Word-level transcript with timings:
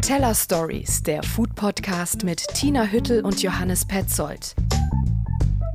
Teller 0.00 0.34
Stories, 0.34 1.02
der 1.02 1.22
Food 1.22 1.54
Podcast 1.54 2.24
mit 2.24 2.46
Tina 2.54 2.84
Hüttel 2.84 3.24
und 3.24 3.42
Johannes 3.42 3.84
Petzold. 3.86 4.54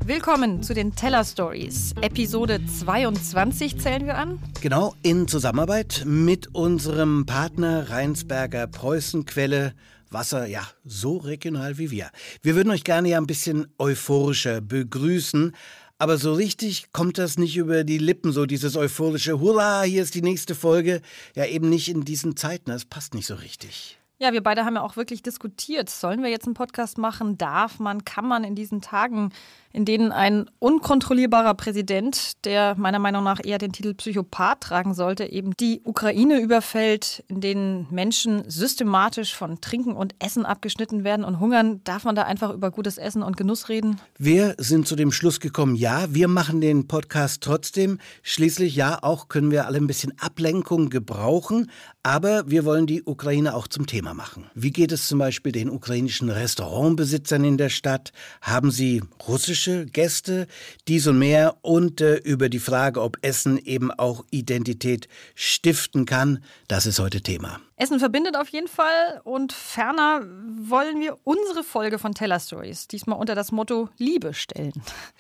Willkommen 0.06 0.64
zu 0.64 0.74
den 0.74 0.96
Teller 0.96 1.24
Stories. 1.24 1.94
Episode 2.02 2.60
22 2.66 3.80
zählen 3.80 4.06
wir 4.06 4.18
an. 4.18 4.40
Genau, 4.62 4.96
in 5.04 5.28
Zusammenarbeit 5.28 6.04
mit 6.06 6.54
unserem 6.56 7.26
Partner 7.26 7.90
Rheinsberger 7.90 8.68
Preußenquelle. 8.68 9.74
Wasser, 10.12 10.48
ja, 10.48 10.68
so 10.86 11.18
regional 11.18 11.78
wie 11.78 11.92
wir. 11.92 12.10
Wir 12.42 12.56
würden 12.56 12.72
euch 12.72 12.84
gerne 12.84 13.10
ja 13.10 13.18
ein 13.18 13.28
bisschen 13.28 13.68
euphorischer 13.78 14.62
begrüßen, 14.62 15.54
aber 16.00 16.18
so 16.18 16.34
richtig 16.34 16.92
kommt 16.94 17.18
das 17.18 17.38
nicht 17.38 17.58
über 17.58 17.84
die 17.84 17.98
Lippen, 17.98 18.32
so 18.32 18.46
dieses 18.46 18.76
euphorische 18.78 19.40
Hurra, 19.40 19.84
hier 19.84 20.02
ist 20.02 20.16
die 20.16 20.22
nächste 20.22 20.56
Folge. 20.56 21.02
Ja, 21.36 21.46
eben 21.46 21.70
nicht 21.70 21.90
in 21.90 22.06
diesen 22.06 22.38
Zeiten, 22.38 22.72
das 22.72 22.86
passt 22.86 23.14
nicht 23.14 23.28
so 23.28 23.36
richtig. 23.36 24.00
Ja, 24.22 24.34
wir 24.34 24.42
beide 24.42 24.66
haben 24.66 24.76
ja 24.76 24.82
auch 24.82 24.98
wirklich 24.98 25.24
diskutiert. 25.24 25.90
Sollen 25.90 26.24
wir 26.24 26.30
jetzt 26.30 26.46
einen 26.46 26.54
Podcast 26.54 26.98
machen? 26.98 27.38
Darf 27.38 27.80
man, 27.80 28.04
kann 28.04 28.26
man 28.26 28.44
in 28.44 28.56
diesen 28.56 28.82
Tagen 28.82 29.32
in 29.72 29.86
denen 29.86 30.12
ein 30.12 30.50
unkontrollierbarer 30.60 31.54
Präsident, 31.54 32.44
der 32.46 32.76
meiner 32.76 33.00
Meinung 33.00 33.24
nach 33.24 33.40
eher 33.44 33.60
den 33.60 33.72
Titel 33.72 33.94
Psychopath 33.94 34.62
tragen 34.62 34.94
sollte, 34.94 35.32
eben 35.32 35.54
die 35.60 35.82
Ukraine 35.84 36.40
überfällt, 36.40 37.24
in 37.28 37.40
denen 37.42 37.88
Menschen 37.92 38.50
systematisch 38.50 39.36
von 39.36 39.62
Trinken 39.62 39.94
und 39.94 40.16
Essen 40.20 40.46
abgeschnitten 40.46 41.04
werden 41.04 41.24
und 41.24 41.40
hungern. 41.40 41.82
Darf 41.84 42.04
man 42.04 42.16
da 42.16 42.24
einfach 42.24 42.52
über 42.52 42.72
gutes 42.72 42.98
Essen 42.98 43.22
und 43.22 43.38
Genuss 43.38 43.70
reden? 43.70 44.00
Wir 44.18 44.56
sind 44.58 44.88
zu 44.88 44.96
dem 44.96 45.12
Schluss 45.12 45.40
gekommen, 45.40 45.76
ja, 45.76 46.12
wir 46.14 46.28
machen 46.28 46.62
den 46.62 46.88
Podcast 46.88 47.44
trotzdem. 47.44 48.00
Schließlich, 48.24 48.76
ja, 48.76 49.00
auch 49.04 49.28
können 49.28 49.52
wir 49.52 49.68
alle 49.68 49.78
ein 49.78 49.88
bisschen 49.88 50.14
Ablenkung 50.20 50.90
gebrauchen, 50.90 51.70
aber 52.02 52.50
wir 52.50 52.66
wollen 52.66 52.88
die 52.88 53.04
Ukraine 53.04 53.54
auch 53.54 53.68
zum 53.68 53.86
Thema 53.86 54.14
machen. 54.14 54.46
Wie 54.56 54.72
geht 54.72 54.92
es 54.92 55.08
zum 55.08 55.20
Beispiel 55.20 55.52
den 55.52 55.70
ukrainischen 55.70 56.30
Restaurantbesitzern 56.30 57.44
in 57.44 57.58
der 57.58 57.70
Stadt? 57.70 58.12
Haben 58.42 58.72
sie 58.72 59.04
russische 59.28 59.59
politische 59.60 59.86
Gäste, 59.86 60.48
dies 60.88 61.08
und 61.08 61.20
mehr 61.20 61.58
und 61.62 62.02
äh, 62.02 62.16
über 62.16 62.50
die 62.50 62.60
Frage, 62.60 63.02
ob 63.02 63.18
Essen 63.22 63.58
eben 63.58 63.92
auch 63.92 64.24
Identität 64.32 65.08
stiften 65.36 66.06
kann. 66.06 66.44
Das 66.68 66.86
ist 66.86 67.00
heute 67.00 67.22
Thema. 67.22 67.60
Essen 67.76 68.00
verbindet 68.00 68.36
auf 68.36 68.50
jeden 68.50 68.68
Fall 68.68 69.22
und 69.24 69.54
ferner 69.54 70.22
wollen 70.62 71.00
wir 71.00 71.18
unsere 71.24 71.64
Folge 71.64 71.98
von 71.98 72.14
Teller 72.14 72.40
Stories 72.40 72.88
diesmal 72.88 73.18
unter 73.18 73.36
das 73.36 73.52
Motto 73.52 73.90
Liebe 73.98 74.34
stellen. 74.34 74.74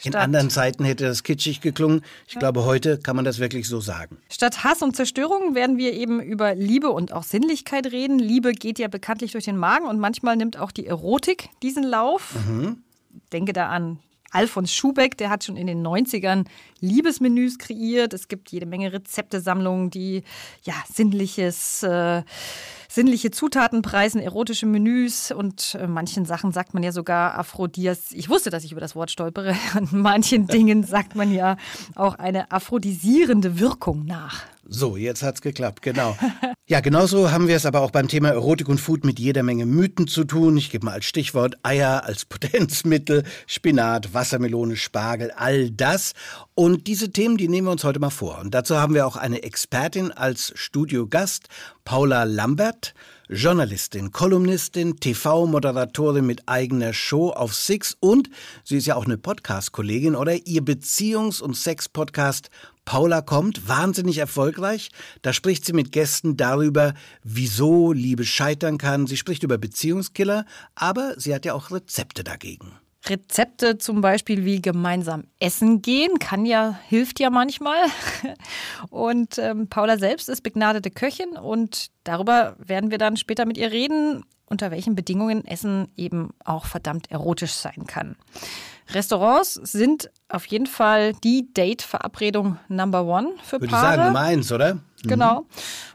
In 0.03 0.15
anderen 0.15 0.49
Zeiten 0.49 0.83
hätte 0.83 1.05
das 1.05 1.23
kitschig 1.23 1.61
geklungen. 1.61 2.01
Ich 2.27 2.33
ja. 2.33 2.39
glaube, 2.39 2.65
heute 2.65 2.97
kann 2.97 3.15
man 3.15 3.23
das 3.23 3.39
wirklich 3.39 3.67
so 3.67 3.79
sagen. 3.79 4.17
Statt 4.29 4.63
Hass 4.63 4.81
und 4.81 4.95
Zerstörung 4.95 5.55
werden 5.55 5.77
wir 5.77 5.93
eben 5.93 6.19
über 6.21 6.53
Liebe 6.53 6.89
und 6.89 7.13
auch 7.13 7.23
Sinnlichkeit 7.23 7.87
reden. 7.87 8.19
Liebe 8.19 8.51
geht 8.51 8.77
ja 8.77 8.89
bekanntlich 8.89 9.31
durch 9.31 9.45
den 9.45 9.57
Magen 9.57 9.85
und 9.85 9.99
manchmal 9.99 10.35
nimmt 10.35 10.57
auch 10.57 10.71
die 10.71 10.85
Erotik 10.85 11.49
diesen 11.61 11.83
Lauf. 11.83 12.35
Mhm. 12.45 12.83
Denke 13.31 13.53
da 13.53 13.69
an 13.69 13.99
Alfons 14.31 14.73
Schubeck, 14.73 15.17
der 15.17 15.29
hat 15.29 15.43
schon 15.43 15.57
in 15.57 15.67
den 15.67 15.85
90ern 15.85 16.45
Liebesmenüs 16.79 17.57
kreiert. 17.57 18.13
Es 18.13 18.27
gibt 18.27 18.51
jede 18.51 18.65
Menge 18.65 18.93
Rezeptesammlungen, 18.93 19.89
die 19.89 20.23
ja 20.63 20.73
sinnliches 20.91 21.83
äh, 21.83 22.23
sinnliche 22.91 23.29
Zutaten 23.29 23.83
preisen, 23.83 24.19
erotische 24.19 24.65
Menüs 24.65 25.31
und 25.31 25.75
äh, 25.79 25.87
manchen 25.87 26.25
Sachen 26.25 26.51
sagt 26.51 26.73
man 26.73 26.81
ja 26.81 26.91
sogar 26.91 27.37
Aphrodis. 27.37 28.11
Ich 28.11 28.29
wusste, 28.29 28.49
dass 28.49 28.63
ich 28.63 28.71
über 28.71 28.81
das 28.81 28.95
Wort 28.95 29.11
stolpere. 29.11 29.55
An 29.75 29.87
manchen 29.91 30.47
Dingen 30.47 30.83
sagt 30.83 31.15
man 31.15 31.31
ja 31.31 31.55
auch 31.95 32.15
eine 32.15 32.51
aphrodisierende 32.51 33.59
Wirkung 33.59 34.05
nach. 34.05 34.43
So, 34.71 34.97
jetzt 34.97 35.23
hat's 35.23 35.41
geklappt, 35.41 35.81
genau. 35.81 36.15
Ja, 36.67 36.79
genauso 36.79 37.31
haben 37.31 37.47
wir 37.47 37.55
es 37.55 37.65
aber 37.65 37.81
auch 37.81 37.89
beim 37.89 38.07
Thema 38.07 38.29
Erotik 38.29 38.69
und 38.69 38.79
Food 38.79 39.03
mit 39.03 39.17
jeder 39.17 39.41
Menge 39.41 39.65
Mythen 39.65 40.07
zu 40.07 40.23
tun. 40.23 40.55
Ich 40.57 40.69
gebe 40.69 40.85
mal 40.85 40.91
als 40.91 41.05
Stichwort 41.05 41.55
Eier 41.63 42.03
als 42.03 42.25
Potenzmittel, 42.25 43.23
Spinat, 43.47 44.13
Wassermelone, 44.13 44.75
Spargel, 44.75 45.31
all 45.31 45.71
das. 45.71 46.13
Und 46.53 46.85
diese 46.85 47.11
Themen, 47.11 47.37
die 47.37 47.47
nehmen 47.47 47.65
wir 47.65 47.71
uns 47.71 47.83
heute 47.83 47.99
mal 47.99 48.11
vor. 48.11 48.37
Und 48.37 48.53
dazu 48.53 48.77
haben 48.77 48.93
wir 48.93 49.07
auch 49.07 49.15
eine 49.15 49.41
Expertin 49.41 50.11
als 50.11 50.53
Studiogast, 50.55 51.47
Paula 51.83 52.25
Lambert. 52.25 52.93
Journalistin, 53.31 54.11
Kolumnistin, 54.11 54.99
TV-Moderatorin 54.99 56.25
mit 56.25 56.49
eigener 56.49 56.93
Show 56.93 57.29
auf 57.29 57.53
Six 57.53 57.95
und 57.99 58.27
sie 58.63 58.77
ist 58.77 58.87
ja 58.87 58.95
auch 58.95 59.05
eine 59.05 59.19
Podcast-Kollegin 59.19 60.15
oder 60.15 60.47
ihr 60.47 60.63
Beziehungs- 60.63 61.39
und 61.39 61.55
Sex-Podcast 61.55 62.49
Paula 62.85 63.21
kommt, 63.21 63.67
wahnsinnig 63.67 64.17
erfolgreich. 64.17 64.89
Da 65.21 65.31
spricht 65.31 65.63
sie 65.63 65.73
mit 65.73 65.91
Gästen 65.91 66.37
darüber, 66.37 66.95
wieso 67.21 67.93
Liebe 67.93 68.25
scheitern 68.25 68.79
kann. 68.79 69.05
Sie 69.05 69.15
spricht 69.15 69.43
über 69.43 69.59
Beziehungskiller, 69.59 70.47
aber 70.73 71.13
sie 71.17 71.35
hat 71.35 71.45
ja 71.45 71.53
auch 71.53 71.69
Rezepte 71.69 72.23
dagegen. 72.23 72.71
Rezepte 73.07 73.77
zum 73.77 74.01
Beispiel 74.01 74.45
wie 74.45 74.61
gemeinsam 74.61 75.23
essen 75.39 75.81
gehen, 75.81 76.19
kann 76.19 76.45
ja, 76.45 76.79
hilft 76.87 77.19
ja 77.19 77.29
manchmal. 77.29 77.77
Und 78.89 79.37
ähm, 79.37 79.67
Paula 79.67 79.97
selbst 79.97 80.29
ist 80.29 80.41
begnadete 80.41 80.91
Köchin 80.91 81.37
und 81.37 81.91
darüber 82.03 82.55
werden 82.59 82.91
wir 82.91 82.97
dann 82.97 83.17
später 83.17 83.45
mit 83.45 83.57
ihr 83.57 83.71
reden, 83.71 84.23
unter 84.45 84.71
welchen 84.71 84.95
Bedingungen 84.95 85.45
Essen 85.45 85.87
eben 85.95 86.31
auch 86.43 86.65
verdammt 86.65 87.11
erotisch 87.11 87.53
sein 87.53 87.85
kann. 87.87 88.15
Restaurants 88.93 89.53
sind 89.53 90.09
auf 90.29 90.45
jeden 90.47 90.67
Fall 90.67 91.13
die 91.23 91.51
Date-Verabredung 91.53 92.57
Number 92.67 93.05
One 93.05 93.33
für 93.43 93.59
Würde 93.59 93.67
Paare. 93.67 93.83
Würde 93.83 93.93
ich 93.93 93.97
sagen, 93.97 94.13
Nummer 94.13 94.25
eins, 94.25 94.51
oder? 94.51 94.73
Mhm. 94.75 94.81
Genau. 95.03 95.45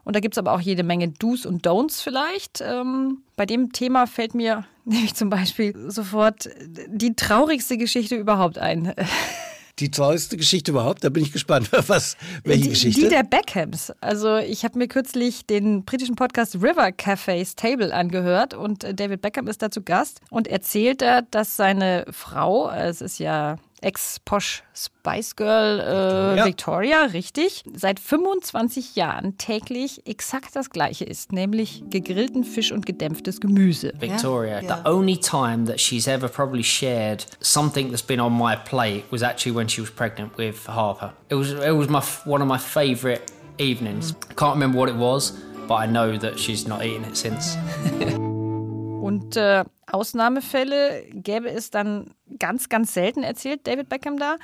Und 0.04 0.16
da 0.16 0.20
gibt 0.20 0.34
es 0.34 0.38
aber 0.38 0.52
auch 0.52 0.60
jede 0.60 0.82
Menge 0.82 1.08
Do's 1.08 1.46
und 1.46 1.66
Don'ts 1.66 2.02
vielleicht. 2.02 2.60
Ähm, 2.60 3.22
bei 3.36 3.46
dem 3.46 3.72
Thema 3.72 4.06
fällt 4.06 4.34
mir 4.34 4.64
nämlich 4.84 5.14
zum 5.14 5.30
Beispiel 5.30 5.74
sofort 5.90 6.48
die 6.88 7.14
traurigste 7.14 7.76
Geschichte 7.76 8.16
überhaupt 8.16 8.58
ein. 8.58 8.94
Die 9.80 9.90
traurigste 9.90 10.36
Geschichte 10.36 10.70
überhaupt? 10.70 11.02
Da 11.02 11.08
bin 11.08 11.22
ich 11.22 11.32
gespannt. 11.32 11.70
Was, 11.88 12.16
welche 12.44 12.64
die, 12.64 12.68
Geschichte? 12.70 13.00
Die 13.02 13.08
der 13.08 13.24
Beckhams. 13.24 13.92
Also 14.00 14.36
ich 14.36 14.64
habe 14.64 14.78
mir 14.78 14.88
kürzlich 14.88 15.46
den 15.46 15.84
britischen 15.84 16.14
Podcast 16.14 16.56
River 16.56 16.88
Cafés 16.88 17.56
Table 17.56 17.92
angehört 17.92 18.54
und 18.54 18.84
David 18.98 19.20
Beckham 19.20 19.48
ist 19.48 19.62
dazu 19.62 19.82
Gast 19.82 20.20
und 20.30 20.46
erzählt 20.46 21.02
da, 21.02 21.22
dass 21.22 21.56
seine 21.56 22.06
Frau, 22.10 22.70
es 22.70 23.00
ist 23.00 23.18
ja 23.18 23.58
Ex-Posh 23.84 24.62
Spice 24.74 25.36
Girl 25.36 25.78
äh, 25.78 25.84
Victoria. 25.84 26.44
Victoria, 26.44 27.02
richtig, 27.12 27.64
seit 27.74 28.00
25 28.00 28.96
Jahren 28.96 29.36
täglich 29.36 30.06
exakt 30.06 30.56
das 30.56 30.70
gleiche 30.70 31.04
isst, 31.04 31.32
nämlich 31.32 31.84
gegrillten 31.90 32.44
Fisch 32.44 32.72
und 32.72 32.86
gedämpftes 32.86 33.40
Gemüse. 33.40 33.92
Victoria, 34.00 34.62
yeah. 34.62 34.82
the 34.82 34.88
only 34.88 35.16
time 35.16 35.66
that 35.66 35.80
she's 35.80 36.08
ever 36.08 36.28
probably 36.28 36.64
shared 36.64 37.26
something 37.40 37.90
that's 37.90 38.02
been 38.02 38.20
on 38.20 38.32
my 38.32 38.56
plate 38.56 39.04
was 39.10 39.22
actually 39.22 39.54
when 39.54 39.68
she 39.68 39.80
was 39.82 39.90
pregnant 39.90 40.36
with 40.38 40.66
Harper. 40.66 41.12
It 41.28 41.34
was 41.34 41.52
it 41.52 41.76
was 41.76 41.88
my 41.88 42.02
one 42.24 42.40
of 42.40 42.48
my 42.48 42.58
favorite 42.58 43.30
evenings. 43.58 44.12
Mm. 44.12 44.30
I 44.30 44.34
can't 44.34 44.54
remember 44.54 44.78
what 44.78 44.88
it 44.88 44.96
was, 44.96 45.32
but 45.68 45.74
I 45.74 45.86
know 45.86 46.16
that 46.16 46.38
she's 46.38 46.66
not 46.66 46.84
eaten 46.84 47.04
it 47.04 47.16
since. 47.16 47.56
Und 49.04 49.36
äh, 49.36 49.64
Ausnahmefälle 49.86 51.04
gäbe 51.12 51.50
es 51.50 51.70
dann 51.70 52.14
ganz, 52.38 52.70
ganz 52.70 52.94
selten, 52.94 53.22
erzählt 53.22 53.66
David 53.66 53.90
Beckham 53.90 54.18
da. 54.18 54.36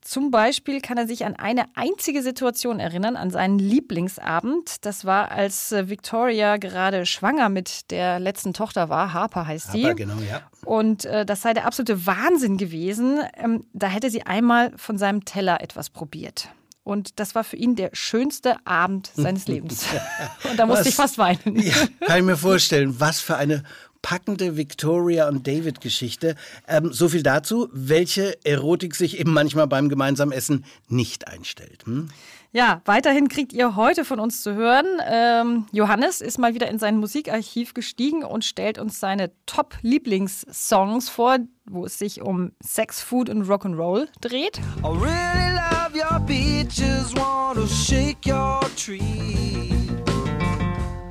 Zum 0.00 0.32
Beispiel 0.32 0.80
kann 0.80 0.98
er 0.98 1.06
sich 1.06 1.24
an 1.24 1.36
eine 1.36 1.66
einzige 1.76 2.22
Situation 2.22 2.80
erinnern, 2.80 3.16
an 3.16 3.30
seinen 3.30 3.60
Lieblingsabend. 3.60 4.84
Das 4.84 5.04
war, 5.04 5.30
als 5.30 5.70
äh, 5.70 5.88
Victoria 5.88 6.56
gerade 6.56 7.06
schwanger 7.06 7.48
mit 7.48 7.92
der 7.92 8.18
letzten 8.18 8.52
Tochter 8.52 8.88
war. 8.88 9.12
Harper 9.12 9.46
heißt 9.46 9.70
sie. 9.70 9.84
Harper, 9.84 9.94
genau, 9.94 10.18
ja. 10.18 10.42
Und 10.64 11.04
äh, 11.04 11.24
das 11.24 11.42
sei 11.42 11.54
der 11.54 11.64
absolute 11.64 12.06
Wahnsinn 12.06 12.56
gewesen. 12.56 13.20
Ähm, 13.36 13.66
da 13.72 13.86
hätte 13.86 14.10
sie 14.10 14.22
einmal 14.22 14.72
von 14.76 14.98
seinem 14.98 15.24
Teller 15.24 15.60
etwas 15.60 15.90
probiert. 15.90 16.48
Und 16.86 17.18
das 17.18 17.34
war 17.34 17.42
für 17.42 17.56
ihn 17.56 17.74
der 17.74 17.90
schönste 17.94 18.64
Abend 18.64 19.10
seines 19.16 19.48
Lebens. 19.48 19.86
Und 20.48 20.56
da 20.56 20.66
musste 20.66 20.84
was, 20.84 20.88
ich 20.88 20.94
fast 20.94 21.18
weinen. 21.18 21.56
Ja, 21.56 21.74
kann 22.06 22.18
ich 22.18 22.24
mir 22.24 22.36
vorstellen, 22.36 23.00
was 23.00 23.20
für 23.20 23.36
eine 23.36 23.64
packende 24.02 24.56
Victoria 24.56 25.26
und 25.26 25.48
David 25.48 25.80
Geschichte. 25.80 26.36
Ähm, 26.68 26.92
so 26.92 27.08
viel 27.08 27.24
dazu, 27.24 27.68
welche 27.72 28.38
Erotik 28.44 28.94
sich 28.94 29.18
eben 29.18 29.32
manchmal 29.32 29.66
beim 29.66 29.88
gemeinsamen 29.88 30.30
Essen 30.30 30.64
nicht 30.86 31.26
einstellt. 31.26 31.84
Hm? 31.86 32.08
Ja, 32.52 32.82
weiterhin 32.84 33.28
kriegt 33.28 33.52
ihr 33.52 33.74
heute 33.74 34.04
von 34.04 34.20
uns 34.20 34.44
zu 34.44 34.54
hören. 34.54 34.86
Ähm, 35.10 35.66
Johannes 35.72 36.20
ist 36.20 36.38
mal 36.38 36.54
wieder 36.54 36.68
in 36.68 36.78
sein 36.78 36.98
Musikarchiv 36.98 37.74
gestiegen 37.74 38.22
und 38.22 38.44
stellt 38.44 38.78
uns 38.78 39.00
seine 39.00 39.32
Top-Lieblingssongs 39.46 41.08
vor, 41.08 41.38
wo 41.64 41.84
es 41.84 41.98
sich 41.98 42.22
um 42.22 42.52
Sex, 42.62 43.02
Food 43.02 43.28
und 43.28 43.42
Rock'n'Roll 43.48 44.06
dreht. 44.20 44.60
I 44.84 44.86
really 44.86 45.56
love 45.56 45.85
your 45.96 46.18
beaches, 46.20 47.14
wanna 47.14 47.66
shake 47.66 48.26
your 48.26 48.60
tree. 48.76 50.05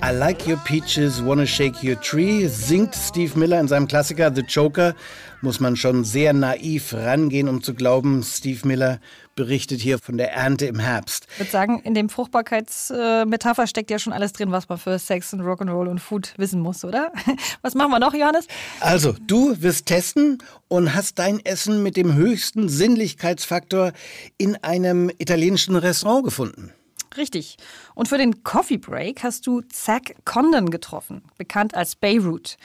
I 0.07 0.11
like 0.11 0.47
your 0.47 0.57
peaches, 0.57 1.19
wanna 1.19 1.47
shake 1.47 1.83
your 1.83 1.99
tree, 1.99 2.47
singt 2.47 2.93
Steve 2.93 3.39
Miller 3.39 3.59
in 3.59 3.67
seinem 3.67 3.87
Klassiker 3.87 4.31
The 4.31 4.43
Joker. 4.43 4.93
Muss 5.41 5.59
man 5.59 5.75
schon 5.75 6.03
sehr 6.03 6.31
naiv 6.31 6.93
rangehen, 6.93 7.49
um 7.49 7.63
zu 7.63 7.73
glauben, 7.73 8.21
Steve 8.21 8.67
Miller 8.67 8.99
berichtet 9.33 9.81
hier 9.81 9.97
von 9.97 10.19
der 10.19 10.31
Ernte 10.31 10.67
im 10.67 10.77
Herbst. 10.77 11.25
Ich 11.31 11.39
würde 11.39 11.51
sagen, 11.51 11.79
in 11.79 11.95
dem 11.95 12.09
Fruchtbarkeitsmetapher 12.09 13.65
steckt 13.65 13.89
ja 13.89 13.97
schon 13.97 14.13
alles 14.13 14.31
drin, 14.33 14.51
was 14.51 14.69
man 14.69 14.77
für 14.77 14.99
Sex 14.99 15.33
und 15.33 15.41
Rock'n'Roll 15.41 15.89
und 15.89 15.97
Food 15.97 16.35
wissen 16.37 16.61
muss, 16.61 16.85
oder? 16.85 17.11
Was 17.63 17.73
machen 17.73 17.89
wir 17.89 17.99
noch, 17.99 18.13
Johannes? 18.13 18.45
Also, 18.81 19.15
du 19.25 19.59
wirst 19.63 19.87
testen 19.87 20.37
und 20.67 20.93
hast 20.93 21.17
dein 21.17 21.43
Essen 21.43 21.81
mit 21.81 21.97
dem 21.97 22.13
höchsten 22.13 22.69
Sinnlichkeitsfaktor 22.69 23.91
in 24.37 24.55
einem 24.63 25.09
italienischen 25.17 25.75
Restaurant 25.75 26.25
gefunden. 26.25 26.73
Richtig. 27.17 27.57
Und 27.93 28.07
für 28.07 28.17
den 28.17 28.43
Coffee 28.43 28.77
Break 28.77 29.23
hast 29.23 29.47
du 29.47 29.61
Zack 29.61 30.15
Condon 30.25 30.69
getroffen, 30.69 31.23
bekannt 31.37 31.73
als 31.75 31.95
Beirut. 31.95 32.57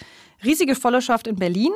Riesige 0.44 0.74
Followerschaft 0.74 1.26
in 1.26 1.36
Berlin. 1.36 1.72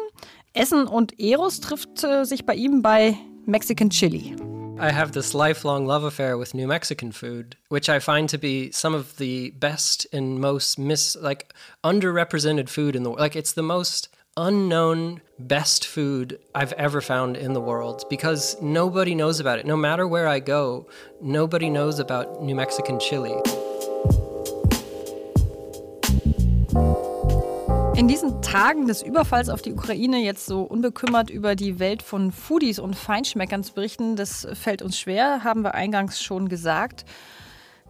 Essen 0.54 0.86
und 0.86 1.18
Eros 1.20 1.60
trifft 1.60 2.04
äh, 2.04 2.24
sich 2.24 2.46
bei 2.46 2.54
ihm 2.54 2.82
bei 2.82 3.16
Mexican 3.46 3.90
Chili. 3.90 4.36
I 4.76 4.90
have 4.90 5.12
this 5.12 5.32
lifelong 5.34 5.86
love 5.86 6.04
affair 6.04 6.36
with 6.36 6.52
New 6.52 6.66
Mexican 6.66 7.12
food, 7.12 7.56
which 7.68 7.88
I 7.88 8.00
find 8.00 8.28
to 8.30 8.38
be 8.38 8.70
some 8.72 8.96
of 8.96 9.18
the 9.18 9.52
best 9.52 10.08
and 10.12 10.40
most 10.40 10.78
mis 10.78 11.16
like 11.20 11.54
underrepresented 11.84 12.68
food 12.68 12.96
in 12.96 13.04
the 13.04 13.10
world. 13.10 13.20
Like 13.20 13.36
it's 13.36 13.52
the 13.52 13.62
most 13.62 14.08
unknown 14.36 15.20
best 15.38 15.86
food 15.86 16.38
I've 16.54 16.72
ever 16.72 17.00
found 17.00 17.36
in 17.36 17.54
the 17.54 17.60
world 17.60 18.04
because 18.08 18.56
nobody 18.60 19.14
knows 19.14 19.40
about 19.40 19.58
it. 19.60 19.66
No 19.66 19.76
matter 19.76 20.08
where 20.08 20.26
I 20.26 20.40
go, 20.40 20.86
nobody 21.20 21.70
knows 21.70 22.00
about 22.00 22.42
New 22.42 22.56
Mexican 22.56 22.98
chili. 22.98 23.34
In 27.96 28.08
diesen 28.08 28.42
Tagen 28.42 28.88
des 28.88 29.02
Überfalls 29.02 29.48
auf 29.48 29.62
die 29.62 29.72
Ukraine 29.72 30.19
jetzt 30.19 30.46
so 30.46 30.62
unbekümmert 30.62 31.31
über 31.31 31.54
die 31.54 31.78
Welt 31.78 32.02
von 32.02 32.32
Foodies 32.32 32.81
und 32.81 32.96
Feinschmeckern 32.96 33.62
zu 33.62 33.72
berichten, 33.72 34.16
das 34.16 34.48
fällt 34.54 34.82
uns 34.82 34.98
schwer, 34.98 35.44
haben 35.44 35.62
wir 35.62 35.75
eingangs 35.75 36.20
schon 36.20 36.48
gesagt. 36.48 37.04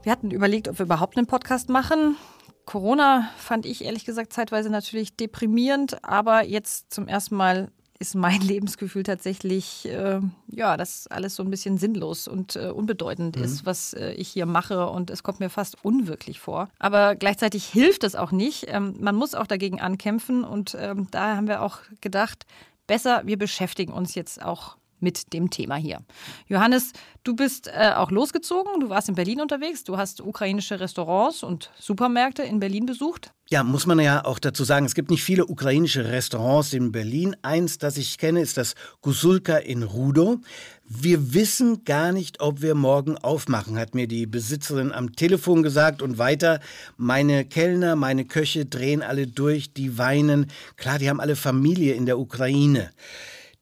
Wir 0.02 0.12
hatten 0.12 0.30
überlegt, 0.30 0.68
ob 0.68 0.78
wir 0.78 0.84
überhaupt 0.84 1.16
einen 1.16 1.26
Podcast 1.26 1.70
machen. 1.70 2.18
Corona 2.66 3.30
fand 3.36 3.66
ich 3.66 3.84
ehrlich 3.84 4.04
gesagt 4.04 4.32
zeitweise 4.32 4.70
natürlich 4.70 5.16
deprimierend, 5.16 6.04
aber 6.04 6.44
jetzt 6.44 6.92
zum 6.92 7.08
ersten 7.08 7.36
Mal 7.36 7.70
ist 7.98 8.14
mein 8.14 8.40
Lebensgefühl 8.42 9.02
tatsächlich, 9.02 9.86
äh, 9.86 10.20
ja, 10.48 10.76
dass 10.76 11.06
alles 11.06 11.36
so 11.36 11.42
ein 11.42 11.50
bisschen 11.50 11.78
sinnlos 11.78 12.28
und 12.28 12.56
äh, 12.56 12.68
unbedeutend 12.68 13.36
mhm. 13.36 13.44
ist, 13.44 13.66
was 13.66 13.94
äh, 13.94 14.12
ich 14.12 14.28
hier 14.28 14.46
mache. 14.46 14.88
Und 14.88 15.10
es 15.10 15.22
kommt 15.22 15.40
mir 15.40 15.50
fast 15.50 15.84
unwirklich 15.84 16.40
vor. 16.40 16.68
Aber 16.78 17.14
gleichzeitig 17.14 17.66
hilft 17.66 18.04
es 18.04 18.14
auch 18.14 18.32
nicht. 18.32 18.66
Ähm, 18.68 18.96
man 19.00 19.14
muss 19.14 19.34
auch 19.34 19.46
dagegen 19.46 19.80
ankämpfen. 19.80 20.44
Und 20.44 20.76
ähm, 20.78 21.08
da 21.10 21.36
haben 21.36 21.48
wir 21.48 21.62
auch 21.62 21.78
gedacht, 22.00 22.46
besser, 22.86 23.22
wir 23.24 23.38
beschäftigen 23.38 23.92
uns 23.92 24.14
jetzt 24.14 24.42
auch 24.42 24.76
mit 25.04 25.32
dem 25.32 25.50
Thema 25.50 25.76
hier. 25.76 26.00
Johannes, 26.48 26.92
du 27.22 27.36
bist 27.36 27.68
äh, 27.68 27.92
auch 27.94 28.10
losgezogen, 28.10 28.80
du 28.80 28.88
warst 28.88 29.08
in 29.08 29.14
Berlin 29.14 29.40
unterwegs, 29.40 29.84
du 29.84 29.96
hast 29.96 30.20
ukrainische 30.20 30.80
Restaurants 30.80 31.44
und 31.44 31.70
Supermärkte 31.78 32.42
in 32.42 32.58
Berlin 32.58 32.86
besucht. 32.86 33.32
Ja, 33.50 33.62
muss 33.62 33.84
man 33.84 34.00
ja 34.00 34.24
auch 34.24 34.38
dazu 34.38 34.64
sagen, 34.64 34.86
es 34.86 34.94
gibt 34.94 35.10
nicht 35.10 35.22
viele 35.22 35.46
ukrainische 35.46 36.06
Restaurants 36.06 36.72
in 36.72 36.92
Berlin. 36.92 37.36
Eins, 37.42 37.76
das 37.76 37.98
ich 37.98 38.16
kenne, 38.16 38.40
ist 38.40 38.56
das 38.56 38.74
Gusulka 39.02 39.58
in 39.58 39.82
Rudo. 39.82 40.40
Wir 40.86 41.34
wissen 41.34 41.84
gar 41.84 42.12
nicht, 42.12 42.40
ob 42.40 42.62
wir 42.62 42.74
morgen 42.74 43.18
aufmachen, 43.18 43.78
hat 43.78 43.94
mir 43.94 44.08
die 44.08 44.26
Besitzerin 44.26 44.92
am 44.92 45.14
Telefon 45.14 45.62
gesagt. 45.62 46.00
Und 46.00 46.16
weiter, 46.16 46.58
meine 46.96 47.44
Kellner, 47.44 47.96
meine 47.96 48.24
Köche 48.24 48.64
drehen 48.64 49.02
alle 49.02 49.26
durch, 49.26 49.74
die 49.74 49.98
weinen. 49.98 50.46
Klar, 50.76 50.98
die 50.98 51.10
haben 51.10 51.20
alle 51.20 51.36
Familie 51.36 51.92
in 51.94 52.06
der 52.06 52.18
Ukraine. 52.18 52.90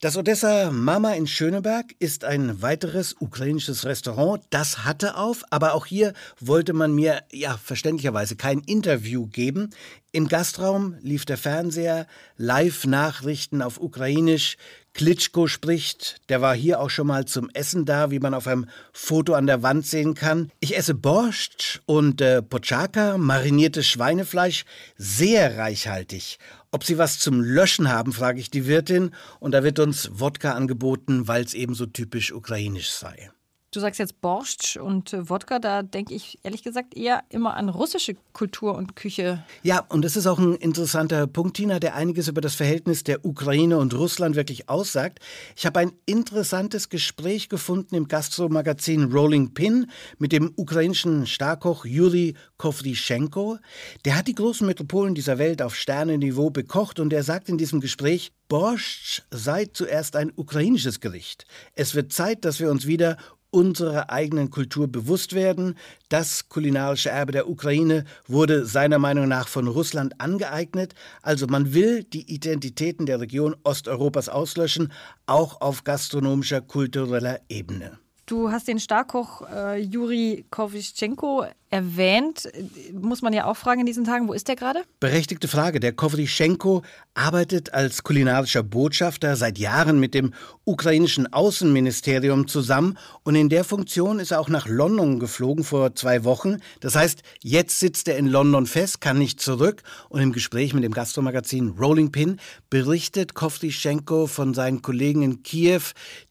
Das 0.02 0.16
Odessa 0.16 0.72
Mama 0.72 1.12
in 1.12 1.28
Schöneberg 1.28 1.94
ist 2.00 2.24
ein 2.24 2.60
weiteres 2.60 3.14
ukrainisches 3.20 3.84
Restaurant. 3.84 4.42
Das 4.50 4.84
hatte 4.84 5.16
auf, 5.16 5.44
aber 5.50 5.74
auch 5.74 5.86
hier 5.86 6.12
wollte 6.40 6.72
man 6.72 6.92
mir 6.92 7.22
ja 7.30 7.56
verständlicherweise 7.56 8.34
kein 8.34 8.58
Interview 8.62 9.28
geben. 9.28 9.70
Im 10.10 10.26
Gastraum 10.26 10.96
lief 11.02 11.24
der 11.24 11.38
Fernseher, 11.38 12.08
Live-Nachrichten 12.36 13.62
auf 13.62 13.80
Ukrainisch. 13.80 14.56
Klitschko 14.92 15.46
spricht, 15.46 16.20
der 16.28 16.42
war 16.42 16.54
hier 16.54 16.80
auch 16.80 16.90
schon 16.90 17.06
mal 17.06 17.24
zum 17.24 17.48
Essen 17.50 17.86
da, 17.86 18.10
wie 18.10 18.18
man 18.18 18.34
auf 18.34 18.46
einem 18.46 18.66
Foto 18.92 19.34
an 19.34 19.46
der 19.46 19.62
Wand 19.62 19.86
sehen 19.86 20.14
kann. 20.14 20.50
Ich 20.58 20.76
esse 20.76 20.94
Borscht 20.94 21.80
und 21.86 22.20
äh, 22.20 22.42
Pochaka, 22.42 23.16
mariniertes 23.16 23.86
Schweinefleisch, 23.86 24.64
sehr 24.98 25.56
reichhaltig. 25.56 26.38
Ob 26.74 26.84
Sie 26.84 26.96
was 26.96 27.18
zum 27.18 27.42
Löschen 27.42 27.90
haben, 27.90 28.14
frage 28.14 28.40
ich 28.40 28.50
die 28.50 28.66
Wirtin, 28.66 29.10
und 29.40 29.52
da 29.52 29.62
wird 29.62 29.78
uns 29.78 30.08
Wodka 30.14 30.54
angeboten, 30.54 31.28
weil 31.28 31.44
es 31.44 31.52
eben 31.52 31.74
so 31.74 31.84
typisch 31.84 32.32
ukrainisch 32.32 32.90
sei. 32.90 33.30
Du 33.74 33.80
sagst 33.80 33.98
jetzt 33.98 34.20
Borscht 34.20 34.76
und 34.76 35.14
äh, 35.14 35.30
Wodka, 35.30 35.58
da 35.58 35.82
denke 35.82 36.12
ich 36.12 36.38
ehrlich 36.42 36.62
gesagt 36.62 36.94
eher 36.94 37.22
immer 37.30 37.56
an 37.56 37.70
russische 37.70 38.14
Kultur 38.34 38.74
und 38.74 38.96
Küche. 38.96 39.42
Ja, 39.62 39.86
und 39.88 40.04
das 40.04 40.14
ist 40.14 40.26
auch 40.26 40.38
ein 40.38 40.56
interessanter 40.56 41.26
Punkt, 41.26 41.56
Tina, 41.56 41.80
der 41.80 41.94
einiges 41.94 42.28
über 42.28 42.42
das 42.42 42.54
Verhältnis 42.54 43.02
der 43.02 43.24
Ukraine 43.24 43.78
und 43.78 43.94
Russland 43.94 44.36
wirklich 44.36 44.68
aussagt. 44.68 45.20
Ich 45.56 45.64
habe 45.64 45.80
ein 45.80 45.92
interessantes 46.04 46.90
Gespräch 46.90 47.48
gefunden 47.48 47.94
im 47.94 48.08
Gastromagazin 48.08 49.10
Rolling 49.10 49.54
Pin 49.54 49.90
mit 50.18 50.32
dem 50.32 50.52
ukrainischen 50.54 51.26
Starkoch 51.26 51.86
Juri 51.86 52.34
Kovrischenko. 52.58 53.56
Der 54.04 54.18
hat 54.18 54.28
die 54.28 54.34
großen 54.34 54.66
Metropolen 54.66 55.14
dieser 55.14 55.38
Welt 55.38 55.62
auf 55.62 55.74
Sternenniveau 55.76 56.50
bekocht 56.50 57.00
und 57.00 57.10
er 57.14 57.22
sagt 57.22 57.48
in 57.48 57.56
diesem 57.56 57.80
Gespräch, 57.80 58.32
Borscht 58.48 59.22
sei 59.30 59.64
zuerst 59.64 60.14
ein 60.14 60.30
ukrainisches 60.36 61.00
Gericht. 61.00 61.46
Es 61.74 61.94
wird 61.94 62.12
Zeit, 62.12 62.44
dass 62.44 62.60
wir 62.60 62.70
uns 62.70 62.86
wieder 62.86 63.16
unserer 63.52 64.10
eigenen 64.10 64.50
Kultur 64.50 64.88
bewusst 64.88 65.34
werden. 65.34 65.76
Das 66.08 66.48
kulinarische 66.48 67.10
Erbe 67.10 67.30
der 67.30 67.48
Ukraine 67.48 68.04
wurde 68.26 68.64
seiner 68.64 68.98
Meinung 68.98 69.28
nach 69.28 69.46
von 69.46 69.68
Russland 69.68 70.20
angeeignet. 70.20 70.94
Also 71.20 71.46
man 71.46 71.74
will 71.74 72.02
die 72.02 72.32
Identitäten 72.32 73.06
der 73.06 73.20
Region 73.20 73.54
Osteuropas 73.62 74.28
auslöschen, 74.28 74.92
auch 75.26 75.60
auf 75.60 75.84
gastronomischer, 75.84 76.62
kultureller 76.62 77.40
Ebene. 77.48 77.98
Du 78.26 78.50
hast 78.50 78.68
den 78.68 78.80
Starkoch 78.80 79.42
äh, 79.50 79.78
Juri 79.80 80.46
Kowischenko 80.50 81.44
erwähnt. 81.72 82.48
Muss 82.92 83.22
man 83.22 83.32
ja 83.32 83.46
auch 83.46 83.56
fragen 83.56 83.80
in 83.80 83.86
diesen 83.86 84.04
Tagen, 84.04 84.28
wo 84.28 84.34
ist 84.34 84.46
der 84.46 84.56
gerade? 84.56 84.82
Berechtigte 85.00 85.48
Frage. 85.48 85.80
Der 85.80 85.92
Kovrischenko 85.92 86.82
arbeitet 87.14 87.72
als 87.72 88.02
kulinarischer 88.02 88.62
Botschafter 88.62 89.36
seit 89.36 89.58
Jahren 89.58 89.98
mit 89.98 90.12
dem 90.14 90.34
ukrainischen 90.64 91.32
Außenministerium 91.32 92.46
zusammen 92.46 92.98
und 93.24 93.34
in 93.34 93.48
der 93.48 93.64
Funktion 93.64 94.20
ist 94.20 94.30
er 94.30 94.40
auch 94.40 94.50
nach 94.50 94.68
London 94.68 95.18
geflogen 95.18 95.64
vor 95.64 95.94
zwei 95.94 96.24
Wochen. 96.24 96.58
Das 96.80 96.94
heißt, 96.94 97.22
jetzt 97.42 97.80
sitzt 97.80 98.06
er 98.06 98.18
in 98.18 98.26
London 98.26 98.66
fest, 98.66 99.00
kann 99.00 99.18
nicht 99.18 99.40
zurück 99.40 99.82
und 100.10 100.20
im 100.20 100.32
Gespräch 100.32 100.74
mit 100.74 100.84
dem 100.84 100.92
Gastromagazin 100.92 101.70
Rolling 101.70 102.12
Pin 102.12 102.38
berichtet 102.68 103.34
Kovrischenko 103.34 104.26
von 104.26 104.52
seinen 104.52 104.82
Kollegen 104.82 105.22
in 105.22 105.42
Kiew, 105.42 105.82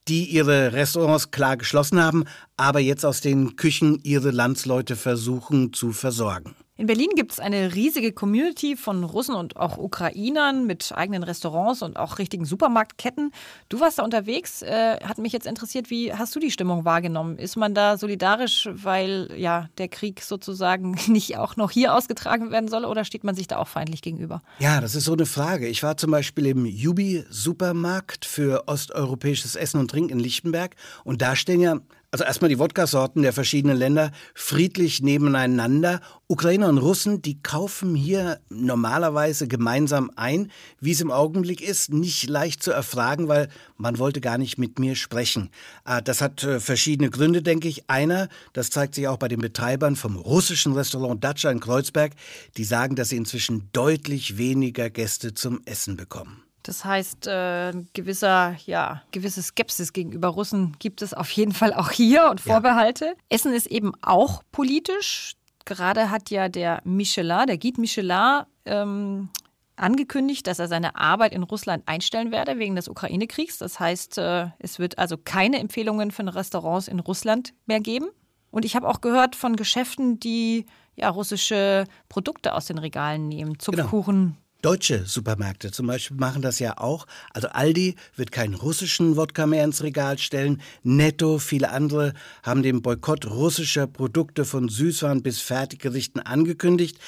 die 0.07 0.25
ihre 0.25 0.74
Restaurants 0.74 1.31
klar 1.31 1.57
geschlossen 1.57 2.01
haben, 2.01 2.25
aber 2.62 2.80
jetzt 2.80 3.06
aus 3.06 3.22
den 3.22 3.56
Küchen 3.56 4.00
ihre 4.03 4.30
Landsleute 4.30 4.96
versuchen 4.96 5.74
zu 5.74 5.94
versorgen. 5.94 6.56
In 6.77 6.88
Berlin 6.88 7.10
gibt 7.15 7.34
es 7.34 7.39
eine 7.39 7.75
riesige 7.75 8.12
Community 8.12 8.75
von 8.75 9.03
Russen 9.03 9.36
und 9.36 9.56
auch 9.56 9.77
Ukrainern 9.77 10.65
mit 10.65 10.91
eigenen 10.96 11.22
Restaurants 11.22 11.84
und 11.84 11.96
auch 11.96 12.18
richtigen 12.18 12.44
Supermarktketten. 12.44 13.32
Du 13.70 13.80
warst 13.80 14.00
da 14.00 14.03
unterwegs. 14.03 14.63
Äh, 14.63 14.98
hat 15.03 15.20
mich 15.20 15.32
jetzt 15.32 15.46
interessiert, 15.46 15.91
wie 15.91 16.12
hast 16.12 16.36
du 16.36 16.39
die 16.39 16.50
Stimmung 16.50 16.84
wahrgenommen? 16.84 17.38
Ist 17.38 17.56
man 17.56 17.75
da 17.75 18.00
solidarisch, 18.00 18.68
weil 18.74 19.30
ja 19.38 19.70
der 19.77 19.89
Krieg 19.89 20.22
sozusagen 20.22 20.98
nicht 21.08 21.38
auch 21.38 21.56
noch 21.56 21.70
hier 21.70 21.94
ausgetragen 21.94 22.50
werden 22.50 22.68
soll 22.68 22.86
oder 22.86 23.06
steht 23.06 23.24
man 23.24 23.36
sich 23.36 23.48
da 23.48 23.58
auch 23.58 23.68
feindlich 23.68 24.01
gegenüber? 24.01 24.41
Ja, 24.58 24.82
das 24.82 24.96
ist 24.96 25.06
so 25.06 25.13
eine 25.13 25.27
Frage. 25.27 25.68
Ich 25.68 25.84
war 25.84 25.98
zum 25.98 26.10
Beispiel 26.10 26.48
im 26.48 26.65
Jubi-Supermarkt 26.65 28.25
für 28.25 28.68
osteuropäisches 28.68 29.56
Essen 29.56 29.80
und 29.80 29.91
Trinken 29.91 30.13
in 30.13 30.20
Lichtenberg 30.20 30.75
und 31.03 31.22
da 31.22 31.36
stehen 31.36 31.62
ja 31.62 31.77
also 32.12 32.25
erstmal 32.25 32.50
die 32.50 32.60
Wodka-Sorten 32.60 33.22
der 33.22 33.32
verschiedenen 33.32 33.77
Länder 33.77 34.12
friedlich 34.36 35.01
nebeneinander. 35.01 36.01
Ukrainer 36.27 36.68
und 36.68 36.77
Russen, 36.77 37.22
die 37.22 37.41
kaufen 37.41 37.96
hier 37.96 38.41
normalerweise 38.50 39.48
gemeinsam 39.48 40.12
ein. 40.18 40.51
Wie 40.82 40.91
es 40.91 41.00
im 41.00 41.10
Augenblick 41.10 41.62
ist, 41.62 41.94
nicht 41.94 42.30
leicht 42.30 42.63
zu 42.63 42.72
erfragen, 42.72 43.30
weil 43.30 43.48
man 43.77 43.98
wollte 43.98 44.20
gar 44.20 44.38
nicht 44.38 44.58
mit 44.58 44.77
mir 44.77 44.96
sprechen. 44.96 45.51
Ah, 45.86 46.01
das 46.01 46.20
hat 46.20 46.44
äh, 46.44 46.60
verschiedene 46.60 47.10
Gründe, 47.10 47.41
denke 47.41 47.70
ich. 47.70 47.89
Einer, 47.89 48.27
das 48.51 48.70
zeigt 48.70 48.96
sich 48.96 49.08
auch 49.08 49.18
bei 49.18 49.30
den 49.30 49.39
Betreibern 49.39 49.96
vom 49.96 50.18
russischen 50.18 50.74
Restaurant 50.74 51.24
Dacia 51.24 51.50
in 51.50 51.62
Kreuzberg, 51.62 52.12
die 52.58 52.65
sagen, 52.65 52.98
dass 52.98 53.10
sie 53.10 53.18
inzwischen 53.18 53.70
deutlich 53.72 54.38
weniger 54.38 54.89
Gäste 54.89 55.34
zum 55.34 55.62
Essen 55.63 55.96
bekommen. 55.96 56.40
Das 56.63 56.86
heißt, 56.86 57.27
äh, 57.27 57.74
gewisser, 57.94 58.56
ja, 58.65 59.01
gewisse 59.12 59.41
Skepsis 59.41 59.94
gegenüber 59.94 60.30
Russen 60.30 60.75
gibt 60.80 61.01
es 61.01 61.13
auf 61.13 61.30
jeden 61.32 61.53
Fall 61.53 61.74
auch 61.74 61.91
hier 61.91 62.30
und 62.30 62.41
Vorbehalte. 62.41 63.06
Ja. 63.06 63.13
Essen 63.30 63.53
ist 63.53 63.68
eben 63.68 63.94
auch 64.01 64.44
politisch. 64.51 65.36
Gerade 65.65 66.10
hat 66.10 66.30
ja 66.30 66.50
der 66.50 66.82
Michelin, 66.84 67.48
der 67.48 67.58
Guide 67.58 67.82
Michelin, 67.82 68.44
ähm, 68.65 69.30
angekündigt, 69.75 70.46
dass 70.48 70.60
er 70.60 70.68
seine 70.68 70.96
Arbeit 70.96 71.34
in 71.34 71.44
Russland 71.44 71.84
einstellen 71.88 72.32
werde 72.32 72.60
wegen 72.60 72.75
des 72.75 72.88
Ukraine-Kriegs. 72.88 73.58
Das 73.58 73.80
heißt, 73.80 74.18
äh, 74.18 74.48
es 74.60 74.80
wird 74.80 75.00
also 75.00 75.18
keine 75.18 75.60
Empfehlungen 75.60 76.12
für 76.12 76.22
Restaurants 76.34 76.88
in 76.88 77.00
Russland 77.00 77.53
mehr 77.65 77.80
geben. 77.80 78.08
Und 78.51 78.65
ich 78.65 78.75
habe 78.75 78.88
auch 78.88 79.01
gehört 79.01 79.36
von 79.36 79.56
Geschäften, 79.56 80.20
die 80.20 80.65
ja, 80.96 81.10
russische 81.10 81.86
Produkte 82.10 82.53
aus 82.53 82.65
den 82.65 82.77
Regalen 82.77 83.27
nehmen. 83.27 83.60
Zuckerkuchen, 83.60 84.15
genau. 84.15 84.38
Deutsche 84.62 85.06
Supermärkte 85.08 85.72
zum 85.72 85.88
Beispiel 85.88 86.18
machen 86.18 86.44
das 86.44 86.60
ja 86.60 86.77
auch. 86.77 87.08
Also 87.34 87.48
Aldi 87.48 87.96
wird 88.15 88.32
keinen 88.32 88.53
russischen 88.53 89.18
Wodka 89.18 89.48
mehr 89.48 89.63
ins 89.63 89.82
Regal 89.82 90.20
stellen. 90.20 90.62
Netto, 90.84 91.39
viele 91.39 91.72
andere 91.72 92.13
haben 92.44 92.62
den 92.62 92.84
Boykott 92.84 93.25
russischer 93.25 93.88
Produkte 93.88 94.46
von 94.46 94.70
Süßwaren 94.70 95.24
bis 95.24 95.41
Fertiggerichten 95.41 96.22
angekündigt. 96.22 97.00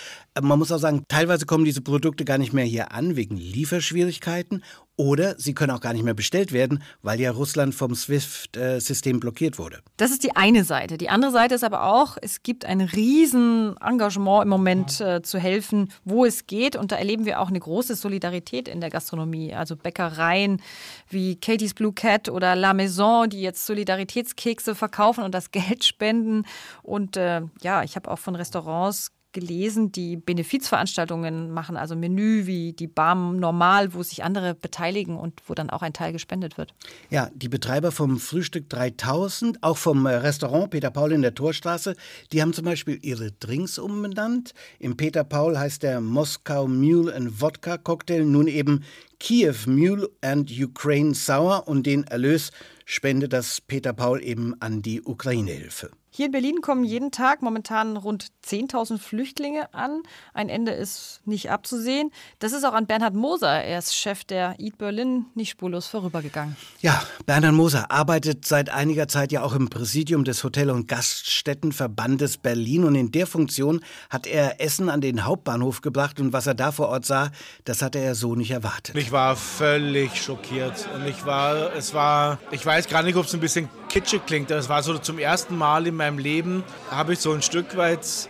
Man 0.41 0.57
muss 0.57 0.72
auch 0.72 0.79
sagen, 0.79 1.03
teilweise 1.07 1.45
kommen 1.45 1.63
diese 1.63 1.81
Produkte 1.81 2.25
gar 2.25 2.39
nicht 2.39 2.53
mehr 2.53 2.65
hier 2.65 2.91
an 2.91 3.15
wegen 3.15 3.38
Lieferschwierigkeiten 3.38 4.63
oder 4.95 5.35
sie 5.39 5.53
können 5.53 5.71
auch 5.71 5.81
gar 5.81 5.93
nicht 5.93 6.03
mehr 6.03 6.13
bestellt 6.13 6.51
werden, 6.51 6.83
weil 7.01 7.19
ja 7.19 7.31
Russland 7.31 7.73
vom 7.73 7.95
SWIFT-System 7.95 9.19
blockiert 9.19 9.57
wurde. 9.57 9.79
Das 9.97 10.12
ist 10.12 10.23
die 10.23 10.35
eine 10.35 10.63
Seite. 10.63 10.97
Die 10.97 11.09
andere 11.09 11.31
Seite 11.31 11.55
ist 11.55 11.63
aber 11.63 11.83
auch, 11.83 12.17
es 12.21 12.43
gibt 12.43 12.65
ein 12.65 12.81
riesen 12.81 13.75
Engagement 13.77 14.43
im 14.43 14.50
Moment 14.50 15.01
äh, 15.01 15.21
zu 15.23 15.39
helfen, 15.39 15.91
wo 16.03 16.25
es 16.25 16.45
geht. 16.45 16.75
Und 16.75 16.91
da 16.91 16.97
erleben 16.97 17.25
wir 17.25 17.39
auch 17.39 17.50
eine 17.50 17.59
große 17.59 17.95
Solidarität 17.95 18.67
in 18.67 18.81
der 18.81 18.91
Gastronomie. 18.91 19.53
Also 19.53 19.75
Bäckereien 19.75 20.62
wie 21.09 21.38
Katie's 21.38 21.73
Blue 21.73 21.93
Cat 21.93 22.29
oder 22.29 22.55
La 22.55 22.73
Maison, 22.73 23.29
die 23.29 23.41
jetzt 23.41 23.65
Solidaritätskekse 23.65 24.75
verkaufen 24.75 25.23
und 25.23 25.33
das 25.33 25.51
Geld 25.51 25.83
spenden. 25.83 26.45
Und 26.83 27.17
äh, 27.17 27.41
ja, 27.62 27.83
ich 27.83 27.95
habe 27.95 28.12
auch 28.12 28.19
von 28.19 28.35
Restaurants 28.35 29.12
gelesen, 29.33 29.91
die 29.91 30.15
Benefizveranstaltungen 30.15 31.51
machen, 31.51 31.75
also 31.75 31.95
Menü 31.95 32.45
wie 32.45 32.73
die 32.73 32.87
BAM 32.87 33.39
Normal, 33.39 33.93
wo 33.93 34.03
sich 34.03 34.23
andere 34.23 34.55
beteiligen 34.55 35.17
und 35.17 35.41
wo 35.47 35.53
dann 35.53 35.69
auch 35.69 35.81
ein 35.81 35.93
Teil 35.93 36.13
gespendet 36.13 36.57
wird. 36.57 36.73
Ja, 37.09 37.29
die 37.33 37.49
Betreiber 37.49 37.91
vom 37.91 38.19
Frühstück 38.19 38.69
3000, 38.69 39.61
auch 39.61 39.77
vom 39.77 40.05
äh, 40.05 40.15
Restaurant 40.15 40.69
Peter 40.69 40.91
Paul 40.91 41.11
in 41.11 41.21
der 41.21 41.35
Torstraße, 41.35 41.95
die 42.31 42.41
haben 42.41 42.53
zum 42.53 42.65
Beispiel 42.65 42.99
ihre 43.01 43.31
Drinks 43.31 43.77
umbenannt. 43.77 44.53
Im 44.79 44.95
Peter 44.95 45.23
Paul 45.23 45.57
heißt 45.57 45.83
der 45.83 45.99
Moskau 45.99 46.67
Mule 46.67 47.13
and 47.13 47.41
Wodka 47.41 47.77
Cocktail 47.77 48.23
nun 48.25 48.47
eben 48.47 48.83
Kiew 49.19 49.55
Mule 49.67 50.09
and 50.21 50.51
Ukraine 50.51 51.13
Sour 51.13 51.67
und 51.67 51.85
den 51.85 52.03
Erlös 52.03 52.51
spendet 52.93 53.33
das 53.33 53.59
Peter 53.59 53.91
Paul 53.91 54.23
eben 54.23 54.53
an 54.62 54.83
die 54.83 55.01
Ukraine-Hilfe. 55.01 55.89
Hier 56.15 56.27
in 56.27 56.31
Berlin 56.31 56.62
kommen 56.62 56.83
jeden 56.83 57.09
Tag 57.09 57.41
momentan 57.41 57.97
rund 57.97 58.27
10.000 58.45 59.00
Flüchtlinge 59.00 59.73
an. 59.73 60.03
Ein 60.35 60.47
Ende 60.47 60.71
ist 60.71 61.21
nicht 61.25 61.50
abzusehen. 61.50 62.12
Das 62.38 62.51
ist 62.51 62.63
auch 62.65 62.73
an 62.73 62.85
Bernhard 62.85 63.15
Moser. 63.15 63.63
Er 63.63 63.79
ist 63.79 63.95
Chef 63.95 64.23
der 64.23 64.53
Eat 64.59 64.77
Berlin 64.77 65.25
nicht 65.33 65.50
spurlos 65.50 65.88
vorübergegangen. 65.88 66.55
Ja, 66.81 67.01
Bernhard 67.25 67.55
Moser 67.55 67.89
arbeitet 67.89 68.45
seit 68.45 68.69
einiger 68.69 69.07
Zeit 69.07 69.31
ja 69.31 69.41
auch 69.41 69.55
im 69.55 69.71
Präsidium 69.71 70.23
des 70.23 70.43
Hotel- 70.43 70.69
und 70.69 70.88
Gaststättenverbandes 70.88 72.38
Berlin. 72.38 72.83
Und 72.83 72.93
in 72.93 73.12
der 73.12 73.25
Funktion 73.25 73.83
hat 74.12 74.27
er 74.27 74.62
Essen 74.62 74.89
an 74.89 75.01
den 75.01 75.25
Hauptbahnhof 75.25 75.81
gebracht. 75.81 76.19
Und 76.19 76.31
was 76.31 76.45
er 76.45 76.53
da 76.53 76.71
vor 76.71 76.89
Ort 76.89 77.07
sah, 77.07 77.31
das 77.65 77.81
hatte 77.81 77.97
er 77.97 78.13
so 78.13 78.35
nicht 78.35 78.51
erwartet. 78.51 78.95
Ich 78.95 79.12
war 79.12 79.35
völlig 79.35 80.21
schockiert. 80.21 80.88
Und 80.93 81.07
ich 81.07 81.25
war, 81.25 81.73
es 81.73 81.95
war, 81.95 82.38
ich 82.51 82.63
weiß 82.63 82.82
gar 82.89 83.03
nicht, 83.03 83.15
ob 83.15 83.25
es 83.25 83.33
ein 83.33 83.39
bisschen 83.39 83.69
kitschig 83.89 84.25
klingt. 84.25 84.49
Das 84.49 84.69
war 84.69 84.83
so 84.83 84.97
zum 84.97 85.19
ersten 85.19 85.57
Mal 85.57 85.87
in 85.87 85.95
meinem 85.95 86.17
Leben, 86.17 86.63
habe 86.89 87.13
ich 87.13 87.19
so 87.19 87.31
ein 87.31 87.41
Stück 87.41 87.77
weit 87.77 88.29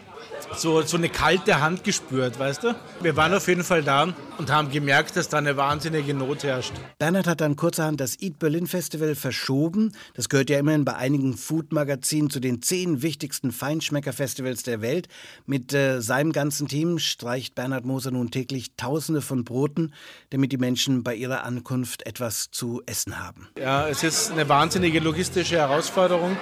so, 0.56 0.82
so 0.82 0.98
eine 0.98 1.10
kalte 1.10 1.62
Hand 1.62 1.84
gespürt, 1.84 2.40
weißt 2.40 2.64
du? 2.64 2.76
Wir 3.02 3.16
waren 3.16 3.34
auf 3.34 3.48
jeden 3.48 3.64
Fall 3.64 3.84
da 3.84 4.14
und 4.38 4.52
haben 4.52 4.72
gemerkt, 4.72 5.16
dass 5.16 5.30
da 5.30 5.38
eine 5.38 5.58
wahnsinnige 5.58 6.14
Not 6.14 6.44
herrscht. 6.44 6.74
Bernhard 7.00 7.28
hat 7.28 7.42
dann 7.42 7.56
kurzerhand 7.56 8.00
das 8.00 8.20
Eat 8.20 8.40
Berlin 8.40 8.68
Festival 8.68 9.16
verschoben. 9.16 9.92
Das 10.16 10.30
gehört 10.30 10.50
ja 10.50 10.60
immerhin 10.60 10.86
bei 10.86 10.96
einigen 10.96 11.36
Food-Magazinen 11.38 12.30
zu 12.30 12.40
den 12.40 12.62
zehn 12.62 13.02
wichtigsten 13.02 13.52
Feinschmecker-Festivals 13.52 14.64
der 14.64 14.82
Welt. 14.82 15.08
Mit 15.46 15.74
äh, 15.74 16.02
seinem 16.02 16.32
ganzen 16.32 16.68
Team 16.68 17.00
streicht 17.00 17.56
Bernhard 17.56 17.86
Moser 17.86 18.12
nun 18.12 18.32
täglich 18.32 18.76
Tausende 18.76 19.22
von 19.22 19.44
Broten, 19.44 19.94
damit 20.30 20.52
die 20.52 20.58
Menschen 20.58 21.04
bei 21.04 21.16
ihrer 21.16 21.44
Ankunft 21.44 22.06
etwas 22.06 22.52
zu 22.52 22.82
essen 22.86 23.20
haben. 23.24 23.48
Ja, 23.58 23.88
es 23.88 24.04
ist 24.04 24.32
eine 24.32 24.48
wahnsinnige 24.50 25.00
logistische 25.00 25.58
Herausforderung. 25.58 26.38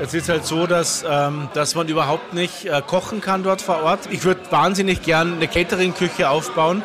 Es 0.00 0.14
ist 0.14 0.28
halt 0.28 0.44
so, 0.44 0.66
dass, 0.66 1.04
ähm, 1.08 1.48
dass 1.54 1.74
man 1.74 1.88
überhaupt 1.88 2.34
nicht 2.34 2.64
äh, 2.64 2.82
kochen 2.86 3.20
kann 3.20 3.42
dort 3.42 3.53
vor 3.62 3.82
Ort. 3.82 4.08
Ich 4.10 4.24
würde 4.24 4.40
wahnsinnig 4.50 5.02
gern 5.02 5.34
eine 5.34 5.48
Catering-Küche 5.48 6.28
aufbauen 6.28 6.82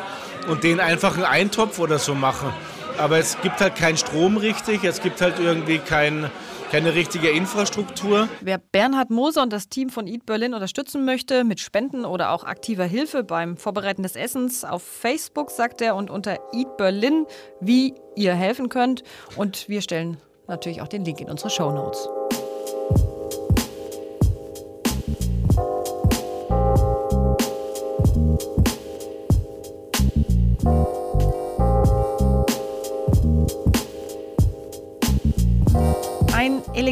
und 0.48 0.64
den 0.64 0.80
einfach 0.80 1.16
einen 1.16 1.24
Eintopf 1.24 1.78
oder 1.78 1.98
so 1.98 2.14
machen. 2.14 2.52
Aber 2.98 3.18
es 3.18 3.40
gibt 3.40 3.60
halt 3.60 3.76
keinen 3.76 3.96
Strom 3.96 4.36
richtig, 4.36 4.84
es 4.84 5.00
gibt 5.00 5.20
halt 5.20 5.38
irgendwie 5.38 5.78
kein, 5.78 6.30
keine 6.70 6.94
richtige 6.94 7.30
Infrastruktur. 7.30 8.28
Wer 8.40 8.58
Bernhard 8.58 9.10
Moser 9.10 9.42
und 9.42 9.52
das 9.52 9.68
Team 9.68 9.88
von 9.88 10.06
Eat 10.06 10.26
Berlin 10.26 10.52
unterstützen 10.54 11.04
möchte, 11.04 11.44
mit 11.44 11.60
Spenden 11.60 12.04
oder 12.04 12.30
auch 12.30 12.44
aktiver 12.44 12.84
Hilfe 12.84 13.24
beim 13.24 13.56
Vorbereiten 13.56 14.02
des 14.02 14.16
Essens, 14.16 14.64
auf 14.64 14.82
Facebook 14.82 15.50
sagt 15.50 15.80
er 15.80 15.96
und 15.96 16.10
unter 16.10 16.38
Eat 16.52 16.76
Berlin, 16.76 17.26
wie 17.60 17.94
ihr 18.16 18.34
helfen 18.34 18.68
könnt. 18.68 19.02
Und 19.36 19.68
wir 19.68 19.80
stellen 19.80 20.18
natürlich 20.46 20.82
auch 20.82 20.88
den 20.88 21.04
Link 21.04 21.20
in 21.20 21.30
unsere 21.30 21.48
Show 21.48 21.70
Notes. 21.70 22.08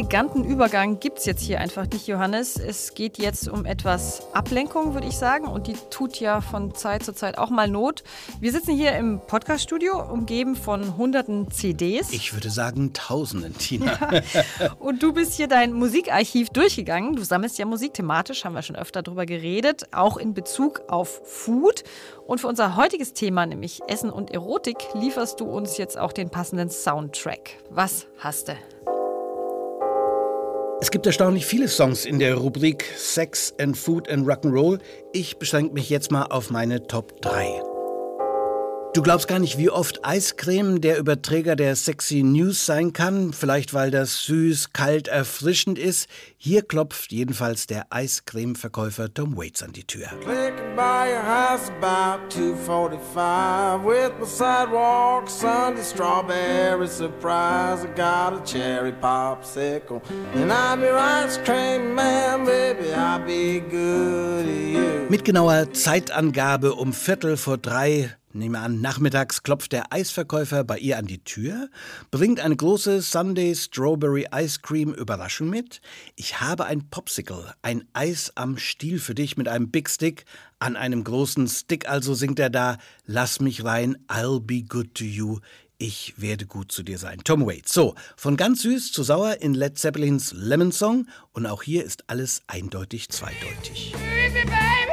Eleganten 0.09 0.43
Übergang 0.43 0.99
gibt 0.99 1.19
es 1.19 1.25
jetzt 1.25 1.43
hier 1.43 1.59
einfach 1.61 1.85
nicht, 1.85 2.07
Johannes. 2.07 2.57
Es 2.57 2.95
geht 2.95 3.19
jetzt 3.19 3.47
um 3.47 3.67
etwas 3.67 4.23
Ablenkung, 4.33 4.95
würde 4.95 5.05
ich 5.05 5.15
sagen. 5.15 5.45
Und 5.45 5.67
die 5.67 5.75
tut 5.91 6.19
ja 6.19 6.41
von 6.41 6.73
Zeit 6.73 7.03
zu 7.03 7.13
Zeit 7.13 7.37
auch 7.37 7.51
mal 7.51 7.67
Not. 7.67 8.03
Wir 8.39 8.51
sitzen 8.51 8.75
hier 8.75 8.93
im 8.93 9.19
Podcaststudio, 9.19 10.01
umgeben 10.01 10.55
von 10.55 10.97
hunderten 10.97 11.51
CDs. 11.51 12.11
Ich 12.11 12.33
würde 12.33 12.49
sagen 12.49 12.93
Tausenden, 12.93 13.55
Tina. 13.55 13.99
Ja. 14.11 14.73
Und 14.79 15.03
du 15.03 15.13
bist 15.13 15.33
hier 15.33 15.47
dein 15.47 15.73
Musikarchiv 15.73 16.49
durchgegangen. 16.49 17.15
Du 17.15 17.23
sammelst 17.23 17.59
ja 17.59 17.65
Musik 17.65 17.93
thematisch, 17.93 18.45
haben 18.45 18.53
wir 18.53 18.63
schon 18.63 18.77
öfter 18.77 19.03
darüber 19.03 19.27
geredet, 19.27 19.89
auch 19.91 20.17
in 20.17 20.33
Bezug 20.33 20.81
auf 20.87 21.21
Food. 21.23 21.83
Und 22.25 22.41
für 22.41 22.47
unser 22.47 22.75
heutiges 22.75 23.13
Thema, 23.13 23.45
nämlich 23.45 23.81
Essen 23.87 24.09
und 24.09 24.31
Erotik, 24.31 24.77
lieferst 24.95 25.39
du 25.39 25.45
uns 25.45 25.77
jetzt 25.77 25.99
auch 25.99 26.13
den 26.13 26.31
passenden 26.31 26.71
Soundtrack. 26.71 27.57
Was 27.69 28.07
hast 28.17 28.47
du? 28.47 28.55
Es 30.81 30.91
gibt 30.91 31.05
erstaunlich 31.05 31.45
viele 31.45 31.67
Songs 31.67 32.05
in 32.05 32.19
der 32.19 32.35
Rubrik 32.35 32.85
Sex 32.95 33.53
and 33.59 33.77
Food 33.77 34.09
and 34.09 34.25
Rock'n'Roll. 34.25 34.79
Ich 35.11 35.37
beschränke 35.37 35.73
mich 35.73 35.89
jetzt 35.89 36.09
mal 36.09 36.23
auf 36.23 36.51
meine 36.51 36.87
Top 36.87 37.21
3. 37.21 37.78
Du 38.95 39.03
glaubst 39.03 39.27
gar 39.27 39.37
nicht, 39.37 39.59
wie 39.59 39.69
oft 39.69 40.03
Eiscreme 40.03 40.81
der 40.81 40.97
Überträger 40.97 41.55
der 41.55 41.75
Sexy 41.75 42.23
News 42.23 42.65
sein 42.65 42.91
kann. 42.91 43.33
Vielleicht 43.33 43.75
weil 43.75 43.91
das 43.91 44.23
süß, 44.23 44.73
kalt, 44.73 45.07
erfrischend 45.07 45.77
ist. 45.77 46.09
Hier 46.37 46.63
klopft 46.63 47.11
jedenfalls 47.11 47.67
der 47.67 47.85
Eiscreme-Verkäufer 47.91 49.13
Tom 49.13 49.37
Waits 49.37 49.61
an 49.61 49.73
die 49.73 49.83
Tür. 49.83 50.07
Mit 65.09 65.25
genauer 65.25 65.73
Zeitangabe 65.73 66.73
um 66.73 66.91
Viertel 66.91 67.37
vor 67.37 67.59
drei 67.59 68.09
Nehme 68.39 68.59
an, 68.59 68.79
nachmittags 68.79 69.43
klopft 69.43 69.73
der 69.73 69.91
Eisverkäufer 69.91 70.63
bei 70.63 70.77
ihr 70.79 70.97
an 70.97 71.05
die 71.05 71.23
Tür, 71.23 71.69
bringt 72.09 72.39
eine 72.39 72.55
große 72.55 73.01
Sunday 73.01 73.53
Strawberry 73.53 74.27
Ice 74.33 74.59
Cream 74.61 74.93
Überraschung 74.93 75.49
mit. 75.49 75.81
Ich 76.15 76.39
habe 76.39 76.65
ein 76.65 76.89
Popsicle, 76.89 77.53
ein 77.61 77.83
Eis 77.91 78.31
am 78.35 78.57
Stiel 78.57 78.99
für 78.99 79.13
dich 79.13 79.35
mit 79.35 79.49
einem 79.49 79.71
Big 79.71 79.89
Stick. 79.89 80.23
An 80.57 80.77
einem 80.77 81.03
großen 81.03 81.47
Stick 81.49 81.89
also 81.89 82.13
singt 82.13 82.39
er 82.39 82.49
da, 82.49 82.77
lass 83.05 83.41
mich 83.41 83.65
rein, 83.65 83.97
I'll 84.07 84.39
be 84.39 84.63
good 84.63 84.95
to 84.95 85.03
you. 85.03 85.39
Ich 85.77 86.13
werde 86.17 86.45
gut 86.45 86.71
zu 86.71 86.83
dir 86.83 86.97
sein. 86.97 87.19
Tom 87.23 87.45
Waits. 87.45 87.73
So, 87.73 87.95
von 88.17 88.37
ganz 88.37 88.61
süß 88.63 88.91
zu 88.91 89.03
sauer 89.03 89.41
in 89.41 89.53
Led 89.53 89.77
Zeppelins 89.77 90.33
Lemon 90.33 90.71
Song. 90.71 91.07
Und 91.31 91.45
auch 91.45 91.63
hier 91.63 91.85
ist 91.85 92.03
alles 92.07 92.41
eindeutig 92.47 93.09
zweideutig. 93.09 93.93
Baby, 93.93 94.45
baby. 94.45 94.88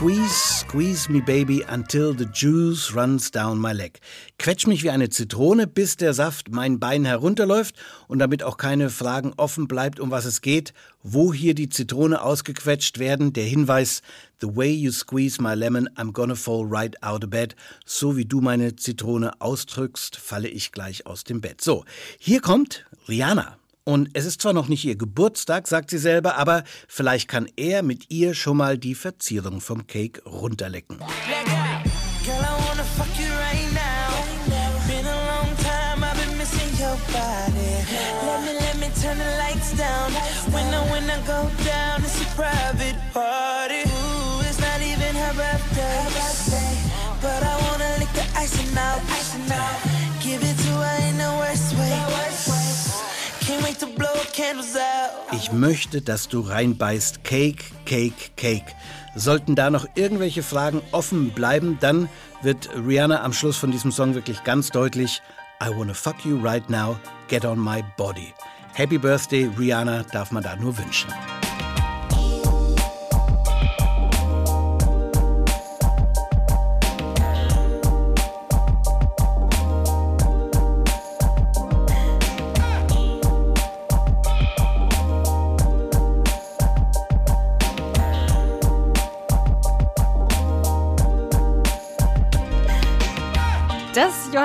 Squeeze, 0.00 0.60
squeeze 0.60 1.12
me 1.12 1.20
baby 1.20 1.62
until 1.68 2.14
the 2.14 2.24
juice 2.24 2.94
runs 2.94 3.30
down 3.30 3.60
my 3.60 3.74
leg. 3.74 4.00
Quetsch 4.38 4.66
mich 4.66 4.82
wie 4.82 4.88
eine 4.88 5.10
Zitrone, 5.10 5.66
bis 5.66 5.98
der 5.98 6.14
Saft 6.14 6.50
mein 6.50 6.80
Bein 6.80 7.04
herunterläuft 7.04 7.74
und 8.08 8.18
damit 8.18 8.42
auch 8.42 8.56
keine 8.56 8.88
Fragen 8.88 9.34
offen 9.36 9.68
bleibt, 9.68 10.00
um 10.00 10.10
was 10.10 10.24
es 10.24 10.40
geht, 10.40 10.72
wo 11.02 11.34
hier 11.34 11.54
die 11.54 11.68
Zitrone 11.68 12.22
ausgequetscht 12.22 12.98
werden. 12.98 13.34
Der 13.34 13.44
Hinweis, 13.44 14.00
the 14.40 14.56
way 14.56 14.72
you 14.72 14.90
squeeze 14.90 15.38
my 15.38 15.52
lemon, 15.52 15.86
I'm 15.96 16.12
gonna 16.12 16.34
fall 16.34 16.64
right 16.64 16.96
out 17.02 17.22
of 17.22 17.28
bed. 17.28 17.54
So 17.84 18.16
wie 18.16 18.24
du 18.24 18.40
meine 18.40 18.76
Zitrone 18.76 19.38
ausdrückst, 19.38 20.16
falle 20.16 20.48
ich 20.48 20.72
gleich 20.72 21.04
aus 21.04 21.24
dem 21.24 21.42
Bett. 21.42 21.60
So, 21.60 21.84
hier 22.18 22.40
kommt 22.40 22.86
Rihanna. 23.06 23.59
Und 23.90 24.10
es 24.12 24.24
ist 24.24 24.40
zwar 24.40 24.52
noch 24.52 24.68
nicht 24.68 24.84
ihr 24.84 24.94
Geburtstag, 24.94 25.66
sagt 25.66 25.90
sie 25.90 25.98
selber, 25.98 26.36
aber 26.36 26.62
vielleicht 26.86 27.26
kann 27.26 27.48
er 27.56 27.82
mit 27.82 28.08
ihr 28.08 28.34
schon 28.34 28.56
mal 28.56 28.78
die 28.78 28.94
Verzierung 28.94 29.60
vom 29.60 29.88
Cake 29.88 30.22
runterlecken. 30.24 30.98
But 47.20 47.42
I 47.42 47.54
wanna 47.60 47.98
lick 47.98 48.12
the 48.14 48.24
icing 48.34 48.78
out. 48.78 49.02
Give 49.06 49.19
Ich 55.32 55.52
möchte, 55.52 56.02
dass 56.02 56.28
du 56.28 56.40
reinbeißt. 56.40 57.24
Cake, 57.24 57.64
Cake, 57.86 58.30
Cake. 58.36 58.72
Sollten 59.14 59.54
da 59.54 59.70
noch 59.70 59.86
irgendwelche 59.94 60.42
Fragen 60.42 60.82
offen 60.92 61.30
bleiben, 61.30 61.78
dann 61.80 62.08
wird 62.42 62.68
Rihanna 62.74 63.22
am 63.22 63.32
Schluss 63.32 63.56
von 63.56 63.70
diesem 63.70 63.92
Song 63.92 64.14
wirklich 64.14 64.44
ganz 64.44 64.70
deutlich 64.70 65.20
I 65.62 65.68
wanna 65.68 65.92
fuck 65.92 66.24
you 66.24 66.38
right 66.42 66.68
now, 66.70 66.98
get 67.28 67.44
on 67.44 67.58
my 67.58 67.82
body. 67.98 68.32
Happy 68.74 68.96
Birthday, 68.96 69.50
Rihanna, 69.58 70.04
darf 70.04 70.30
man 70.30 70.42
da 70.42 70.56
nur 70.56 70.76
wünschen. 70.78 71.12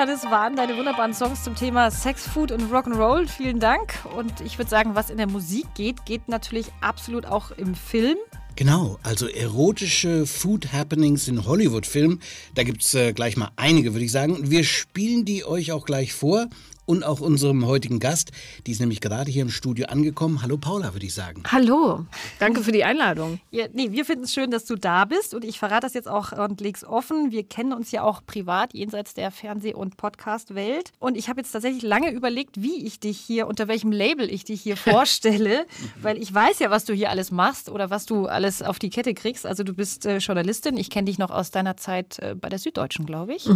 Das, 0.06 0.26
waren 0.26 0.56
deine 0.56 0.78
wunderbaren 0.78 1.16
Songs 1.16 1.44
zum 1.44 1.56
Thema 1.56 1.90
Sex, 1.90 2.28
Food 2.28 2.52
und 2.52 2.72
Rock'n'Roll. 2.72 3.28
Vielen 3.28 3.60
Dank. 3.60 3.96
Und 4.16 4.40
ich 4.42 4.60
würde 4.60 4.70
sagen, 4.70 4.94
was 4.94 5.10
in 5.10 5.18
der 5.18 5.26
Musik 5.26 5.66
geht, 5.74 6.06
geht 6.06 6.30
natürlich 6.30 6.68
absolut 6.80 7.26
auch 7.26 7.50
im 7.50 7.74
Film. 7.74 8.18
Genau, 8.56 9.00
also 9.02 9.28
erotische 9.28 10.28
Food 10.28 10.72
Happenings 10.72 11.28
in 11.28 11.44
Hollywood-Filmen. 11.44 12.22
Da 12.54 12.62
gibt's 12.62 12.94
äh, 12.94 13.14
gleich 13.14 13.36
mal 13.36 13.50
einige, 13.56 13.94
würde 13.94 14.06
ich 14.06 14.12
sagen. 14.12 14.52
Wir 14.52 14.64
spielen 14.64 15.26
die 15.26 15.44
euch 15.44 15.72
auch 15.72 15.86
gleich 15.86 16.14
vor. 16.14 16.50
Und 16.88 17.04
auch 17.04 17.20
unserem 17.20 17.66
heutigen 17.66 18.00
Gast. 18.00 18.32
Die 18.68 18.72
ist 18.72 18.80
nämlich 18.80 19.02
gerade 19.02 19.32
hier 19.32 19.42
im 19.42 19.50
Studio 19.50 19.88
angekommen. 19.88 20.44
Hallo 20.44 20.58
Paula, 20.58 20.94
würde 20.94 21.08
ich 21.08 21.16
sagen. 21.16 21.42
Hallo, 21.52 22.06
danke 22.38 22.62
für 22.64 22.72
die 22.72 22.84
Einladung. 22.84 23.40
Ja, 23.50 23.66
nee, 23.74 23.92
wir 23.92 24.06
finden 24.06 24.26
es 24.26 24.34
schön, 24.34 24.52
dass 24.52 24.66
du 24.66 24.76
da 24.76 25.06
bist. 25.06 25.34
Und 25.34 25.44
ich 25.44 25.58
verrate 25.58 25.82
das 25.82 25.96
jetzt 25.96 26.08
auch 26.08 26.32
und 26.32 26.62
leg's 26.62 26.84
offen. 26.84 27.32
Wir 27.32 27.44
kennen 27.44 27.74
uns 27.74 27.90
ja 27.92 28.04
auch 28.04 28.22
privat 28.28 28.76
jenseits 28.76 29.16
der 29.16 29.32
Fernseh- 29.32 29.74
und 29.74 29.98
Podcast-Welt. 29.98 30.92
Und 31.00 31.18
ich 31.18 31.28
habe 31.28 31.42
jetzt 31.42 31.52
tatsächlich 31.54 31.82
lange 31.82 32.12
überlegt, 32.12 32.62
wie 32.62 32.86
ich 32.86 33.00
dich 33.00 33.18
hier, 33.20 33.48
unter 33.48 33.68
welchem 33.68 33.92
Label 33.92 34.32
ich 34.32 34.44
dich 34.44 34.62
hier 34.62 34.78
vorstelle. 34.78 35.66
weil 36.04 36.22
ich 36.22 36.32
weiß 36.32 36.60
ja, 36.60 36.70
was 36.70 36.86
du 36.86 36.94
hier 36.94 37.10
alles 37.10 37.32
machst 37.32 37.70
oder 37.70 37.90
was 37.90 38.06
du 38.06 38.28
alles 38.28 38.62
auf 38.62 38.78
die 38.78 38.92
Kette 38.92 39.16
kriegst. 39.16 39.48
Also 39.48 39.64
du 39.64 39.74
bist 39.74 40.06
äh, 40.06 40.18
Journalistin. 40.20 40.78
Ich 40.78 40.92
kenne 40.92 41.06
dich 41.06 41.18
noch 41.18 41.32
aus 41.32 41.50
deiner 41.50 41.78
Zeit 41.78 42.20
äh, 42.20 42.36
bei 42.40 42.50
der 42.50 42.60
Süddeutschen, 42.60 43.08
glaube 43.08 43.34
ich. 43.34 43.50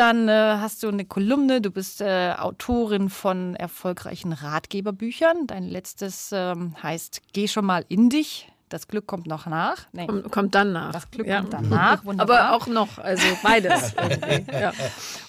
Dann 0.00 0.28
äh, 0.30 0.32
hast 0.58 0.82
du 0.82 0.88
eine 0.88 1.04
Kolumne, 1.04 1.60
du 1.60 1.70
bist 1.70 2.00
äh, 2.00 2.32
Autorin 2.38 3.10
von 3.10 3.54
erfolgreichen 3.54 4.32
Ratgeberbüchern. 4.32 5.46
Dein 5.46 5.64
letztes 5.64 6.30
ähm, 6.32 6.74
heißt 6.82 7.20
Geh 7.34 7.46
schon 7.48 7.66
mal 7.66 7.84
in 7.88 8.08
dich. 8.08 8.50
Das 8.70 8.88
Glück 8.88 9.06
kommt 9.06 9.26
noch 9.26 9.44
nach. 9.44 9.88
Nee, 9.92 10.06
Kommt, 10.06 10.32
kommt 10.32 10.54
dann 10.54 10.72
nach. 10.72 10.92
das 10.92 11.10
Glück 11.10 11.26
Ja. 11.26 11.40
kommt 11.42 11.52
danach. 11.52 12.02
Wunderbar. 12.06 12.40
Aber 12.40 12.56
auch 12.56 12.66
noch, 12.66 12.96
also 12.96 13.26
beides. 13.42 13.94
ja. 14.50 14.72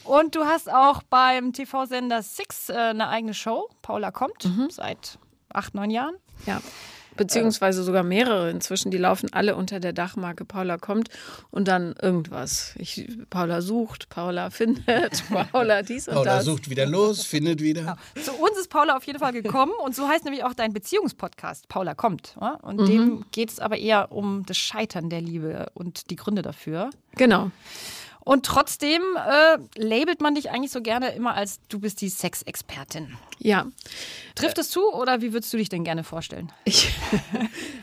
Und 0.05 0.35
du 0.35 0.45
hast 0.45 0.71
auch 0.71 1.03
beim 1.03 1.51
TV-Sender 1.51 2.21
Six 2.23 2.69
äh, 2.69 2.73
eine 2.75 3.09
eigene 3.09 3.33
Show. 3.33 3.67
Paula 3.81 4.11
kommt 4.11 4.47
seit 4.69 5.19
acht, 5.51 5.75
neun 5.75 5.89
Jahren. 5.91 6.15
ja. 6.45 6.61
Beziehungsweise 7.21 7.83
sogar 7.83 8.03
mehrere 8.03 8.49
inzwischen. 8.49 8.91
Die 8.91 8.97
laufen 8.97 9.31
alle 9.31 9.55
unter 9.55 9.79
der 9.79 9.93
Dachmarke 9.93 10.45
Paula 10.45 10.77
kommt 10.77 11.09
und 11.51 11.67
dann 11.67 11.95
irgendwas. 12.01 12.73
Ich, 12.77 13.07
Paula 13.29 13.61
sucht, 13.61 14.09
Paula 14.09 14.49
findet, 14.49 15.23
Paula 15.51 15.83
dies 15.83 16.07
und 16.07 16.15
Paula 16.15 16.37
das. 16.37 16.45
sucht 16.45 16.69
wieder 16.69 16.85
los, 16.85 17.23
findet 17.23 17.61
wieder. 17.61 17.97
Zu 18.23 18.33
uns 18.33 18.57
ist 18.57 18.69
Paula 18.69 18.97
auf 18.97 19.03
jeden 19.05 19.19
Fall 19.19 19.33
gekommen 19.33 19.73
und 19.83 19.95
so 19.95 20.07
heißt 20.07 20.25
nämlich 20.25 20.43
auch 20.43 20.53
dein 20.53 20.73
Beziehungspodcast. 20.73 21.67
Paula 21.67 21.93
kommt. 21.93 22.35
Ja? 22.39 22.55
Und 22.61 22.87
dem 22.87 23.25
geht 23.31 23.51
es 23.51 23.59
aber 23.59 23.77
eher 23.77 24.11
um 24.11 24.43
das 24.45 24.57
Scheitern 24.57 25.09
der 25.09 25.21
Liebe 25.21 25.67
und 25.73 26.09
die 26.09 26.15
Gründe 26.15 26.41
dafür. 26.41 26.89
Genau. 27.15 27.51
Und 28.23 28.45
trotzdem 28.45 29.01
äh, 29.15 29.57
labelt 29.75 30.21
man 30.21 30.35
dich 30.35 30.51
eigentlich 30.51 30.71
so 30.71 30.81
gerne 30.81 31.13
immer 31.13 31.33
als 31.33 31.59
du 31.69 31.79
bist 31.79 32.01
die 32.01 32.09
Sexexpertin. 32.09 33.17
Ja. 33.39 33.65
Trifft 34.35 34.59
es 34.59 34.69
zu 34.69 34.93
oder 34.93 35.21
wie 35.21 35.33
würdest 35.33 35.51
du 35.51 35.57
dich 35.57 35.69
denn 35.69 35.83
gerne 35.83 36.03
vorstellen? 36.03 36.51
Ich, 36.63 36.89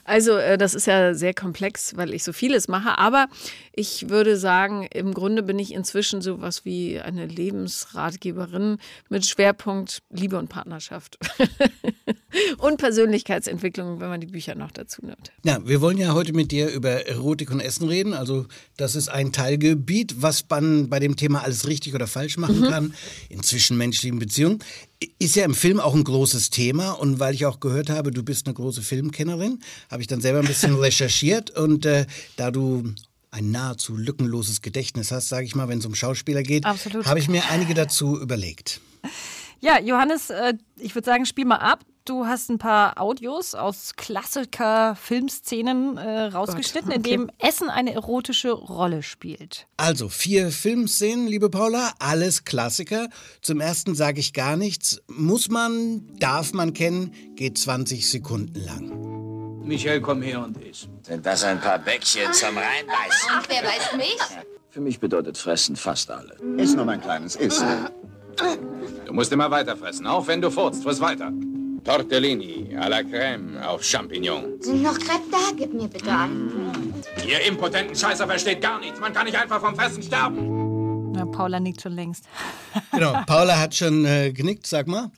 also 0.05 0.37
äh, 0.37 0.57
das 0.57 0.74
ist 0.74 0.87
ja 0.87 1.12
sehr 1.12 1.35
komplex, 1.35 1.96
weil 1.96 2.14
ich 2.14 2.24
so 2.24 2.33
vieles 2.33 2.68
mache. 2.68 2.96
Aber 2.96 3.27
ich 3.72 4.09
würde 4.09 4.37
sagen, 4.37 4.85
im 4.85 5.12
Grunde 5.12 5.42
bin 5.42 5.59
ich 5.59 5.74
inzwischen 5.74 6.22
sowas 6.22 6.64
wie 6.64 7.01
eine 7.01 7.27
Lebensratgeberin 7.27 8.79
mit 9.09 9.27
Schwerpunkt 9.27 10.03
Liebe 10.11 10.38
und 10.38 10.48
Partnerschaft. 10.48 11.18
und 12.58 12.78
Persönlichkeitsentwicklung, 12.78 14.00
wenn 14.00 14.08
man 14.08 14.20
die 14.20 14.26
Bücher 14.26 14.54
noch 14.54 14.70
dazu 14.70 15.04
nimmt. 15.04 15.32
Ja, 15.44 15.58
wir 15.66 15.80
wollen 15.80 15.98
ja 15.98 16.12
heute 16.12 16.32
mit 16.32 16.50
dir 16.50 16.68
über 16.68 17.06
Erotik 17.06 17.50
und 17.50 17.60
Essen 17.60 17.88
reden. 17.88 18.14
Also 18.14 18.46
das 18.76 18.94
ist 18.94 19.08
ein 19.08 19.32
Teilgebiet, 19.32 20.20
was 20.22 20.44
man 20.48 20.88
bei 20.88 20.98
dem 20.98 21.16
Thema 21.16 21.42
alles 21.42 21.66
richtig 21.66 21.94
oder 21.94 22.06
falsch 22.06 22.36
machen 22.36 22.62
kann 22.62 22.94
in 23.28 23.42
zwischenmenschlichen 23.42 24.18
Beziehungen. 24.18 24.58
Ist 25.18 25.36
ja 25.36 25.44
im 25.44 25.54
Film 25.54 25.80
auch 25.80 25.94
ein 25.94 26.04
großes 26.04 26.50
Thema 26.50 26.92
und 26.92 27.20
weil 27.20 27.34
ich 27.34 27.46
auch 27.46 27.60
gehört 27.60 27.88
habe, 27.88 28.10
du 28.10 28.22
bist 28.22 28.46
eine 28.46 28.54
große 28.54 28.82
Filmkennerin, 28.82 29.60
habe 29.90 30.02
ich 30.02 30.08
dann 30.08 30.20
selber 30.20 30.40
ein 30.40 30.46
bisschen 30.46 30.74
recherchiert 30.78 31.50
und 31.50 31.86
äh, 31.86 32.06
da 32.36 32.50
du 32.50 32.94
ein 33.30 33.50
nahezu 33.50 33.96
lückenloses 33.96 34.62
Gedächtnis 34.62 35.12
hast, 35.12 35.28
sage 35.28 35.46
ich 35.46 35.54
mal, 35.54 35.68
wenn 35.68 35.78
es 35.78 35.86
um 35.86 35.94
Schauspieler 35.94 36.42
geht, 36.42 36.64
habe 36.64 37.18
ich 37.18 37.28
mir 37.28 37.42
einige 37.50 37.74
dazu 37.74 38.18
überlegt. 38.18 38.80
Ja, 39.60 39.80
Johannes, 39.80 40.30
äh, 40.30 40.54
ich 40.78 40.94
würde 40.94 41.06
sagen, 41.06 41.26
spiel 41.26 41.44
mal 41.44 41.56
ab. 41.56 41.84
Du 42.09 42.25
hast 42.25 42.49
ein 42.49 42.57
paar 42.57 42.99
Audios 42.99 43.55
aus 43.55 43.92
Klassiker-Filmszenen 43.97 45.99
äh, 45.99 46.23
rausgeschnitten, 46.29 46.90
in 46.90 47.03
dem 47.03 47.31
Essen 47.38 47.68
eine 47.68 47.92
erotische 47.92 48.53
Rolle 48.53 49.03
spielt. 49.03 49.66
Also, 49.77 50.09
vier 50.09 50.51
Filmszenen, 50.51 51.27
liebe 51.27 51.51
Paula, 51.51 51.92
alles 51.99 52.44
Klassiker. 52.44 53.11
Zum 53.42 53.61
ersten 53.61 53.94
sage 53.94 54.21
ich 54.21 54.33
gar 54.33 54.57
nichts. 54.57 55.03
Muss 55.07 55.51
man, 55.51 56.09
darf 56.18 56.55
man 56.55 56.73
kennen, 56.73 57.12
geht 57.37 57.59
20 57.59 58.09
Sekunden 58.09 58.59
lang. 58.59 59.66
Michel, 59.66 60.01
komm 60.01 60.23
her 60.23 60.42
und 60.42 60.57
iss. 60.64 60.88
Sind 61.03 61.27
das 61.27 61.44
ein 61.44 61.61
paar 61.61 61.79
Bäckchen 61.79 62.33
zum 62.33 62.57
Reinbeißen? 62.57 63.29
Ach, 63.33 63.44
wer 63.49 63.62
weiß 63.62 63.97
mich? 63.99 64.16
Für 64.71 64.81
mich 64.81 64.99
bedeutet 64.99 65.37
Fressen 65.37 65.77
fast 65.77 66.11
alle. 66.11 66.38
Iss 66.57 66.75
nur, 66.75 66.87
mein 66.87 67.03
Kleines, 67.03 67.37
iss. 67.37 67.62
Du 69.05 69.12
musst 69.12 69.31
immer 69.31 69.51
weiter 69.51 69.77
fressen, 69.77 70.07
auch 70.07 70.27
wenn 70.27 70.40
du 70.40 70.51
furzt. 70.51 70.83
Friss 70.83 71.03
weiter. 71.03 71.31
Tortellini 71.88 72.77
à 72.79 72.90
la 72.90 73.03
crème 73.03 73.59
auf 73.66 73.83
Champignons. 73.83 74.62
Sind 74.62 74.83
noch 74.83 74.98
Crepe 74.98 75.31
da? 75.31 75.38
Gib 75.57 75.72
mir 75.72 75.88
bitte 75.88 76.11
an. 76.11 76.92
Ihr 77.27 77.40
impotenten 77.46 77.96
Scheißer 77.96 78.27
versteht 78.27 78.61
gar 78.61 78.79
nichts. 78.79 79.01
Man 79.01 79.14
kann 79.14 79.24
nicht 79.24 79.38
einfach 79.38 79.59
vom 79.59 79.74
Fressen 79.74 80.03
sterben. 80.03 81.12
Na, 81.12 81.24
Paula 81.24 81.59
nickt 81.59 81.81
schon 81.81 81.92
längst. 81.92 82.24
Genau, 82.92 83.14
Paula 83.27 83.59
hat 83.59 83.74
schon 83.74 84.05
äh, 84.05 84.33
genickt, 84.33 84.66
sag 84.66 84.87
mal. 84.87 85.11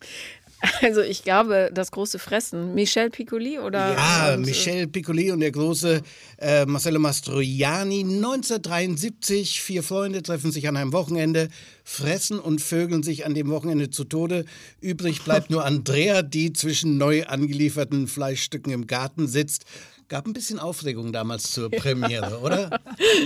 Also 0.82 1.00
ich 1.00 1.24
glaube, 1.24 1.70
das 1.72 1.90
große 1.90 2.18
Fressen. 2.18 2.74
Michel 2.74 3.10
Piccoli 3.10 3.58
oder? 3.58 3.94
Ja, 3.94 4.34
und, 4.34 4.42
Michel 4.42 4.86
Piccoli 4.86 5.30
und 5.30 5.40
der 5.40 5.52
große 5.52 6.02
äh, 6.38 6.66
Marcello 6.66 6.98
Mastroianni. 6.98 8.00
1973, 8.00 9.60
vier 9.60 9.82
Freunde 9.82 10.22
treffen 10.22 10.52
sich 10.52 10.68
an 10.68 10.76
einem 10.76 10.92
Wochenende, 10.92 11.48
fressen 11.84 12.38
und 12.38 12.60
vögeln 12.60 13.02
sich 13.02 13.24
an 13.24 13.34
dem 13.34 13.48
Wochenende 13.48 13.90
zu 13.90 14.04
Tode. 14.04 14.44
Übrig 14.80 15.22
bleibt 15.22 15.50
nur 15.50 15.64
Andrea, 15.64 16.22
die 16.22 16.52
zwischen 16.52 16.98
neu 16.98 17.24
angelieferten 17.24 18.06
Fleischstücken 18.06 18.72
im 18.72 18.86
Garten 18.86 19.28
sitzt. 19.28 19.64
Gab 20.10 20.26
ein 20.26 20.32
bisschen 20.32 20.58
Aufregung 20.58 21.12
damals 21.12 21.52
zur 21.52 21.70
Premiere, 21.70 22.40
oder? 22.40 22.80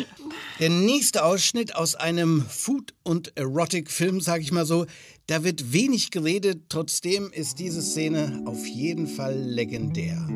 Der 0.61 0.69
nächste 0.69 1.25
Ausschnitt 1.25 1.75
aus 1.75 1.95
einem 1.95 2.45
Food- 2.47 2.93
und 3.03 3.35
Erotic-Film, 3.39 4.21
sage 4.21 4.43
ich 4.43 4.53
mal 4.53 4.67
so. 4.67 4.85
Da 5.27 5.45
wird 5.45 5.73
wenig 5.73 6.11
geredet, 6.11 6.65
trotzdem 6.69 7.33
ist 7.33 7.59
diese 7.59 7.81
Szene 7.81 8.43
auf 8.45 8.67
jeden 8.67 9.07
Fall 9.07 9.35
legendär. 9.35 10.29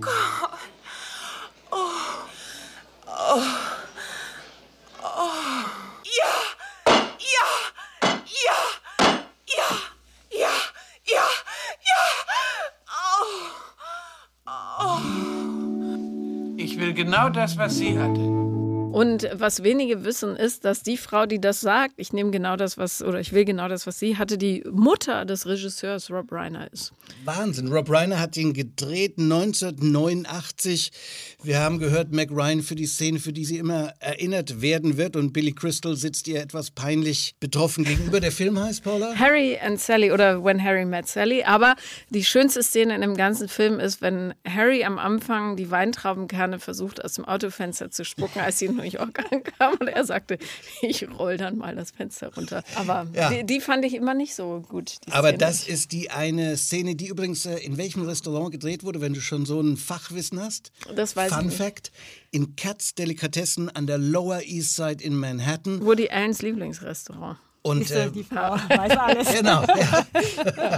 Gott. 0.00 0.58
Oh. 1.72 1.76
Oh. 3.06 3.36
Oh. 3.36 3.77
Will 16.88 16.94
genau 16.94 17.28
das, 17.28 17.56
was 17.58 17.76
sie 17.76 17.98
hatte. 17.98 18.38
Und 18.92 19.28
was 19.34 19.62
wenige 19.62 20.04
wissen, 20.04 20.34
ist, 20.34 20.64
dass 20.64 20.82
die 20.82 20.96
Frau, 20.96 21.26
die 21.26 21.40
das 21.40 21.60
sagt, 21.60 21.94
ich 21.98 22.12
nehme 22.12 22.30
genau 22.30 22.56
das, 22.56 22.78
was, 22.78 23.02
oder 23.02 23.20
ich 23.20 23.32
will 23.32 23.44
genau 23.44 23.68
das, 23.68 23.86
was 23.86 23.98
sie 23.98 24.16
hatte, 24.16 24.38
die 24.38 24.64
Mutter 24.70 25.24
des 25.26 25.46
Regisseurs 25.46 26.10
Rob 26.10 26.32
Reiner 26.32 26.72
ist. 26.72 26.92
Wahnsinn. 27.24 27.68
Rob 27.68 27.90
Reiner 27.90 28.18
hat 28.18 28.36
ihn 28.36 28.54
gedreht 28.54 29.18
1989. 29.18 30.90
Wir 31.42 31.60
haben 31.60 31.78
gehört, 31.78 32.12
Mac 32.12 32.30
Ryan 32.30 32.62
für 32.62 32.74
die 32.74 32.86
Szene, 32.86 33.18
für 33.18 33.32
die 33.32 33.44
sie 33.44 33.58
immer 33.58 33.92
erinnert 34.00 34.62
werden 34.62 34.96
wird. 34.96 35.16
Und 35.16 35.32
Billy 35.32 35.52
Crystal 35.52 35.94
sitzt 35.94 36.26
ihr 36.26 36.40
etwas 36.40 36.70
peinlich 36.70 37.34
betroffen 37.40 37.84
gegenüber. 37.84 38.20
Der 38.20 38.32
Film 38.32 38.58
heißt, 38.58 38.82
Paula? 38.82 39.14
Harry 39.14 39.58
and 39.58 39.78
Sally 39.78 40.12
oder 40.12 40.42
When 40.42 40.62
Harry 40.62 40.86
Met 40.86 41.06
Sally. 41.06 41.44
Aber 41.44 41.76
die 42.08 42.24
schönste 42.24 42.62
Szene 42.62 42.94
in 42.94 43.02
dem 43.02 43.16
ganzen 43.16 43.48
Film 43.48 43.80
ist, 43.80 44.00
wenn 44.00 44.32
Harry 44.46 44.82
am 44.84 44.98
Anfang 44.98 45.56
die 45.56 45.70
Weintraubenkerne 45.70 46.58
versucht, 46.58 47.04
aus 47.04 47.14
dem 47.14 47.26
Autofenster 47.26 47.90
zu 47.90 48.04
spucken, 48.04 48.40
als 48.40 48.58
sie 48.58 48.66
in 48.66 48.77
New 48.78 48.84
York 48.84 49.18
ankam. 49.32 49.74
Und 49.80 49.88
er 49.88 50.04
sagte, 50.04 50.38
ich 50.82 51.06
roll 51.18 51.36
dann 51.36 51.58
mal 51.58 51.74
das 51.76 51.90
Fenster 51.90 52.32
runter. 52.34 52.62
Aber 52.76 53.06
Ja. 53.14 53.30
die, 53.30 53.44
die 53.44 53.60
fand 53.60 53.84
ich 53.84 53.94
immer 53.94 54.14
nicht 54.14 54.34
so 54.34 54.64
gut. 54.68 54.96
Aber 55.10 55.28
Szene. 55.28 55.38
das 55.38 55.68
ist 55.68 55.92
die 55.92 56.10
eine 56.10 56.56
Szene, 56.56 56.94
die 56.94 57.08
übrigens 57.08 57.44
äh, 57.46 57.56
in 57.58 57.76
welchem 57.76 58.02
Restaurant 58.06 58.50
gedreht 58.52 58.84
wurde, 58.84 59.00
wenn 59.00 59.12
du 59.14 59.20
schon 59.20 59.44
so 59.46 59.60
ein 59.60 59.76
Fachwissen 59.76 60.40
hast. 60.40 60.72
Das 60.96 61.14
weiß 61.16 61.30
Fun 61.32 61.40
ich 61.40 61.46
nicht. 61.46 61.56
Fact: 61.58 61.92
in 62.30 62.56
Katz 62.56 62.94
Delikatessen 62.94 63.68
an 63.68 63.86
der 63.86 63.98
Lower 63.98 64.40
East 64.42 64.76
Side 64.76 65.02
in 65.04 65.14
Manhattan. 65.16 65.84
Woody 65.84 66.08
Allens 66.08 66.40
Lieblingsrestaurant. 66.42 67.38
Und 67.68 67.80
Siehste, 67.80 68.04
äh, 68.04 68.10
die 68.10 68.24
Frau 68.24 68.56
weiß 68.68 68.96
alles. 68.96 69.28
Genau, 69.28 69.62
ja. 69.62 70.06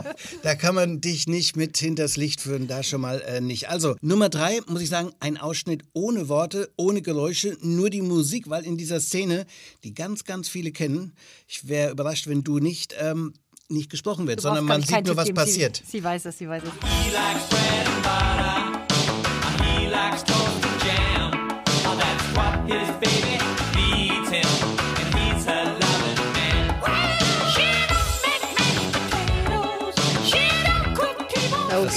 da 0.42 0.54
kann 0.54 0.74
man 0.74 1.00
dich 1.00 1.28
nicht 1.28 1.56
mit 1.56 1.76
hinters 1.76 2.16
Licht 2.16 2.40
führen, 2.40 2.66
da 2.66 2.82
schon 2.82 3.00
mal 3.00 3.20
äh, 3.20 3.40
nicht. 3.40 3.68
Also, 3.68 3.96
Nummer 4.00 4.28
drei, 4.28 4.60
muss 4.66 4.82
ich 4.82 4.88
sagen, 4.88 5.12
ein 5.20 5.36
Ausschnitt 5.36 5.84
ohne 5.92 6.28
Worte, 6.28 6.70
ohne 6.76 7.00
Geräusche, 7.02 7.56
nur 7.60 7.90
die 7.90 8.02
Musik, 8.02 8.50
weil 8.50 8.64
in 8.64 8.76
dieser 8.76 9.00
Szene, 9.00 9.46
die 9.84 9.94
ganz, 9.94 10.24
ganz 10.24 10.48
viele 10.48 10.72
kennen, 10.72 11.14
ich 11.46 11.68
wäre 11.68 11.92
überrascht, 11.92 12.26
wenn 12.26 12.42
du 12.42 12.58
nicht, 12.58 12.94
ähm, 12.98 13.34
nicht 13.68 13.90
gesprochen 13.90 14.26
wird, 14.26 14.40
sondern 14.40 14.64
man 14.64 14.80
ich, 14.80 14.86
sieht 14.88 15.06
nur, 15.06 15.16
was 15.16 15.26
geben. 15.26 15.36
passiert. 15.36 15.76
Sie, 15.76 15.98
sie 15.98 16.04
weiß 16.04 16.24
es, 16.24 16.38
sie 16.38 16.48
weiß 16.48 16.62
es. 16.64 16.70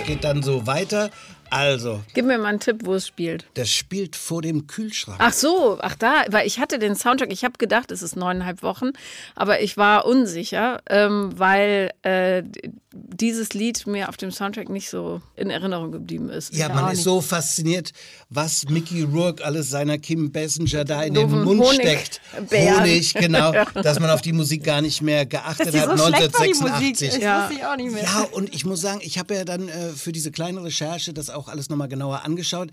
Das 0.04 0.10
geht 0.10 0.26
dann 0.26 0.44
so 0.44 0.68
weiter. 0.68 1.12
Also, 1.50 2.04
Gib 2.14 2.26
mir 2.26 2.38
mal 2.38 2.48
einen 2.50 2.60
Tipp, 2.60 2.82
wo 2.84 2.96
es 2.96 3.08
spielt. 3.08 3.46
das 3.54 3.70
spielt 3.72 4.18
vor 4.18 4.42
dem 4.42 4.68
Kühlschrank. 4.68 5.18
Ach 5.22 5.32
so, 5.32 5.78
ach 5.80 5.96
da, 5.96 6.26
weil 6.30 6.46
ich 6.46 6.60
hatte 6.60 6.78
den 6.78 6.94
Soundtrack, 6.98 7.32
ich 7.32 7.46
habe 7.46 7.58
gedacht, 7.58 7.90
es 7.90 8.02
ist 8.02 8.18
neuneinhalb 8.18 8.64
Wochen, 8.64 8.90
aber 9.34 9.62
ich 9.62 9.78
war 9.78 10.06
unsicher, 10.06 10.82
ähm, 10.90 11.32
weil 11.38 11.92
äh, 12.02 12.44
dieses 12.94 13.54
Lied 13.54 13.88
mir 13.88 14.08
auf 14.10 14.18
dem 14.18 14.32
Soundtrack 14.32 14.70
nicht 14.70 14.90
so 14.90 15.22
in 15.36 15.50
Erinnerung 15.50 15.92
geblieben 15.92 16.30
ist. 16.30 16.54
Ja, 16.56 16.70
man 16.70 16.94
ist 16.94 17.04
so 17.04 17.22
fasziniert, 17.22 17.92
was 18.30 18.70
Mickey 18.70 19.02
Rourke 19.02 19.44
alles 19.44 19.70
seiner 19.70 19.98
Kim 19.98 20.32
Basinger 20.32 20.86
da 20.86 21.02
in 21.04 21.16
den 21.16 21.30
Mund 21.30 21.60
Honig- 21.62 21.74
steckt. 21.82 22.22
Bären. 22.50 22.82
Honig, 22.82 23.14
genau. 23.16 23.52
Ja. 23.54 23.66
Dass 23.66 24.00
man 24.00 24.10
auf 24.10 24.22
die 24.22 24.34
Musik 24.34 24.64
gar 24.64 24.82
nicht 24.82 25.02
mehr 25.02 25.26
geachtet 25.26 25.68
Dass 25.68 25.74
die 25.74 25.80
hat. 25.82 25.98
so 25.98 26.08
schlecht 26.08 26.34
war, 26.34 26.46
die 26.46 26.50
Musik. 26.54 26.64
1986. 26.66 27.10
Das 27.10 27.18
Ja. 27.20 27.42
wusste 27.42 27.54
ich 27.60 27.66
auch 27.66 27.76
nicht 27.76 27.92
mehr. 27.92 28.04
Ja, 28.04 28.28
und 28.32 28.54
ich 28.54 28.66
muss 28.66 28.82
sagen, 28.82 29.00
ich 29.04 29.18
habe 29.18 29.34
ja 29.36 29.44
dann 29.46 29.68
äh, 29.70 29.90
für 29.90 30.12
diese 30.12 30.32
kleine 30.32 30.64
Recherche 30.64 31.14
das 31.14 31.30
auch 31.30 31.48
alles 31.50 31.70
nochmal 31.70 31.88
genauer 31.88 32.24
angeschaut. 32.24 32.70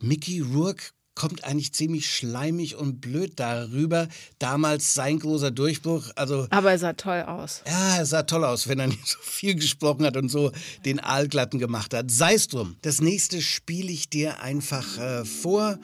Mickey 0.00 0.40
Rourke 0.40 0.84
kommt 1.18 1.42
eigentlich 1.44 1.72
ziemlich 1.72 2.08
schleimig 2.14 2.76
und 2.76 3.00
blöd 3.00 3.32
darüber. 3.36 4.06
Damals 4.38 4.94
sein 4.94 5.18
großer 5.18 5.50
Durchbruch. 5.50 6.04
Also 6.14 6.46
Aber 6.50 6.70
er 6.70 6.78
sah 6.78 6.92
toll 6.92 7.22
aus. 7.22 7.62
ja, 7.66 7.96
er 7.96 8.06
sah 8.06 8.22
toll 8.22 8.44
aus, 8.44 8.68
wenn 8.68 8.78
er 8.78 8.86
nicht 8.94 9.06
so 9.06 9.18
viel 9.20 9.56
gesprochen 9.56 10.06
hat 10.06 10.16
und 10.16 10.28
so 10.28 10.52
den 10.84 11.00
Aalglatten 11.00 11.58
gemacht 11.58 11.92
hat. 11.92 12.10
Sei 12.10 12.34
es 12.34 12.46
drum. 12.46 12.76
Das 12.82 13.00
nächste 13.00 13.42
spiele 13.42 13.90
ich 13.90 14.08
dir 14.08 14.40
einfach 14.40 14.96
äh, 14.98 15.24
vor. 15.24 15.78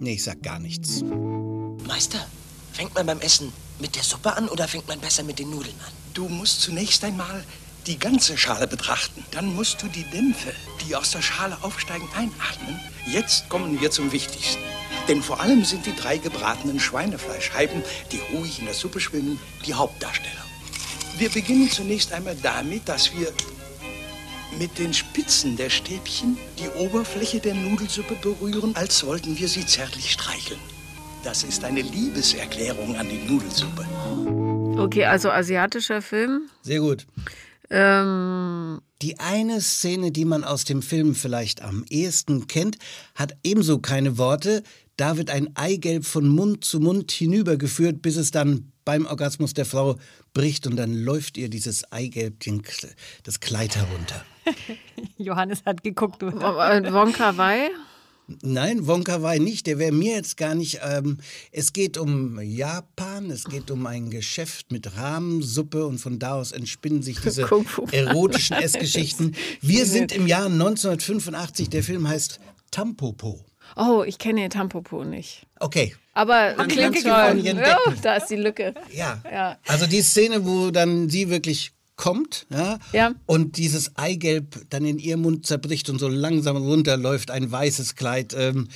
Nee, 0.00 0.14
ich 0.14 0.24
sag 0.24 0.42
gar 0.42 0.58
nichts. 0.58 1.02
Meister, 1.86 2.26
fängt 2.72 2.94
man 2.94 3.06
beim 3.06 3.20
Essen 3.20 3.52
mit 3.78 3.94
der 3.94 4.02
Suppe 4.02 4.36
an 4.36 4.48
oder 4.48 4.66
fängt 4.66 4.88
man 4.88 4.98
besser 4.98 5.22
mit 5.22 5.38
den 5.38 5.50
Nudeln 5.50 5.76
an? 5.86 5.92
Du 6.12 6.28
musst 6.28 6.60
zunächst 6.62 7.04
einmal 7.04 7.44
die 7.86 7.98
ganze 7.98 8.36
Schale 8.36 8.66
betrachten. 8.66 9.24
Dann 9.30 9.54
musst 9.54 9.82
du 9.82 9.86
die 9.86 10.04
Dämpfe, 10.04 10.52
die 10.84 10.96
aus 10.96 11.12
der 11.12 11.22
Schale 11.22 11.56
aufsteigen, 11.62 12.08
einatmen. 12.16 12.80
Jetzt 13.06 13.48
kommen 13.48 13.80
wir 13.80 13.90
zum 13.90 14.12
Wichtigsten. 14.12 14.62
Denn 15.08 15.22
vor 15.22 15.40
allem 15.40 15.64
sind 15.64 15.86
die 15.86 15.94
drei 15.94 16.18
gebratenen 16.18 16.80
Schweinefleischscheiben, 16.80 17.82
die 18.10 18.20
ruhig 18.34 18.58
in 18.58 18.64
der 18.64 18.74
Suppe 18.74 18.98
schwimmen, 18.98 19.38
die 19.64 19.74
Hauptdarsteller. 19.74 20.44
Wir 21.18 21.30
beginnen 21.30 21.70
zunächst 21.70 22.12
einmal 22.12 22.36
damit, 22.42 22.88
dass 22.88 23.16
wir 23.16 23.32
mit 24.58 24.78
den 24.78 24.92
Spitzen 24.92 25.56
der 25.56 25.70
Stäbchen 25.70 26.36
die 26.58 26.68
Oberfläche 26.80 27.40
der 27.40 27.54
Nudelsuppe 27.54 28.14
berühren, 28.16 28.74
als 28.74 29.04
wollten 29.06 29.38
wir 29.38 29.48
sie 29.48 29.64
zärtlich 29.64 30.12
streicheln. 30.12 30.60
Das 31.22 31.44
ist 31.44 31.64
eine 31.64 31.82
Liebeserklärung 31.82 32.96
an 32.96 33.08
die 33.08 33.18
Nudelsuppe. 33.18 33.86
Okay, 34.78 35.04
also 35.04 35.30
asiatischer 35.30 36.02
Film. 36.02 36.48
Sehr 36.62 36.80
gut. 36.80 37.06
Ähm, 37.70 38.80
Die 39.02 39.18
eine 39.18 39.60
Szene, 39.60 40.12
die 40.12 40.24
man 40.24 40.44
aus 40.44 40.64
dem 40.64 40.82
Film 40.82 41.14
vielleicht 41.14 41.62
am 41.62 41.84
ehesten 41.90 42.46
kennt, 42.46 42.78
hat 43.14 43.36
ebenso 43.42 43.78
keine 43.78 44.18
Worte. 44.18 44.62
Da 44.96 45.16
wird 45.16 45.30
ein 45.30 45.54
Eigelb 45.56 46.04
von 46.04 46.28
Mund 46.28 46.64
zu 46.64 46.80
Mund 46.80 47.12
hinübergeführt, 47.12 48.00
bis 48.00 48.16
es 48.16 48.30
dann 48.30 48.72
beim 48.84 49.04
Orgasmus 49.06 49.52
der 49.52 49.66
Frau 49.66 49.96
bricht 50.32 50.66
und 50.66 50.76
dann 50.76 50.94
läuft 50.94 51.36
ihr 51.36 51.50
dieses 51.50 51.90
Eigelb 51.92 52.36
das 53.24 53.40
Kleid 53.40 53.76
herunter. 53.76 54.24
Johannes 55.18 55.62
hat 55.66 55.82
geguckt. 55.82 56.22
Du. 56.22 56.28
äh, 56.28 56.92
Wonka 56.92 57.36
Wai. 57.36 57.70
Nein, 58.42 58.86
Wonka 58.86 59.22
Wai 59.22 59.38
nicht. 59.38 59.66
Der 59.66 59.78
wäre 59.78 59.92
mir 59.92 60.16
jetzt 60.16 60.36
gar 60.36 60.54
nicht. 60.54 60.80
Ähm, 60.82 61.18
es 61.52 61.72
geht 61.72 61.96
um 61.96 62.40
Japan, 62.40 63.30
es 63.30 63.44
geht 63.44 63.70
um 63.70 63.86
ein 63.86 64.10
Geschäft 64.10 64.72
mit 64.72 64.96
Rahmensuppe 64.96 65.86
und 65.86 65.98
von 65.98 66.18
da 66.18 66.34
aus 66.34 66.52
entspinnen 66.52 67.02
sich 67.02 67.20
diese 67.20 67.42
erotischen 67.92 68.56
Essgeschichten. 68.56 69.36
Wir 69.60 69.86
sind 69.86 70.10
im 70.12 70.26
Jahr 70.26 70.46
1985. 70.46 71.70
Der 71.70 71.82
Film 71.84 72.08
heißt 72.08 72.40
Tampopo. 72.70 73.44
Oh, 73.76 74.04
ich 74.06 74.18
kenne 74.18 74.40
den 74.42 74.50
Tampopo 74.50 75.04
nicht. 75.04 75.46
Okay. 75.60 75.94
Aber 76.14 76.54
klingt 76.68 77.02
Ja, 77.02 77.32
Decken. 77.34 77.54
da 78.02 78.16
ist 78.16 78.28
die 78.28 78.36
Lücke. 78.36 78.74
Ja. 78.92 79.20
Ja. 79.30 79.58
Also 79.66 79.86
die 79.86 80.02
Szene, 80.02 80.44
wo 80.46 80.70
dann 80.70 81.08
sie 81.10 81.28
wirklich 81.30 81.72
kommt 81.96 82.46
ja, 82.50 82.78
Ja. 82.92 83.12
und 83.24 83.56
dieses 83.56 83.96
Eigelb 83.96 84.66
dann 84.70 84.84
in 84.84 84.98
ihr 84.98 85.16
Mund 85.16 85.46
zerbricht 85.46 85.88
und 85.88 85.98
so 85.98 86.08
langsam 86.08 86.56
runterläuft, 86.58 87.30
ein 87.30 87.50
weißes 87.50 87.96
Kleid, 87.96 88.34
ähm, 88.38 88.68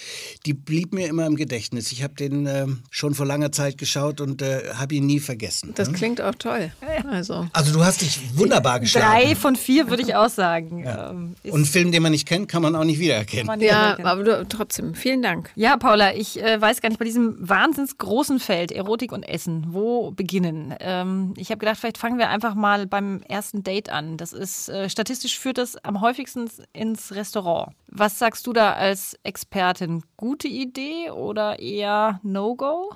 die 0.46 0.54
blieb 0.54 0.94
mir 0.94 1.06
immer 1.06 1.26
im 1.26 1.36
Gedächtnis. 1.36 1.92
Ich 1.92 2.02
habe 2.02 2.14
den 2.14 2.46
ähm, 2.46 2.82
schon 2.90 3.14
vor 3.14 3.26
langer 3.26 3.52
Zeit 3.52 3.76
geschaut 3.76 4.20
und 4.22 4.40
äh, 4.40 4.72
habe 4.74 4.94
ihn 4.94 5.04
nie 5.06 5.20
vergessen. 5.20 5.72
Das 5.74 5.88
hm? 5.88 5.94
klingt 5.94 6.20
auch 6.22 6.34
toll. 6.34 6.72
Also. 7.10 7.46
Also 7.52 7.72
du 7.72 7.84
hast 7.84 8.00
dich 8.00 8.18
wunderbar 8.36 8.80
geschlagen. 8.80 9.06
Drei 9.06 9.36
von 9.36 9.54
vier 9.56 9.90
würde 9.90 10.02
ich 10.02 10.14
auch 10.14 10.30
sagen. 10.30 10.84
Ähm, 10.86 11.36
ist- 11.42 11.52
Und 11.52 11.56
einen 11.60 11.64
Film, 11.66 11.92
den 11.92 12.02
man 12.02 12.12
nicht 12.12 12.26
kennt, 12.26 12.48
kann 12.48 12.62
man 12.62 12.74
auch 12.74 12.84
nicht 12.84 12.98
wiedererkennen. 13.00 13.58
nicht 13.58 13.68
Ja, 13.68 13.98
aber 14.02 14.24
du, 14.24 14.46
trotzdem, 14.48 14.94
vielen 14.94 15.20
Dank. 15.20 15.50
Ja, 15.56 15.76
Paula, 15.76 16.14
ich 16.14 16.42
äh, 16.42 16.58
weiß 16.60 16.80
gar 16.80 16.88
nicht, 16.88 16.98
bei 16.98 17.04
diesem 17.04 17.36
wahnsinns 17.38 17.98
großen 17.98 18.40
Feld 18.40 18.72
Erotik 18.72 19.12
und 19.12 19.24
Essen, 19.24 19.66
wo 19.70 20.10
beginnen? 20.12 20.74
Ähm, 20.80 21.34
ich 21.36 21.50
habe 21.50 21.58
gedacht, 21.58 21.78
vielleicht 21.78 21.98
fangen 21.98 22.18
wir 22.18 22.30
einfach 22.30 22.54
mal 22.54 22.86
beim 22.86 23.09
ersten 23.22 23.62
Date 23.62 23.90
an. 23.90 24.16
Das 24.16 24.32
ist, 24.32 24.68
äh, 24.68 24.88
statistisch 24.88 25.38
führt 25.38 25.58
das 25.58 25.76
am 25.84 26.00
häufigsten 26.00 26.50
ins 26.72 27.12
Restaurant. 27.12 27.74
Was 27.88 28.18
sagst 28.18 28.46
du 28.46 28.52
da 28.52 28.72
als 28.72 29.18
Expertin? 29.22 30.02
Gute 30.16 30.48
Idee 30.48 31.10
oder 31.10 31.58
eher 31.58 32.20
No-Go? 32.22 32.94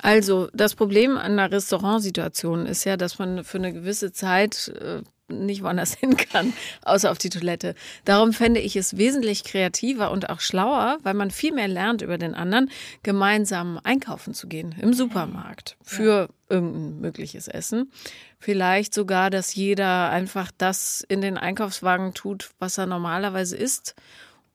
Also, 0.00 0.48
das 0.52 0.74
Problem 0.74 1.16
an 1.16 1.36
der 1.36 1.50
Restaurantsituation 1.50 2.66
ist 2.66 2.84
ja, 2.84 2.96
dass 2.96 3.18
man 3.18 3.44
für 3.44 3.58
eine 3.58 3.72
gewisse 3.72 4.12
Zeit 4.12 4.68
äh, 4.68 5.02
nicht 5.28 5.62
woanders 5.62 5.94
hin 5.98 6.16
kann, 6.16 6.52
außer 6.82 7.10
auf 7.10 7.18
die 7.18 7.30
Toilette. 7.30 7.74
Darum 8.04 8.32
fände 8.32 8.60
ich 8.60 8.76
es 8.76 8.96
wesentlich 8.96 9.44
kreativer 9.44 10.10
und 10.10 10.30
auch 10.30 10.40
schlauer, 10.40 10.98
weil 11.02 11.14
man 11.14 11.30
viel 11.30 11.52
mehr 11.52 11.68
lernt 11.68 12.02
über 12.02 12.18
den 12.18 12.34
anderen, 12.34 12.70
gemeinsam 13.02 13.78
einkaufen 13.82 14.34
zu 14.34 14.48
gehen 14.48 14.74
im 14.80 14.92
Supermarkt 14.92 15.76
für 15.82 16.28
irgendein 16.48 17.00
mögliches 17.00 17.48
Essen. 17.48 17.90
Vielleicht 18.38 18.94
sogar, 18.94 19.30
dass 19.30 19.54
jeder 19.54 20.10
einfach 20.10 20.50
das 20.56 21.04
in 21.08 21.20
den 21.20 21.36
Einkaufswagen 21.36 22.14
tut, 22.14 22.50
was 22.58 22.78
er 22.78 22.86
normalerweise 22.86 23.56
isst. 23.56 23.94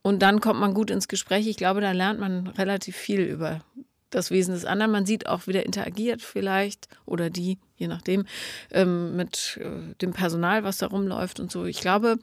Und 0.02 0.22
dann 0.22 0.42
kommt 0.42 0.60
man 0.60 0.74
gut 0.74 0.90
ins 0.90 1.08
Gespräch. 1.08 1.48
Ich 1.48 1.58
glaube, 1.58 1.82
da 1.82 1.92
lernt 1.92 2.20
man 2.20 2.48
relativ 2.48 2.96
viel 2.96 3.22
über 3.22 3.62
das 4.10 4.32
Wesen 4.32 4.54
des 4.54 4.66
anderen. 4.66 4.92
Man 4.92 5.06
sieht 5.06 5.28
auch, 5.28 5.48
wie 5.48 5.54
der 5.54 5.66
interagiert 5.66 6.22
vielleicht 6.22 6.88
oder 7.06 7.30
die, 7.30 7.58
je 7.76 7.88
nachdem, 7.88 8.26
ähm, 8.72 9.16
mit 9.16 9.60
äh, 9.62 9.96
dem 10.02 10.14
Personal, 10.14 10.64
was 10.64 10.78
da 10.78 10.88
rumläuft 10.88 11.40
und 11.40 11.52
so. 11.52 11.66
Ich 11.66 11.82
glaube, 11.82 12.20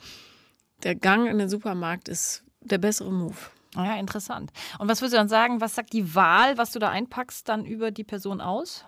der 0.82 0.94
Gang 0.94 1.28
in 1.28 1.38
den 1.38 1.48
Supermarkt 1.48 2.08
ist 2.08 2.42
der 2.60 2.78
bessere 2.78 3.12
Move. 3.12 3.36
Ah 3.74 3.86
Ja, 3.86 3.96
interessant. 3.96 4.50
Und 4.78 4.88
was 4.88 5.00
würdest 5.00 5.14
du 5.14 5.18
dann 5.18 5.28
sagen, 5.28 5.60
was 5.60 5.74
sagt 5.74 5.92
die 5.92 6.14
Wahl, 6.14 6.58
was 6.58 6.72
du 6.72 6.78
da 6.78 6.90
einpackst, 6.90 7.48
dann 7.48 7.64
über 7.64 7.90
die 7.90 8.04
Person 8.04 8.40
aus? 8.40 8.84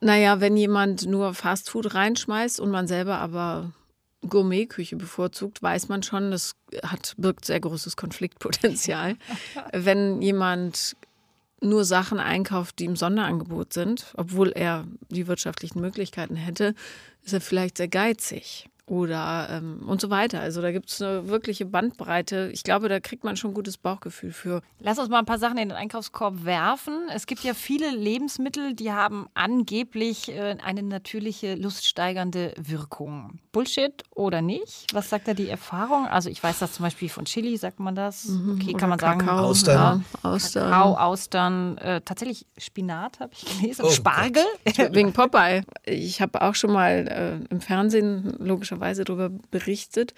Naja, 0.00 0.40
wenn 0.40 0.56
jemand 0.56 1.06
nur 1.06 1.34
Fastfood 1.34 1.94
reinschmeißt 1.94 2.60
und 2.60 2.70
man 2.70 2.86
selber 2.86 3.18
aber 3.18 3.72
Gourmetküche 4.28 4.96
bevorzugt, 4.96 5.62
weiß 5.62 5.88
man 5.88 6.02
schon, 6.02 6.30
das 6.30 6.54
hat, 6.82 7.14
birgt 7.16 7.44
sehr 7.44 7.60
großes 7.60 7.96
Konfliktpotenzial. 7.96 9.16
wenn 9.72 10.22
jemand 10.22 10.96
nur 11.60 11.84
Sachen 11.84 12.20
einkauft, 12.20 12.78
die 12.78 12.84
im 12.84 12.96
Sonderangebot 12.96 13.72
sind, 13.72 14.12
obwohl 14.16 14.50
er 14.50 14.86
die 15.08 15.26
wirtschaftlichen 15.26 15.80
Möglichkeiten 15.80 16.36
hätte, 16.36 16.74
ist 17.24 17.34
er 17.34 17.40
vielleicht 17.40 17.78
sehr 17.78 17.88
geizig 17.88 18.67
oder 18.88 19.48
ähm, 19.50 19.82
und 19.86 20.00
so 20.00 20.10
weiter. 20.10 20.40
Also 20.40 20.62
da 20.62 20.72
gibt 20.72 20.90
es 20.90 21.02
eine 21.02 21.28
wirkliche 21.28 21.66
Bandbreite. 21.66 22.50
Ich 22.52 22.62
glaube, 22.62 22.88
da 22.88 23.00
kriegt 23.00 23.24
man 23.24 23.36
schon 23.36 23.50
ein 23.50 23.54
gutes 23.54 23.76
Bauchgefühl 23.76 24.32
für. 24.32 24.62
Lass 24.80 24.98
uns 24.98 25.08
mal 25.08 25.18
ein 25.18 25.26
paar 25.26 25.38
Sachen 25.38 25.58
in 25.58 25.68
den 25.68 25.76
Einkaufskorb 25.76 26.44
werfen. 26.44 26.94
Es 27.12 27.26
gibt 27.26 27.44
ja 27.44 27.54
viele 27.54 27.90
Lebensmittel, 27.90 28.74
die 28.74 28.92
haben 28.92 29.26
angeblich 29.34 30.30
äh, 30.30 30.56
eine 30.64 30.82
natürliche 30.82 31.54
luststeigernde 31.54 32.54
Wirkung. 32.56 33.38
Bullshit 33.52 34.02
oder 34.14 34.40
nicht? 34.40 34.86
Was 34.92 35.10
sagt 35.10 35.28
da 35.28 35.34
die 35.34 35.48
Erfahrung? 35.48 36.06
Also 36.06 36.30
ich 36.30 36.42
weiß 36.42 36.58
das 36.58 36.72
zum 36.72 36.84
Beispiel 36.84 37.08
von 37.08 37.24
Chili, 37.24 37.56
sagt 37.56 37.80
man 37.80 37.94
das. 37.94 38.28
Okay, 38.54 38.72
kann 38.72 38.88
man 38.88 38.98
sagen. 38.98 39.20
Kakao, 39.20 39.46
Austern. 39.46 40.04
Ja, 40.22 40.30
Austern. 40.30 40.70
Kakao, 40.70 40.94
Austern, 40.94 41.78
äh, 41.78 42.00
tatsächlich 42.00 42.46
Spinat 42.56 43.20
habe 43.20 43.32
ich 43.34 43.44
gelesen, 43.60 43.84
Oh 43.84 43.90
Spargel. 43.90 44.44
Wegen 44.92 45.12
Popeye. 45.12 45.62
Ich 45.84 46.20
habe 46.20 46.40
auch 46.42 46.54
schon 46.54 46.72
mal 46.72 47.42
äh, 47.48 47.52
im 47.52 47.60
Fernsehen 47.60 48.36
logischerweise 48.38 48.77
darüber 48.78 49.30
berichtet. 49.50 50.14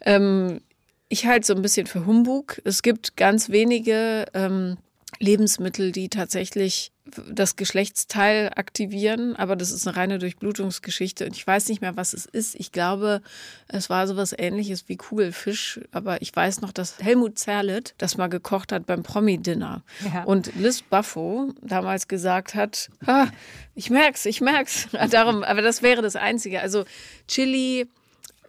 Ähm, 0.00 0.60
ich 1.08 1.26
halte 1.26 1.46
so 1.46 1.54
ein 1.54 1.62
bisschen 1.62 1.86
für 1.86 2.04
Humbug. 2.06 2.60
Es 2.64 2.82
gibt 2.82 3.16
ganz 3.16 3.48
wenige 3.50 4.26
ähm, 4.34 4.76
Lebensmittel, 5.20 5.92
die 5.92 6.08
tatsächlich 6.08 6.92
das 7.30 7.54
Geschlechtsteil 7.54 8.50
aktivieren, 8.56 9.36
aber 9.36 9.54
das 9.54 9.70
ist 9.70 9.86
eine 9.86 9.96
reine 9.96 10.18
Durchblutungsgeschichte 10.18 11.24
und 11.24 11.36
ich 11.36 11.46
weiß 11.46 11.68
nicht 11.68 11.80
mehr, 11.80 11.96
was 11.96 12.12
es 12.12 12.26
ist. 12.26 12.56
Ich 12.56 12.72
glaube, 12.72 13.22
es 13.68 13.88
war 13.88 14.08
sowas 14.08 14.34
ähnliches 14.36 14.88
wie 14.88 14.96
Kugelfisch, 14.96 15.78
aber 15.92 16.20
ich 16.20 16.34
weiß 16.34 16.62
noch, 16.62 16.72
dass 16.72 16.98
Helmut 16.98 17.38
Zerlett 17.38 17.94
das 17.98 18.16
mal 18.16 18.26
gekocht 18.26 18.72
hat 18.72 18.86
beim 18.86 19.04
Promi-Dinner 19.04 19.84
Ja. 20.12 20.24
und 20.24 20.52
Liz 20.56 20.82
Buffo 20.82 21.52
damals 21.62 22.08
gesagt 22.08 22.56
hat, 22.56 22.90
ah, 23.06 23.28
ich 23.76 23.88
merk's, 23.88 24.26
ich 24.26 24.40
merk's. 24.40 24.88
Darum, 25.10 25.44
aber 25.44 25.62
das 25.62 25.82
wäre 25.82 26.02
das 26.02 26.16
Einzige. 26.16 26.60
Also 26.60 26.84
Chili, 27.28 27.86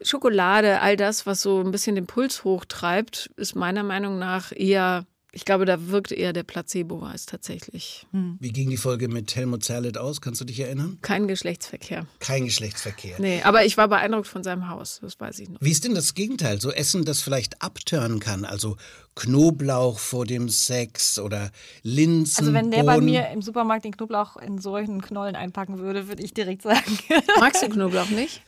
Schokolade, 0.02 0.82
all 0.82 0.96
das, 0.98 1.26
was 1.26 1.42
so 1.42 1.60
ein 1.60 1.72
bisschen 1.72 1.96
den 1.96 2.08
Puls 2.08 2.44
hochtreibt, 2.44 3.30
ist 3.36 3.56
meiner 3.56 3.84
Meinung 3.84 4.20
nach 4.20 4.52
eher, 4.56 5.06
ich 5.32 5.46
glaube, 5.46 5.66
da 5.66 5.90
wirkt 5.90 6.12
eher 6.12 6.34
der 6.34 6.44
Placebo 6.44 7.04
als 7.04 7.26
tatsächlich. 7.26 8.08
Wie 8.12 8.52
ging 8.52 8.70
die 8.70 8.78
Folge 8.78 9.08
mit 9.08 9.36
Helmut 9.36 9.64
Zerlett 9.64 9.98
aus? 9.98 10.22
Kannst 10.22 10.42
du 10.42 10.46
dich 10.46 10.60
erinnern? 10.60 10.98
Kein 11.02 11.28
Geschlechtsverkehr. 11.28 12.06
Kein 12.20 12.46
Geschlechtsverkehr. 12.46 13.18
Nee, 13.20 13.42
aber 13.44 13.66
ich 13.66 13.78
war 13.78 13.88
beeindruckt 13.88 14.28
von 14.28 14.44
seinem 14.44 14.70
Haus, 14.70 15.00
das 15.02 15.20
weiß 15.20 15.40
ich 15.40 15.50
noch. 15.50 15.62
Wie 15.62 15.72
ist 15.72 15.84
denn 15.84 15.96
das 15.96 16.14
Gegenteil? 16.14 16.60
So 16.62 16.72
Essen, 16.72 17.06
das 17.06 17.22
vielleicht 17.22 17.62
abtören 17.62 18.20
kann? 18.20 18.46
Also 18.46 18.78
Knoblauch 19.16 19.98
vor 20.00 20.26
dem 20.26 20.48
Sex 20.48 21.18
oder 21.20 21.52
Linsen, 21.82 22.40
Also 22.40 22.54
wenn 22.54 22.72
der 22.72 22.84
bei 22.84 23.02
mir 23.02 23.30
im 23.30 23.42
Supermarkt 23.42 23.86
den 23.86 23.96
Knoblauch 23.96 24.38
in 24.38 24.60
solchen 24.60 25.02
Knollen 25.02 25.36
einpacken 25.36 25.80
würde, 25.80 26.08
würde 26.08 26.24
ich 26.24 26.34
direkt 26.34 26.62
sagen. 26.62 27.00
Magst 27.40 27.64
du 27.64 27.70
Knoblauch 27.70 28.10
nicht? 28.10 28.42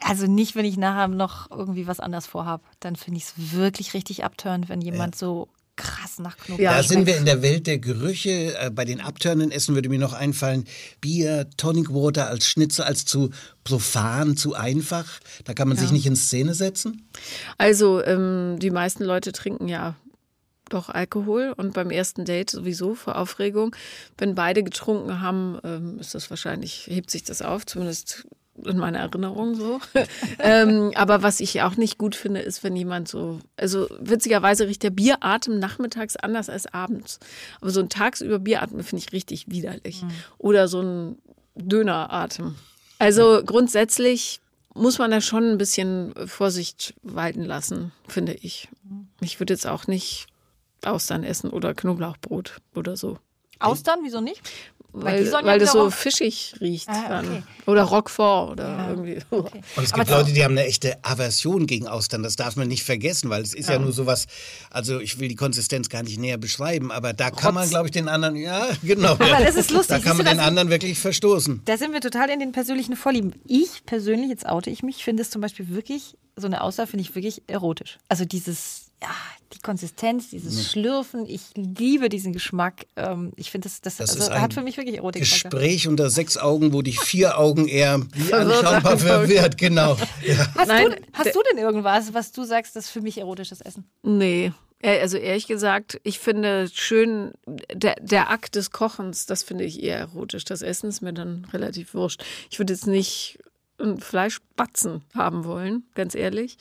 Also 0.00 0.26
nicht, 0.26 0.54
wenn 0.54 0.64
ich 0.64 0.76
nachher 0.76 1.08
noch 1.08 1.50
irgendwie 1.50 1.86
was 1.86 2.00
anders 2.00 2.26
vorhab. 2.26 2.62
Dann 2.80 2.96
finde 2.96 3.18
ich 3.18 3.24
es 3.24 3.34
wirklich 3.54 3.94
richtig 3.94 4.24
abtörend, 4.24 4.68
wenn 4.68 4.80
jemand 4.80 5.16
so 5.16 5.48
krass 5.76 6.18
nach 6.18 6.38
Knoblauch 6.38 6.70
Da 6.70 6.82
sind 6.82 7.02
schmeckt. 7.02 7.06
wir 7.08 7.16
in 7.18 7.24
der 7.26 7.42
Welt 7.42 7.66
der 7.66 7.78
Gerüche. 7.78 8.56
Äh, 8.58 8.70
Bei 8.70 8.86
den 8.86 9.00
abtörenden 9.02 9.50
Essen 9.50 9.74
würde 9.74 9.90
mir 9.90 9.98
noch 9.98 10.14
einfallen, 10.14 10.64
Bier, 11.02 11.50
Tonic 11.58 11.90
Water 11.92 12.28
als 12.28 12.46
Schnitzel, 12.48 12.84
als 12.84 13.04
zu 13.04 13.28
profan, 13.64 14.36
zu 14.38 14.54
einfach. 14.54 15.04
Da 15.44 15.52
kann 15.52 15.68
man 15.68 15.76
sich 15.76 15.88
Ja. 15.88 15.92
nicht 15.92 16.06
in 16.06 16.16
Szene 16.16 16.54
setzen. 16.54 17.06
Also 17.58 18.02
ähm, 18.02 18.56
die 18.58 18.70
meisten 18.70 19.04
Leute 19.04 19.32
trinken 19.32 19.68
ja 19.68 19.96
doch 20.70 20.88
Alkohol 20.88 21.52
und 21.56 21.74
beim 21.74 21.90
ersten 21.90 22.24
Date 22.24 22.50
sowieso 22.50 22.94
vor 22.94 23.16
Aufregung. 23.16 23.76
Wenn 24.18 24.34
beide 24.34 24.64
getrunken 24.64 25.20
haben, 25.20 25.58
ähm, 25.62 25.98
ist 26.00 26.14
das 26.14 26.30
wahrscheinlich, 26.30 26.86
hebt 26.88 27.10
sich 27.10 27.22
das 27.22 27.42
auf, 27.42 27.66
zumindest 27.66 28.26
in 28.64 28.78
meiner 28.78 28.98
Erinnerung 28.98 29.54
so. 29.54 29.80
ähm, 30.38 30.92
aber 30.94 31.22
was 31.22 31.40
ich 31.40 31.62
auch 31.62 31.76
nicht 31.76 31.98
gut 31.98 32.14
finde, 32.14 32.40
ist, 32.40 32.64
wenn 32.64 32.76
jemand 32.76 33.08
so, 33.08 33.40
also 33.56 33.88
witzigerweise 34.00 34.66
riecht 34.66 34.82
der 34.82 34.90
Bieratem 34.90 35.58
nachmittags 35.58 36.16
anders 36.16 36.48
als 36.48 36.72
abends. 36.72 37.18
Aber 37.60 37.70
so 37.70 37.80
ein 37.80 37.88
tagsüber 37.88 38.38
Bieratem 38.38 38.82
finde 38.82 39.04
ich 39.04 39.12
richtig 39.12 39.50
widerlich. 39.50 40.04
Oder 40.38 40.68
so 40.68 40.80
ein 40.80 41.18
Döneratem. 41.54 42.54
Also 42.98 43.42
grundsätzlich 43.44 44.40
muss 44.74 44.98
man 44.98 45.10
da 45.10 45.20
schon 45.20 45.50
ein 45.50 45.58
bisschen 45.58 46.14
Vorsicht 46.26 46.94
walten 47.02 47.44
lassen, 47.44 47.92
finde 48.08 48.34
ich. 48.34 48.68
Ich 49.20 49.40
würde 49.40 49.54
jetzt 49.54 49.66
auch 49.66 49.86
nicht 49.86 50.26
Austern 50.84 51.24
essen 51.24 51.50
oder 51.50 51.74
Knoblauchbrot 51.74 52.60
oder 52.74 52.96
so. 52.96 53.18
Austern, 53.58 54.00
wieso 54.02 54.20
nicht? 54.20 54.42
Weil, 54.98 55.26
ja 55.26 55.44
weil 55.44 55.58
das 55.58 55.72
so 55.72 55.90
fischig 55.90 56.54
riecht. 56.60 56.88
Ah, 56.88 57.20
okay. 57.20 57.42
Oder 57.66 57.82
Roquefort 57.82 58.52
oder 58.52 58.86
irgendwie. 58.90 59.18
Und 59.30 59.50
es 59.76 59.92
gibt 59.92 60.08
Leute, 60.08 60.32
die 60.32 60.42
haben 60.42 60.52
eine 60.52 60.64
echte 60.66 60.96
Aversion 61.04 61.66
gegen 61.66 61.86
Austern. 61.86 62.22
Das 62.22 62.36
darf 62.36 62.56
man 62.56 62.68
nicht 62.68 62.82
vergessen, 62.82 63.28
weil 63.28 63.42
es 63.42 63.52
ist 63.52 63.68
ja, 63.68 63.74
Ja. 63.74 63.80
nur 63.80 63.92
sowas. 63.92 64.26
Also 64.70 64.98
ich 65.00 65.18
will 65.18 65.28
die 65.28 65.34
Konsistenz 65.34 65.88
gar 65.90 66.02
nicht 66.02 66.18
näher 66.18 66.38
beschreiben, 66.38 66.90
aber 66.90 67.12
da 67.12 67.30
kann 67.30 67.54
man, 67.54 67.68
glaube 67.68 67.86
ich, 67.86 67.92
den 67.92 68.08
anderen. 68.08 68.36
Ja, 68.36 68.66
genau. 68.82 69.12
Aber 69.12 69.26
das 69.44 69.56
ist 69.56 69.70
lustig, 69.70 69.98
Da 69.98 70.02
kann 70.02 70.16
man 70.16 70.26
den 70.26 70.40
anderen 70.40 70.70
wirklich 70.70 70.98
verstoßen. 70.98 71.60
Da 71.66 71.76
sind 71.76 71.92
wir 71.92 72.00
total 72.00 72.30
in 72.30 72.40
den 72.40 72.52
persönlichen 72.52 72.96
Vorlieben. 72.96 73.34
Ich 73.46 73.84
persönlich, 73.84 74.30
jetzt 74.30 74.46
oute 74.46 74.70
ich 74.70 74.82
mich, 74.82 75.04
finde 75.04 75.22
es 75.22 75.30
zum 75.30 75.42
Beispiel 75.42 75.68
wirklich, 75.68 76.16
so 76.36 76.46
eine 76.46 76.62
Aussage 76.62 76.88
finde 76.90 77.02
ich 77.02 77.14
wirklich 77.14 77.42
erotisch. 77.48 77.98
Also 78.08 78.24
dieses, 78.24 78.86
ja, 79.02 79.08
die 79.52 79.58
Konsistenz, 79.60 80.30
dieses 80.30 80.70
Schlürfen, 80.70 81.26
ich 81.26 81.42
liebe 81.54 82.08
diesen 82.08 82.32
Geschmack. 82.32 82.86
Ähm, 82.96 83.32
ich 83.36 83.50
finde, 83.50 83.68
das, 83.68 83.80
das, 83.80 83.96
Das 83.96 84.10
also, 84.10 84.30
ein 84.32 84.40
hat 84.40 84.54
für 84.54 84.62
mich 84.62 84.76
wirklich 84.76 84.96
Erotik. 84.96 85.22
Gespräch 85.22 85.88
unter 85.88 86.10
sechs 86.10 86.36
Augen, 86.36 86.72
wo 86.72 86.82
die 86.82 86.92
vier 86.92 87.38
Augen 87.38 87.68
eher 87.68 88.00
anschaubar 88.32 88.98
verwirrt, 88.98 89.58
genau. 89.58 89.96
Ja. 90.24 90.46
Hast, 90.56 90.68
Nein, 90.68 90.86
du, 90.90 90.96
hast 91.12 91.34
du 91.34 91.40
denn 91.50 91.58
irgendwas, 91.58 92.14
was 92.14 92.32
du 92.32 92.44
sagst, 92.44 92.76
das 92.76 92.86
ist 92.86 92.90
für 92.90 93.00
mich 93.00 93.18
erotisches 93.18 93.60
Essen? 93.60 93.84
Nee. 94.02 94.52
Also 94.82 95.16
ehrlich 95.16 95.46
gesagt, 95.46 96.00
ich 96.04 96.18
finde 96.18 96.68
schön, 96.72 97.32
der, 97.72 97.96
der 98.00 98.30
Akt 98.30 98.56
des 98.56 98.70
Kochens, 98.70 99.26
das 99.26 99.42
finde 99.42 99.64
ich 99.64 99.82
eher 99.82 99.98
erotisch. 99.98 100.44
Das 100.44 100.62
Essen 100.62 100.88
ist 100.88 101.00
mir 101.00 101.12
dann 101.12 101.46
relativ 101.52 101.94
wurscht. 101.94 102.22
Ich 102.50 102.58
würde 102.58 102.74
jetzt 102.74 102.86
nicht 102.86 103.38
einen 103.78 104.00
Fleischbatzen 104.00 105.02
haben 105.14 105.44
wollen, 105.44 105.84
ganz 105.94 106.14
ehrlich. 106.14 106.56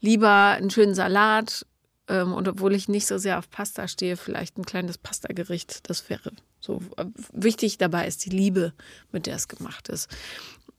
Lieber 0.00 0.30
einen 0.30 0.70
schönen 0.70 0.94
Salat. 0.94 1.66
Ähm, 2.10 2.32
und 2.32 2.48
obwohl 2.48 2.74
ich 2.74 2.88
nicht 2.88 3.06
so 3.06 3.18
sehr 3.18 3.38
auf 3.38 3.48
Pasta 3.50 3.86
stehe, 3.86 4.16
vielleicht 4.16 4.58
ein 4.58 4.66
kleines 4.66 4.98
Pastagericht. 4.98 5.88
Das 5.88 6.10
wäre 6.10 6.32
so. 6.58 6.82
äh, 6.96 7.06
Wichtig 7.32 7.78
dabei 7.78 8.06
ist 8.06 8.24
die 8.26 8.30
Liebe, 8.30 8.72
mit 9.12 9.26
der 9.26 9.36
es 9.36 9.46
gemacht 9.46 9.88
ist. 9.88 10.08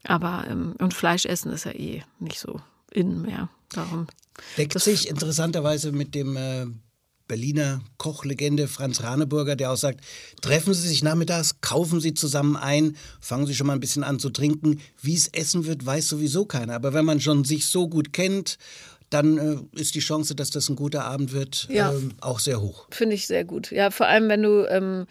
Aber, 0.03 0.45
ähm, 0.49 0.75
und 0.79 0.93
Fleisch 0.93 1.25
essen 1.25 1.53
ist 1.53 1.63
ja 1.63 1.71
eh 1.71 2.03
nicht 2.19 2.39
so 2.39 2.59
innen 2.91 3.21
mehr. 3.21 3.49
Darum. 3.69 4.07
Deckt 4.57 4.77
sich 4.81 5.07
interessanterweise 5.07 5.93
mit 5.93 6.13
dem 6.13 6.35
äh, 6.35 6.65
Berliner 7.29 7.81
Kochlegende 7.97 8.67
Franz 8.67 9.01
Raneburger, 9.01 9.55
der 9.55 9.71
auch 9.71 9.77
sagt, 9.77 10.01
treffen 10.41 10.73
Sie 10.73 10.85
sich 10.85 11.01
nachmittags, 11.01 11.61
kaufen 11.61 12.01
Sie 12.01 12.13
zusammen 12.13 12.57
ein, 12.57 12.97
fangen 13.21 13.47
Sie 13.47 13.55
schon 13.55 13.67
mal 13.67 13.73
ein 13.73 13.79
bisschen 13.79 14.03
an 14.03 14.19
zu 14.19 14.31
trinken. 14.31 14.81
Wie 15.01 15.15
es 15.15 15.29
essen 15.29 15.65
wird, 15.65 15.85
weiß 15.85 16.09
sowieso 16.09 16.43
keiner. 16.43 16.75
Aber 16.75 16.93
wenn 16.93 17.05
man 17.05 17.21
schon 17.21 17.45
sich 17.45 17.67
so 17.67 17.87
gut 17.87 18.11
kennt, 18.11 18.57
dann 19.11 19.37
äh, 19.37 19.79
ist 19.79 19.93
die 19.93 19.99
Chance, 19.99 20.33
dass 20.35 20.49
das 20.49 20.67
ein 20.69 20.75
guter 20.75 21.05
Abend 21.05 21.31
wird, 21.33 21.67
Ja. 21.69 21.91
ähm, 21.91 22.13
auch 22.21 22.39
sehr 22.39 22.59
hoch. 22.61 22.87
Finde 22.89 23.15
ich 23.15 23.27
sehr 23.27 23.43
gut. 23.45 23.69
Ja, 23.71 23.91
vor 23.91 24.07
allem, 24.07 24.27
wenn 24.29 24.41
du 24.41 24.65
ähm, 24.69 25.05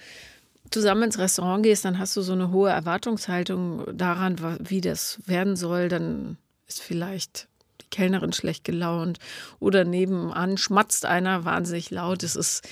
zusammen 0.70 1.04
ins 1.04 1.18
Restaurant 1.18 1.62
gehst, 1.62 1.84
dann 1.84 1.98
hast 1.98 2.16
du 2.16 2.22
so 2.22 2.32
eine 2.32 2.50
hohe 2.50 2.70
Erwartungshaltung 2.70 3.84
daran, 3.96 4.36
wie 4.68 4.80
das 4.80 5.18
werden 5.26 5.54
soll. 5.56 5.88
Dann 5.88 6.36
ist 6.66 6.80
vielleicht 6.80 7.46
Kellnerin 7.90 8.32
schlecht 8.32 8.64
gelaunt 8.64 9.18
oder 9.58 9.84
nebenan 9.84 10.56
schmatzt 10.56 11.04
einer 11.06 11.44
wahnsinnig 11.44 11.90
laut. 11.90 12.22
Es 12.22 12.36
ist, 12.36 12.62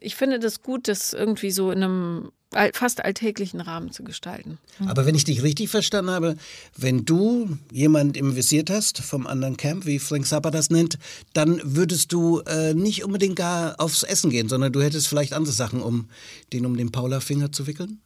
ich 0.00 0.16
finde 0.16 0.38
das 0.38 0.62
gut, 0.62 0.88
das 0.88 1.12
irgendwie 1.12 1.50
so 1.50 1.70
in 1.70 1.82
einem 1.82 2.32
fast 2.72 3.04
alltäglichen 3.04 3.60
Rahmen 3.60 3.92
zu 3.92 4.02
gestalten. 4.02 4.58
Aber 4.86 5.04
wenn 5.04 5.14
ich 5.14 5.24
dich 5.24 5.42
richtig 5.42 5.68
verstanden 5.68 6.10
habe, 6.10 6.36
wenn 6.76 7.04
du 7.04 7.58
jemand 7.70 8.16
im 8.16 8.36
Visier 8.36 8.64
hast 8.70 9.00
vom 9.00 9.26
anderen 9.26 9.58
Camp, 9.58 9.84
wie 9.84 9.98
Frank 9.98 10.26
Zappa 10.26 10.50
das 10.50 10.70
nennt, 10.70 10.98
dann 11.34 11.60
würdest 11.62 12.12
du 12.12 12.40
äh, 12.40 12.72
nicht 12.72 13.04
unbedingt 13.04 13.36
gar 13.36 13.78
aufs 13.78 14.02
Essen 14.02 14.30
gehen, 14.30 14.48
sondern 14.48 14.72
du 14.72 14.80
hättest 14.80 15.08
vielleicht 15.08 15.34
andere 15.34 15.52
Sachen, 15.52 15.82
um 15.82 16.08
den 16.54 16.64
um 16.64 16.76
den 16.76 16.90
Paula-Finger 16.90 17.52
zu 17.52 17.66
wickeln? 17.66 18.00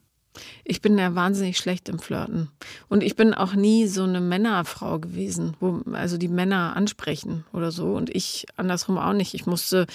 Ich 0.64 0.80
bin 0.80 0.96
ja 0.96 1.14
wahnsinnig 1.14 1.58
schlecht 1.58 1.88
im 1.88 1.98
Flirten. 1.98 2.48
Und 2.88 3.02
ich 3.02 3.16
bin 3.16 3.34
auch 3.34 3.54
nie 3.54 3.86
so 3.86 4.04
eine 4.04 4.20
Männerfrau 4.20 4.98
gewesen, 4.98 5.54
wo 5.60 5.82
also 5.92 6.16
die 6.16 6.28
Männer 6.28 6.74
ansprechen 6.74 7.44
oder 7.52 7.70
so. 7.70 7.92
Und 7.92 8.08
ich 8.10 8.46
andersrum 8.56 8.96
auch 8.96 9.12
nicht. 9.12 9.34
Ich 9.34 9.46
musste 9.46 9.86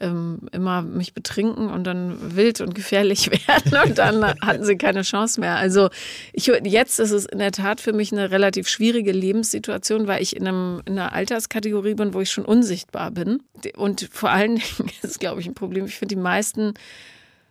ähm, 0.00 0.40
immer 0.52 0.82
mich 0.82 1.14
betrinken 1.14 1.68
und 1.68 1.84
dann 1.84 2.36
wild 2.36 2.60
und 2.60 2.74
gefährlich 2.74 3.30
werden 3.48 3.88
und 3.88 3.98
dann 3.98 4.24
hatten 4.40 4.64
sie 4.64 4.76
keine 4.76 5.02
Chance 5.02 5.40
mehr. 5.40 5.56
Also 5.56 5.90
ich, 6.32 6.46
jetzt 6.46 6.98
ist 6.98 7.10
es 7.10 7.26
in 7.26 7.38
der 7.38 7.52
Tat 7.52 7.80
für 7.80 7.92
mich 7.92 8.12
eine 8.12 8.30
relativ 8.30 8.68
schwierige 8.68 9.12
Lebenssituation, 9.12 10.06
weil 10.06 10.22
ich 10.22 10.36
in, 10.36 10.46
einem, 10.46 10.82
in 10.86 10.98
einer 10.98 11.12
Alterskategorie 11.12 11.94
bin, 11.94 12.14
wo 12.14 12.20
ich 12.20 12.30
schon 12.30 12.44
unsichtbar 12.44 13.10
bin. 13.10 13.42
Und 13.76 14.08
vor 14.12 14.30
allen 14.30 14.56
Dingen 14.56 14.90
ist 15.02 15.04
es, 15.04 15.18
glaube 15.18 15.40
ich, 15.40 15.46
ein 15.46 15.54
Problem. 15.54 15.86
Ich 15.86 15.96
finde, 15.96 16.14
die 16.14 16.20
meisten 16.20 16.74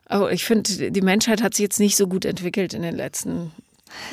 Oh, 0.09 0.27
ich 0.31 0.45
finde, 0.45 0.91
die 0.91 1.01
Menschheit 1.01 1.43
hat 1.43 1.53
sich 1.53 1.63
jetzt 1.63 1.79
nicht 1.79 1.97
so 1.97 2.07
gut 2.07 2.23
entwickelt 2.23 2.73
in 2.73 2.81
den 2.81 2.95
letzten 2.95 3.51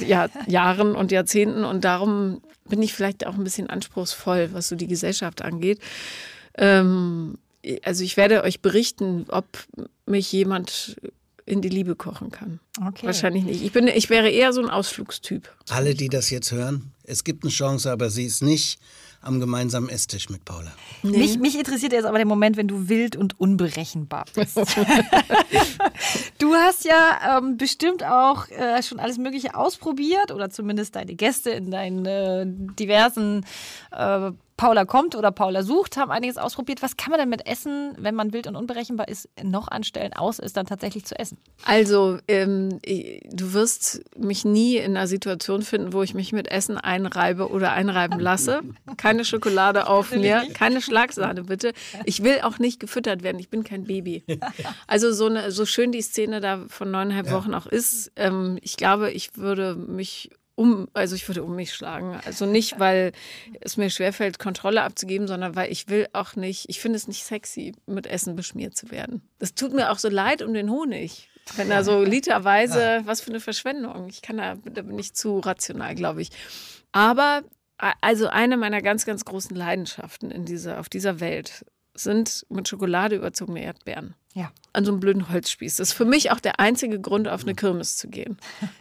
Jahr, 0.00 0.28
Jahren 0.46 0.96
und 0.96 1.12
Jahrzehnten 1.12 1.64
und 1.64 1.84
darum 1.84 2.40
bin 2.68 2.82
ich 2.82 2.94
vielleicht 2.94 3.26
auch 3.26 3.34
ein 3.34 3.44
bisschen 3.44 3.70
anspruchsvoll, 3.70 4.50
was 4.52 4.68
so 4.68 4.76
die 4.76 4.86
Gesellschaft 4.86 5.42
angeht. 5.42 5.78
Ähm, 6.56 7.38
also 7.82 8.04
ich 8.04 8.16
werde 8.16 8.42
euch 8.42 8.60
berichten, 8.60 9.26
ob 9.28 9.46
mich 10.06 10.30
jemand 10.32 10.96
in 11.46 11.60
die 11.60 11.68
Liebe 11.68 11.94
kochen 11.94 12.30
kann. 12.30 12.60
Okay. 12.86 13.06
Wahrscheinlich 13.06 13.44
nicht. 13.44 13.62
Ich, 13.62 13.72
bin, 13.72 13.86
ich 13.86 14.08
wäre 14.08 14.30
eher 14.30 14.52
so 14.52 14.62
ein 14.62 14.70
Ausflugstyp. 14.70 15.50
Alle, 15.68 15.94
die 15.94 16.08
das 16.08 16.30
jetzt 16.30 16.52
hören, 16.52 16.92
es 17.02 17.22
gibt 17.24 17.44
eine 17.44 17.52
Chance, 17.52 17.90
aber 17.90 18.08
sie 18.08 18.24
ist 18.24 18.42
nicht 18.42 18.78
am 19.20 19.40
gemeinsamen 19.40 19.88
Esstisch 19.88 20.28
mit 20.28 20.44
Paula. 20.44 20.72
Mich, 21.02 21.38
mich 21.38 21.56
interessiert 21.56 21.92
jetzt 21.92 22.04
aber 22.04 22.18
der 22.18 22.26
Moment, 22.26 22.56
wenn 22.56 22.68
du 22.68 22.88
wild 22.88 23.16
und 23.16 23.40
unberechenbar 23.40 24.26
bist. 24.34 24.56
du 26.38 26.54
hast 26.54 26.84
ja 26.84 27.38
ähm, 27.38 27.56
bestimmt 27.56 28.04
auch 28.04 28.48
äh, 28.48 28.82
schon 28.82 29.00
alles 29.00 29.16
Mögliche 29.16 29.54
ausprobiert 29.54 30.30
oder 30.30 30.50
zumindest 30.50 30.96
deine 30.96 31.14
Gäste 31.14 31.50
in 31.50 31.70
deinen 31.70 32.04
äh, 32.04 32.44
diversen 32.46 33.46
äh, 33.92 34.30
Paula 34.56 34.84
kommt 34.84 35.16
oder 35.16 35.32
Paula 35.32 35.62
sucht, 35.62 35.96
haben 35.96 36.10
einiges 36.10 36.36
ausprobiert. 36.36 36.80
Was 36.80 36.96
kann 36.96 37.10
man 37.10 37.18
denn 37.18 37.28
mit 37.28 37.46
Essen, 37.46 37.94
wenn 37.98 38.14
man 38.14 38.32
wild 38.32 38.46
und 38.46 38.54
unberechenbar 38.54 39.08
ist, 39.08 39.28
noch 39.42 39.68
anstellen, 39.68 40.12
außer 40.12 40.44
es 40.44 40.52
dann 40.52 40.66
tatsächlich 40.66 41.04
zu 41.04 41.18
essen? 41.18 41.38
Also, 41.64 42.18
ähm, 42.28 42.80
du 42.82 43.52
wirst 43.52 44.04
mich 44.16 44.44
nie 44.44 44.76
in 44.76 44.96
einer 44.96 45.08
Situation 45.08 45.62
finden, 45.62 45.92
wo 45.92 46.02
ich 46.02 46.14
mich 46.14 46.32
mit 46.32 46.48
Essen 46.50 46.78
einreibe 46.78 47.50
oder 47.50 47.72
einreiben 47.72 48.20
lasse. 48.20 48.62
Keine 48.96 49.24
Schokolade 49.24 49.88
auf 49.88 50.14
mir, 50.14 50.46
keine 50.54 50.80
Schlagsahne 50.80 51.44
bitte. 51.44 51.72
Ich 52.04 52.22
will 52.22 52.40
auch 52.42 52.58
nicht 52.58 52.78
gefüttert 52.78 53.22
werden, 53.22 53.38
ich 53.38 53.50
bin 53.50 53.64
kein 53.64 53.84
Baby. 53.84 54.24
Also 54.86 55.12
so, 55.12 55.26
eine, 55.26 55.50
so 55.50 55.66
schön 55.66 55.92
die 55.92 56.02
Szene 56.02 56.40
da 56.40 56.64
von 56.68 56.90
neuneinhalb 56.90 57.30
Wochen 57.30 57.54
auch 57.54 57.66
ist, 57.66 58.12
ähm, 58.16 58.58
ich 58.62 58.76
glaube, 58.76 59.10
ich 59.10 59.36
würde 59.36 59.74
mich 59.74 60.30
um, 60.56 60.88
also 60.92 61.14
ich 61.16 61.26
würde 61.28 61.42
um 61.42 61.56
mich 61.56 61.74
schlagen. 61.74 62.20
Also 62.24 62.46
nicht, 62.46 62.78
weil 62.78 63.12
es 63.60 63.76
mir 63.76 63.90
schwerfällt, 63.90 64.38
Kontrolle 64.38 64.82
abzugeben, 64.82 65.26
sondern 65.26 65.56
weil 65.56 65.70
ich 65.70 65.88
will 65.88 66.08
auch 66.12 66.36
nicht, 66.36 66.68
ich 66.68 66.80
finde 66.80 66.96
es 66.96 67.08
nicht 67.08 67.24
sexy, 67.24 67.74
mit 67.86 68.06
Essen 68.06 68.36
beschmiert 68.36 68.76
zu 68.76 68.90
werden. 68.90 69.22
Das 69.38 69.54
tut 69.54 69.72
mir 69.72 69.90
auch 69.90 69.98
so 69.98 70.08
leid 70.08 70.42
um 70.42 70.54
den 70.54 70.70
Honig. 70.70 71.28
Wenn 71.56 71.68
da 71.68 71.84
so 71.84 72.02
literweise, 72.02 73.02
was 73.04 73.20
für 73.20 73.30
eine 73.30 73.40
Verschwendung. 73.40 74.08
Ich 74.08 74.22
kann 74.22 74.38
da, 74.38 74.54
da 74.54 74.82
bin 74.82 74.98
ich 74.98 75.12
zu 75.12 75.40
rational, 75.40 75.94
glaube 75.94 76.22
ich. 76.22 76.30
Aber 76.92 77.42
also 78.00 78.28
eine 78.28 78.56
meiner 78.56 78.80
ganz, 78.80 79.04
ganz 79.04 79.24
großen 79.24 79.54
Leidenschaften 79.54 80.30
in 80.30 80.44
dieser, 80.44 80.80
auf 80.80 80.88
dieser 80.88 81.20
Welt 81.20 81.66
sind 81.94 82.44
mit 82.48 82.68
Schokolade 82.68 83.16
überzogene 83.16 83.62
Erdbeeren. 83.62 84.14
Ja. 84.34 84.50
An 84.72 84.84
so 84.84 84.90
einem 84.90 85.00
blöden 85.00 85.28
Holzspieß. 85.28 85.76
Das 85.76 85.90
ist 85.90 85.94
für 85.94 86.04
mich 86.04 86.32
auch 86.32 86.40
der 86.40 86.58
einzige 86.58 87.00
Grund, 87.00 87.28
auf 87.28 87.42
eine 87.42 87.54
Kirmes 87.54 87.96
zu 87.96 88.08
gehen. 88.08 88.36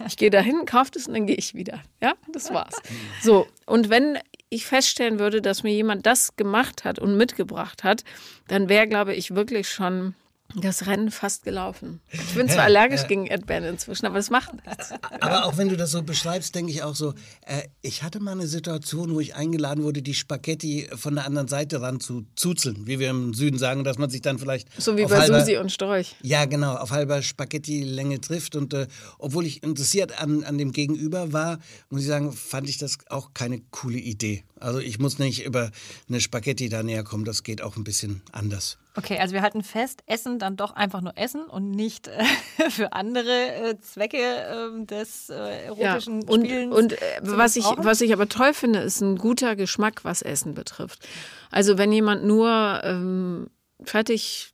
Ich 0.07 0.17
gehe 0.17 0.31
dahin, 0.31 0.65
kaufe 0.65 0.91
das 0.91 1.07
und 1.07 1.13
dann 1.13 1.27
gehe 1.27 1.35
ich 1.35 1.53
wieder. 1.53 1.83
Ja, 2.01 2.13
das 2.31 2.51
war's. 2.51 2.75
So, 3.21 3.47
und 3.67 3.89
wenn 3.89 4.17
ich 4.49 4.65
feststellen 4.65 5.19
würde, 5.19 5.41
dass 5.41 5.63
mir 5.63 5.73
jemand 5.73 6.05
das 6.05 6.35
gemacht 6.35 6.83
hat 6.83 6.97
und 6.97 7.15
mitgebracht 7.17 7.83
hat, 7.83 8.03
dann 8.47 8.67
wäre, 8.67 8.87
glaube 8.87 9.13
ich, 9.13 9.35
wirklich 9.35 9.69
schon 9.69 10.15
das 10.55 10.85
Rennen 10.85 11.11
fast 11.11 11.43
gelaufen. 11.43 12.01
Ich 12.11 12.35
bin 12.35 12.47
zwar 12.47 12.63
allergisch 12.63 13.07
gegen 13.07 13.25
Erdbeeren 13.25 13.63
inzwischen, 13.63 14.05
aber 14.05 14.15
das 14.15 14.29
macht 14.29 14.53
nichts. 14.53 14.91
Aber 15.19 15.45
auch 15.45 15.57
wenn 15.57 15.69
du 15.69 15.77
das 15.77 15.91
so 15.91 16.03
beschreibst, 16.03 16.53
denke 16.53 16.71
ich 16.71 16.83
auch 16.83 16.95
so, 16.95 17.13
äh, 17.45 17.63
ich 17.81 18.03
hatte 18.03 18.19
mal 18.19 18.33
eine 18.33 18.47
Situation, 18.47 19.13
wo 19.13 19.19
ich 19.19 19.35
eingeladen 19.35 19.83
wurde, 19.83 20.01
die 20.01 20.13
Spaghetti 20.13 20.87
von 20.95 21.15
der 21.15 21.25
anderen 21.25 21.47
Seite 21.47 21.81
ran 21.81 21.99
zu 21.99 22.25
zuzeln, 22.35 22.85
wie 22.87 22.99
wir 22.99 23.09
im 23.09 23.33
Süden 23.33 23.57
sagen, 23.57 23.83
dass 23.83 23.97
man 23.97 24.09
sich 24.09 24.21
dann 24.21 24.39
vielleicht 24.39 24.69
So 24.79 24.97
wie 24.97 25.05
bei 25.05 25.19
halber, 25.19 25.39
Susi 25.39 25.57
und 25.57 25.71
Storch. 25.71 26.15
Ja, 26.21 26.45
genau, 26.45 26.75
auf 26.75 26.91
halber 26.91 27.21
Spaghetti-Länge 27.21 28.21
trifft. 28.21 28.55
Und 28.55 28.73
äh, 28.73 28.87
obwohl 29.17 29.45
ich 29.45 29.63
interessiert 29.63 30.21
an, 30.21 30.43
an 30.43 30.57
dem 30.57 30.71
Gegenüber 30.71 31.33
war, 31.33 31.59
muss 31.89 32.01
ich 32.01 32.07
sagen, 32.07 32.31
fand 32.31 32.69
ich 32.69 32.77
das 32.77 32.97
auch 33.09 33.33
keine 33.33 33.61
coole 33.71 33.97
Idee. 33.97 34.43
Also 34.59 34.79
ich 34.79 34.99
muss 34.99 35.19
nicht 35.19 35.43
über 35.45 35.71
eine 36.07 36.21
Spaghetti 36.21 36.69
da 36.69 36.83
näher 36.83 37.03
kommen, 37.03 37.25
das 37.25 37.43
geht 37.43 37.61
auch 37.61 37.75
ein 37.75 37.83
bisschen 37.83 38.21
anders. 38.31 38.77
Okay, 38.95 39.17
also 39.17 39.33
wir 39.33 39.41
halten 39.41 39.63
fest, 39.63 40.03
Essen 40.05 40.37
dann 40.37 40.55
doch 40.55 40.75
einfach 40.75 41.01
nur 41.01 41.17
Essen 41.17 41.45
und 41.45 41.71
nicht 41.71 42.07
äh, 42.07 42.23
für 42.69 42.93
andere 42.93 43.71
äh, 43.71 43.79
Zwecke 43.79 44.17
äh, 44.17 44.85
des 44.85 45.29
erotischen 45.29 46.21
ja. 46.21 46.27
und, 46.27 46.45
Spielens. 46.45 46.75
Und 46.75 46.93
äh, 46.93 47.19
was, 47.21 47.55
ich, 47.55 47.65
was 47.77 48.01
ich 48.01 48.13
aber 48.13 48.29
toll 48.29 48.53
finde, 48.53 48.79
ist 48.79 49.01
ein 49.01 49.17
guter 49.17 49.55
Geschmack, 49.55 50.03
was 50.03 50.21
Essen 50.21 50.53
betrifft. 50.53 51.07
Also 51.49 51.77
wenn 51.77 51.91
jemand 51.91 52.23
nur 52.23 52.81
ähm, 52.83 53.47
fertig 53.83 54.53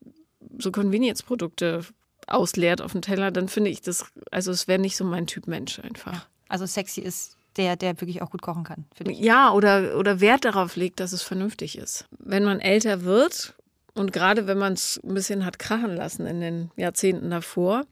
so 0.57 0.71
Convenience-Produkte 0.71 1.81
ausleert 2.27 2.81
auf 2.81 2.93
dem 2.93 3.01
Teller, 3.01 3.31
dann 3.31 3.49
finde 3.49 3.71
ich 3.71 3.81
das, 3.81 4.05
also 4.31 4.51
es 4.51 4.67
wäre 4.67 4.79
nicht 4.79 4.95
so 4.95 5.03
mein 5.03 5.27
Typ 5.27 5.47
Mensch 5.47 5.79
einfach. 5.79 6.27
Also 6.47 6.65
sexy 6.65 7.01
ist 7.01 7.35
der, 7.57 7.75
der 7.75 7.99
wirklich 7.99 8.21
auch 8.21 8.29
gut 8.29 8.41
kochen 8.41 8.63
kann. 8.63 8.85
Ja, 9.05 9.51
oder, 9.51 9.97
oder 9.97 10.21
Wert 10.21 10.45
darauf 10.45 10.75
legt, 10.75 10.99
dass 10.99 11.11
es 11.11 11.23
vernünftig 11.23 11.77
ist. 11.77 12.07
Wenn 12.17 12.45
man 12.45 12.59
älter 12.59 13.03
wird 13.03 13.55
und 13.93 14.13
gerade 14.13 14.47
wenn 14.47 14.57
man 14.57 14.73
es 14.73 14.99
ein 15.03 15.13
bisschen 15.13 15.45
hat 15.45 15.59
krachen 15.59 15.95
lassen 15.95 16.25
in 16.25 16.41
den 16.41 16.71
Jahrzehnten 16.75 17.29
davor, 17.29 17.85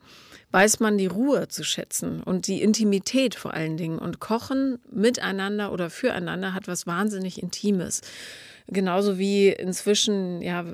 weiß 0.52 0.80
man 0.80 0.98
die 0.98 1.08
Ruhe 1.08 1.48
zu 1.48 1.64
schätzen 1.64 2.24
und 2.24 2.48
die 2.48 2.62
Intimität 2.62 3.36
vor 3.36 3.54
allen 3.54 3.78
Dingen. 3.78 4.00
Und 4.00 4.20
Kochen 4.20 4.80
miteinander 4.90 5.72
oder 5.72 5.90
füreinander 5.90 6.54
hat 6.54 6.68
was 6.68 6.88
wahnsinnig 6.88 7.42
Intimes. 7.42 8.02
Genauso 8.68 9.18
wie 9.18 9.50
inzwischen, 9.50 10.42
ja, 10.42 10.66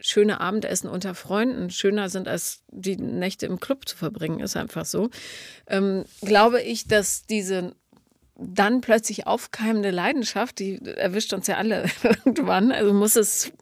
schöne 0.00 0.40
Abendessen 0.40 0.88
unter 0.88 1.14
Freunden 1.14 1.70
schöner 1.70 2.08
sind, 2.08 2.26
als 2.26 2.62
die 2.68 2.96
Nächte 2.96 3.46
im 3.46 3.60
Club 3.60 3.86
zu 3.86 3.96
verbringen, 3.96 4.40
ist 4.40 4.56
einfach 4.56 4.86
so. 4.86 5.10
Ähm, 5.66 6.04
glaube 6.22 6.62
ich, 6.62 6.88
dass 6.88 7.26
diese 7.26 7.74
dann 8.34 8.80
plötzlich 8.80 9.26
aufkeimende 9.26 9.90
Leidenschaft, 9.90 10.58
die 10.58 10.80
erwischt 10.84 11.34
uns 11.34 11.46
ja 11.46 11.56
alle 11.56 11.84
irgendwann, 12.02 12.72
also 12.72 12.94
muss 12.94 13.16
es 13.16 13.52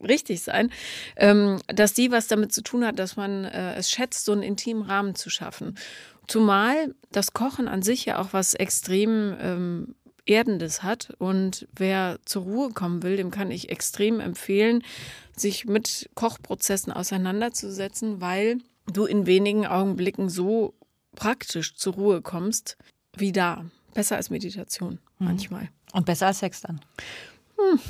richtig 0.00 0.42
sein, 0.42 0.70
ähm, 1.16 1.60
dass 1.66 1.94
die 1.94 2.10
was 2.10 2.26
damit 2.26 2.52
zu 2.52 2.62
tun 2.62 2.84
hat, 2.84 2.98
dass 2.98 3.16
man 3.16 3.44
äh, 3.44 3.74
es 3.74 3.90
schätzt, 3.90 4.24
so 4.24 4.32
einen 4.32 4.42
intimen 4.42 4.82
Rahmen 4.82 5.14
zu 5.14 5.30
schaffen. 5.30 5.76
Zumal 6.26 6.94
das 7.10 7.32
Kochen 7.32 7.68
an 7.68 7.82
sich 7.82 8.04
ja 8.04 8.20
auch 8.20 8.32
was 8.32 8.54
extrem 8.54 9.36
ähm, 9.40 9.94
Erdendes 10.26 10.82
hat 10.82 11.12
und 11.18 11.66
wer 11.74 12.18
zur 12.24 12.44
Ruhe 12.44 12.70
kommen 12.70 13.02
will, 13.02 13.16
dem 13.16 13.30
kann 13.30 13.50
ich 13.50 13.70
extrem 13.70 14.20
empfehlen, 14.20 14.84
sich 15.36 15.64
mit 15.64 16.08
Kochprozessen 16.14 16.92
auseinanderzusetzen, 16.92 18.20
weil 18.20 18.58
du 18.86 19.06
in 19.06 19.26
wenigen 19.26 19.66
Augenblicken 19.66 20.28
so 20.28 20.74
praktisch 21.16 21.74
zur 21.74 21.94
Ruhe 21.94 22.22
kommst 22.22 22.76
wie 23.16 23.32
da. 23.32 23.64
Besser 23.94 24.16
als 24.16 24.30
Meditation 24.30 25.00
manchmal. 25.18 25.68
Und 25.92 26.06
besser 26.06 26.28
als 26.28 26.38
Sex 26.38 26.60
dann. 26.60 26.80
Hm. 27.58 27.80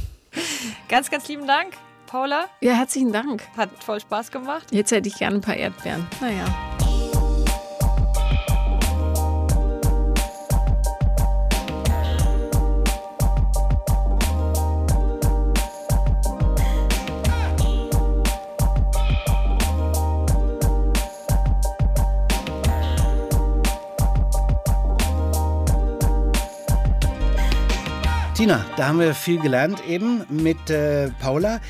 Ganz, 0.89 1.11
ganz 1.11 1.29
lieben 1.29 1.47
Dank, 1.47 1.75
Paula. 2.11 2.47
Ja, 2.61 2.73
herzlichen 2.73 3.13
Dank. 3.13 3.45
Hat 3.57 3.71
voll 3.79 4.01
Spaß 4.01 4.33
gemacht. 4.33 4.67
Jetzt 4.73 4.91
hätte 4.91 5.09
ich 5.09 5.15
gern 5.17 5.35
ein 5.35 5.41
paar 5.41 5.55
Erdbeeren. 5.55 6.09
Naja. 6.21 6.45
Tina, 28.35 28.65
da 28.77 28.89
haben 28.89 28.99
wir 28.99 29.15
viel 29.15 29.39
gelernt 29.39 29.87
eben 29.87 30.25
mit 30.29 30.71
äh, 30.71 31.11
Paula. 31.21 31.61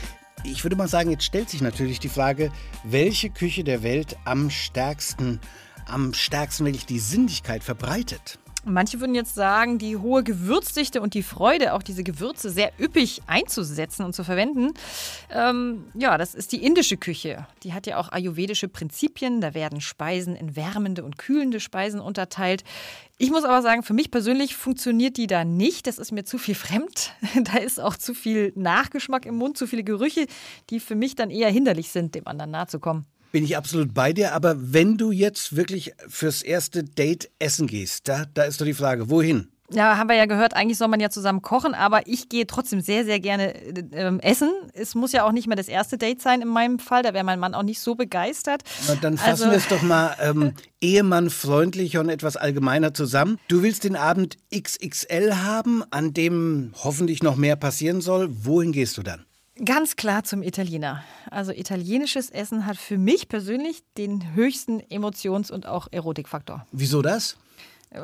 Ich 0.43 0.65
würde 0.65 0.77
mal 0.77 0.89
sagen, 0.89 1.11
jetzt 1.11 1.25
stellt 1.25 1.49
sich 1.49 1.61
natürlich 1.61 2.01
die 2.01 2.09
Frage, 2.09 2.51
welche 2.83 3.31
Küche 3.31 3.63
der 3.63 3.83
Welt 3.83 4.17
am 4.25 4.51
stärksten, 4.51 5.39
am 5.87 6.15
stärksten 6.15 6.65
wirklich 6.65 6.87
die 6.87 6.99
Sinnlichkeit 6.99 7.63
verbreitet. 7.63 8.40
Manche 8.65 9.01
würden 9.01 9.15
jetzt 9.15 9.35
sagen, 9.35 9.79
die 9.79 9.97
hohe 9.97 10.23
Gewürzdichte 10.23 11.01
und 11.01 11.15
die 11.15 11.23
Freude, 11.23 11.73
auch 11.73 11.83
diese 11.83 12.05
Gewürze 12.05 12.51
sehr 12.51 12.73
üppig 12.79 13.23
einzusetzen 13.27 14.05
und 14.05 14.15
zu 14.15 14.23
verwenden, 14.23 14.75
ähm, 15.31 15.85
ja, 15.95 16.19
das 16.19 16.35
ist 16.35 16.53
die 16.53 16.63
indische 16.63 16.99
Küche. 16.99 17.47
Die 17.63 17.73
hat 17.73 17.87
ja 17.87 17.97
auch 17.97 18.13
ayurvedische 18.13 18.69
Prinzipien. 18.69 19.41
Da 19.41 19.55
werden 19.55 19.81
Speisen 19.81 20.37
in 20.37 20.57
wärmende 20.57 21.05
und 21.05 21.17
kühlende 21.17 21.59
Speisen 21.59 22.01
unterteilt. 22.01 22.63
Ich 23.17 23.31
muss 23.31 23.45
aber 23.45 23.63
sagen, 23.63 23.83
für 23.83 23.95
mich 23.95 24.11
persönlich 24.11 24.57
funktioniert 24.57 25.17
die 25.17 25.27
da 25.27 25.45
nicht. 25.45 25.87
Das 25.87 25.99
ist 25.99 26.13
mir 26.13 26.25
zu 26.25 26.37
viel 26.37 26.55
fremd. 26.55 27.13
Da 27.43 27.59
ist 27.59 27.81
auch 27.81 27.97
zu 27.97 28.13
viel 28.15 28.53
Nachgeschmack 28.55 29.25
im 29.25 29.37
Mund, 29.37 29.57
zu 29.57 29.67
viele 29.67 29.85
Gerüche, 29.85 30.27
die 30.69 30.81
für 30.81 30.95
mich 30.95 31.15
dann 31.15 31.31
eher 31.31 31.51
hinderlich 31.51 31.91
sind, 31.91 32.15
dem 32.15 32.27
anderen 32.27 32.51
nahe 32.51 32.67
zu 32.67 32.79
kommen. 32.79 33.07
Bin 33.33 33.45
ich 33.45 33.57
absolut 33.57 33.95
bei 33.95 34.13
dir, 34.13 34.33
aber 34.35 34.57
wenn 34.59 34.97
du 34.99 35.13
jetzt 35.13 35.55
wirklich 35.57 35.93
fürs 36.09 36.43
erste 36.43 36.83
Date 36.83 37.31
essen 37.39 37.67
gehst, 37.69 38.09
da, 38.09 38.25
da 38.35 38.43
ist 38.43 38.61
doch 38.61 38.65
die 38.67 38.75
Frage, 38.75 39.09
wohin? 39.09 39.49
Ja, 39.73 39.97
haben 39.97 40.09
wir 40.09 40.17
ja 40.17 40.27
gehört, 40.27 40.55
eigentlich 40.57 40.79
soll 40.79 40.89
man 40.89 40.99
ja 40.99 41.11
zusammen 41.11 41.43
kochen, 41.43 41.75
aber 41.75 42.09
ich 42.09 42.29
gehe 42.29 42.45
trotzdem 42.45 42.81
sehr, 42.81 43.05
sehr 43.05 43.21
gerne 43.21 43.55
äh, 43.55 44.19
essen. 44.23 44.51
Es 44.75 44.97
muss 44.97 45.13
ja 45.13 45.23
auch 45.25 45.31
nicht 45.31 45.47
mehr 45.47 45.57
das 45.57 45.69
erste 45.69 45.97
Date 45.97 46.21
sein 46.21 46.43
in 46.43 46.49
meinem 46.49 46.81
Fall, 46.81 47.05
da 47.05 47.15
wäre 47.15 47.23
mein 47.23 47.39
Mann 47.39 47.55
auch 47.55 47.63
nicht 47.63 47.79
so 47.79 47.95
begeistert. 47.95 48.63
Na, 48.89 48.97
dann 48.97 49.17
fassen 49.17 49.31
Also- 49.31 49.45
wir 49.51 49.53
es 49.59 49.69
doch 49.69 49.83
mal 49.83 50.17
ähm, 50.21 50.55
Ehemann 50.81 51.31
freundlicher 51.31 52.01
und 52.01 52.09
etwas 52.09 52.37
allgemeiner 52.37 52.95
zusammen. 52.95 53.39
Du 53.47 53.63
willst 53.63 53.85
den 53.85 53.95
Abend 53.95 54.39
XXL 54.53 55.37
haben, 55.37 55.85
an 55.93 56.15
dem 56.15 56.73
hoffentlich 56.83 57.23
noch 57.23 57.37
mehr 57.37 57.55
passieren 57.55 58.01
soll. 58.01 58.29
Wohin 58.45 58.73
gehst 58.73 58.99
du 58.99 59.05
dann? 59.05 59.25
Ganz 59.65 59.97
klar 59.97 60.25
zum 60.25 60.43
Italiener. 60.43 61.05
Also 61.31 61.53
italienisches 61.53 62.31
Essen 62.31 62.67
hat 62.67 62.77
für 62.77 62.97
mich 62.99 63.29
persönlich 63.29 63.83
den 63.99 64.35
höchsten 64.35 64.81
Emotions- 64.81 65.51
und 65.51 65.67
auch 65.67 65.89
Erotikfaktor. 65.91 66.67
Wieso 66.73 67.03
das? 67.03 67.37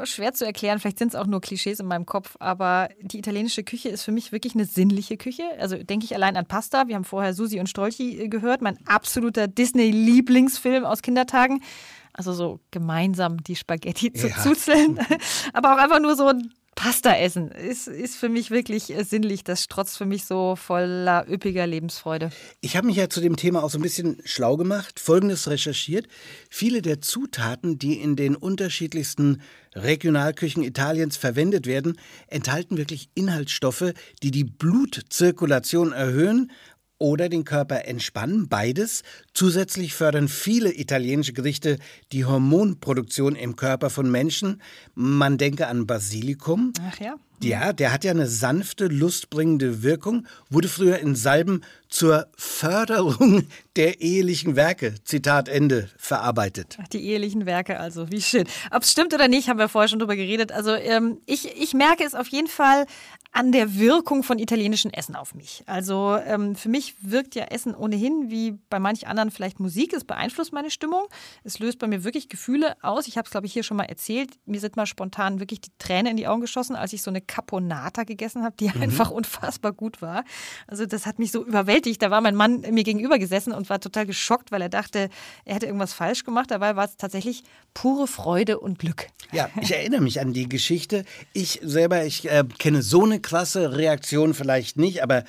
Schwer 0.05 0.35
zu 0.35 0.45
erklären, 0.45 0.81
vielleicht 0.81 0.99
sind 0.99 1.09
es 1.09 1.15
auch 1.15 1.27
nur 1.27 1.41
Klischees 1.41 1.79
in 1.79 1.87
meinem 1.87 2.07
Kopf, 2.07 2.35
aber 2.41 2.89
die 3.01 3.19
italienische 3.19 3.63
Küche 3.63 3.89
ist 3.89 4.03
für 4.03 4.11
mich 4.11 4.33
wirklich 4.33 4.57
eine 4.57 4.65
sinnliche 4.65 5.17
Küche. 5.17 5.45
Also 5.61 5.77
denke 5.81 6.05
ich 6.05 6.15
allein 6.17 6.37
an 6.37 6.45
Pasta. 6.47 6.89
Wir 6.89 6.97
haben 6.97 7.05
vorher 7.05 7.35
Susi 7.35 7.61
und 7.61 7.69
Strolchi 7.69 8.19
äh, 8.21 8.29
gehört, 8.29 8.63
mein 8.63 8.77
absoluter 8.89 9.47
Disney-Lieblingsfilm 9.47 10.85
aus 10.85 11.03
Kindertagen. 11.03 11.63
Also 12.13 12.33
so 12.33 12.59
gemeinsam 12.73 13.43
die 13.45 13.55
Spaghetti 13.55 14.13
zu 14.13 14.27
Ja. 14.29 14.37
zuzeln, 14.43 14.99
aber 15.53 15.75
auch 15.75 15.79
einfach 15.79 16.01
nur 16.01 16.17
so 16.17 16.27
ein 16.27 16.53
Pasta 16.77 17.17
essen 17.17 17.51
ist, 17.51 17.89
ist 17.89 18.17
für 18.17 18.29
mich 18.29 18.51
wirklich 18.51 18.95
äh, 18.95 19.03
sinnlich. 19.03 19.43
Das 19.43 19.65
strotzt 19.65 19.97
für 19.97 20.05
mich 20.05 20.27
so 20.27 20.57
voller 20.57 21.27
üppiger 21.29 21.67
Lebensfreude. 21.67 22.31
Ich 22.61 22.77
habe 22.77 22.87
mich 22.87 22.97
ja 22.97 23.09
zu 23.09 23.21
dem 23.21 23.37
Thema 23.37 23.65
auch 23.65 23.71
so 23.71 23.79
ein 23.79 23.83
bisschen 23.83 24.21
schlau 24.25 24.57
gemacht, 24.57 25.01
Folgendes 25.01 25.49
recherchiert. 25.49 26.07
Viele 26.51 26.83
der 26.83 27.01
Zutaten, 27.01 27.79
die 27.79 27.95
in 27.95 28.15
den 28.15 28.37
unterschiedlichsten 28.37 29.41
Regionalküchen 29.75 30.63
Italiens 30.63 31.17
verwendet 31.17 31.67
werden, 31.67 31.99
enthalten 32.29 32.77
wirklich 32.77 33.09
Inhaltsstoffe, 33.15 33.93
die 34.23 34.31
die 34.31 34.45
Blutzirkulation 34.45 35.93
erhöhen 35.93 36.53
oder 36.99 37.29
den 37.29 37.45
Körper 37.45 37.87
entspannen, 37.87 38.49
beides. 38.49 39.03
Zusätzlich 39.35 39.95
fördern 39.95 40.29
viele 40.29 40.75
italienische 40.75 41.33
Gerichte 41.33 41.79
die 42.13 42.25
Hormonproduktion 42.25 43.37
im 43.37 43.57
Körper 43.57 43.91
von 43.91 44.11
Menschen. 44.11 44.63
Man 44.95 45.39
denke 45.39 45.67
an 45.67 45.87
Basilikum. 45.87 46.73
Ach 46.89 46.99
ja. 47.01 47.17
Ja, 47.43 47.73
der 47.73 47.93
hat 47.93 48.05
ja 48.05 48.13
eine 48.13 48.27
sanfte, 48.27 48.87
lustbringende 48.87 49.83
Wirkung, 49.83 50.27
wurde 50.49 50.69
früher 50.69 50.99
in 50.99 51.15
Salben 51.15 51.63
zur 51.89 52.27
Förderung 52.37 53.47
der 53.77 54.01
ehelichen 54.01 54.57
Werke, 54.57 54.95
Zitat 55.05 55.49
Ende, 55.49 55.91
verarbeitet. 55.97 56.79
Ach, 56.81 56.89
die 56.89 57.05
ehelichen 57.05 57.47
Werke, 57.47 57.79
also 57.79 58.11
wie 58.11 58.23
schön. 58.23 58.47
Ob 58.71 58.83
es 58.83 58.93
stimmt 58.93 59.13
oder 59.15 59.29
nicht, 59.29 59.49
haben 59.49 59.59
wir 59.59 59.69
vorher 59.69 59.89
schon 59.89 59.99
drüber 59.99 60.17
geredet. 60.17 60.51
Also 60.51 60.75
ähm, 60.75 61.21
ich, 61.27 61.61
ich 61.61 61.75
merke 61.75 62.05
es 62.05 62.15
auf 62.15 62.29
jeden 62.29 62.49
Fall 62.49 62.87
an 63.37 63.53
der 63.53 63.79
Wirkung 63.79 64.23
von 64.23 64.39
italienischem 64.39 64.91
Essen 64.93 65.15
auf 65.15 65.35
mich. 65.35 65.63
Also 65.67 66.17
ähm, 66.25 66.57
für 66.57 66.71
mich 66.71 66.95
wirkt 67.03 67.35
ja 67.35 67.45
Essen 67.45 67.75
ohnehin 67.75 68.31
wie 68.31 68.53
bei 68.71 68.79
manch 68.79 69.07
anderen 69.07 69.31
vielleicht 69.31 69.61
Musik. 69.61 69.93
Es 69.93 70.05
beeinflusst 70.05 70.55
meine 70.55 70.71
Stimmung. 70.71 71.07
Es 71.45 71.59
löst 71.59 71.79
bei 71.79 71.87
mir 71.87 72.03
wirklich 72.03 72.31
Gefühle 72.31 72.83
aus. 72.83 73.07
Ich 73.07 73.19
habe 73.19 73.27
es, 73.27 73.31
glaube 73.31 73.47
ich, 73.47 73.53
hier 73.53 73.63
schon 73.63 73.77
mal 73.77 73.85
erzählt. 73.85 74.31
Mir 74.47 74.59
sind 74.59 74.77
mal 74.77 74.87
spontan 74.87 75.39
wirklich 75.39 75.61
die 75.61 75.71
Tränen 75.79 76.13
in 76.13 76.17
die 76.17 76.27
Augen 76.27 76.41
geschossen, 76.41 76.77
als 76.77 76.95
ich 76.95 77.03
so 77.03 77.11
eine 77.11 77.21
Caponata 77.27 78.05
gegessen 78.05 78.43
habe, 78.45 78.55
die 78.59 78.71
Mhm. 78.75 78.83
einfach 78.83 79.11
unfassbar 79.11 79.73
gut 79.73 80.03
war. 80.03 80.25
Also 80.67 80.87
das 80.87 81.07
hat 81.07 81.19
mich 81.19 81.33
so 81.33 81.45
überwältigt. 81.45 82.01
Da 82.03 82.11
war 82.11 82.21
mein 82.21 82.35
Mann 82.35 82.61
mir 82.71 82.85
gegenüber 82.85 83.19
gesessen 83.19 83.53
und 83.53 83.69
war 83.71 83.81
total 83.81 84.07
geschockt, 84.07 84.53
weil 84.53 84.63
er 84.63 84.69
dachte, 84.69 85.09
er 85.45 85.55
hätte 85.55 85.67
irgendwas 85.67 85.93
falsch 85.93 86.25
gemacht. 86.25 86.51
Dabei 86.51 86.77
war 86.77 86.85
es 86.85 86.97
tatsächlich 86.97 87.43
pure 87.75 88.07
Freude 88.07 88.59
und 88.61 88.79
Glück. 88.79 89.07
Ja, 89.33 89.51
ich 89.61 89.75
erinnere 89.75 90.01
mich 90.01 90.21
an 90.21 90.33
die 90.33 90.49
Geschichte. 90.49 91.05
Ich 91.33 91.61
selber, 91.63 92.05
ich 92.05 92.29
äh, 92.31 92.45
kenne 92.59 92.83
so 92.83 93.05
eine 93.05 93.21
krasse 93.21 93.77
Reaktion 93.77 94.35
vielleicht 94.35 94.77
nicht, 94.79 95.03
aber 95.03 95.25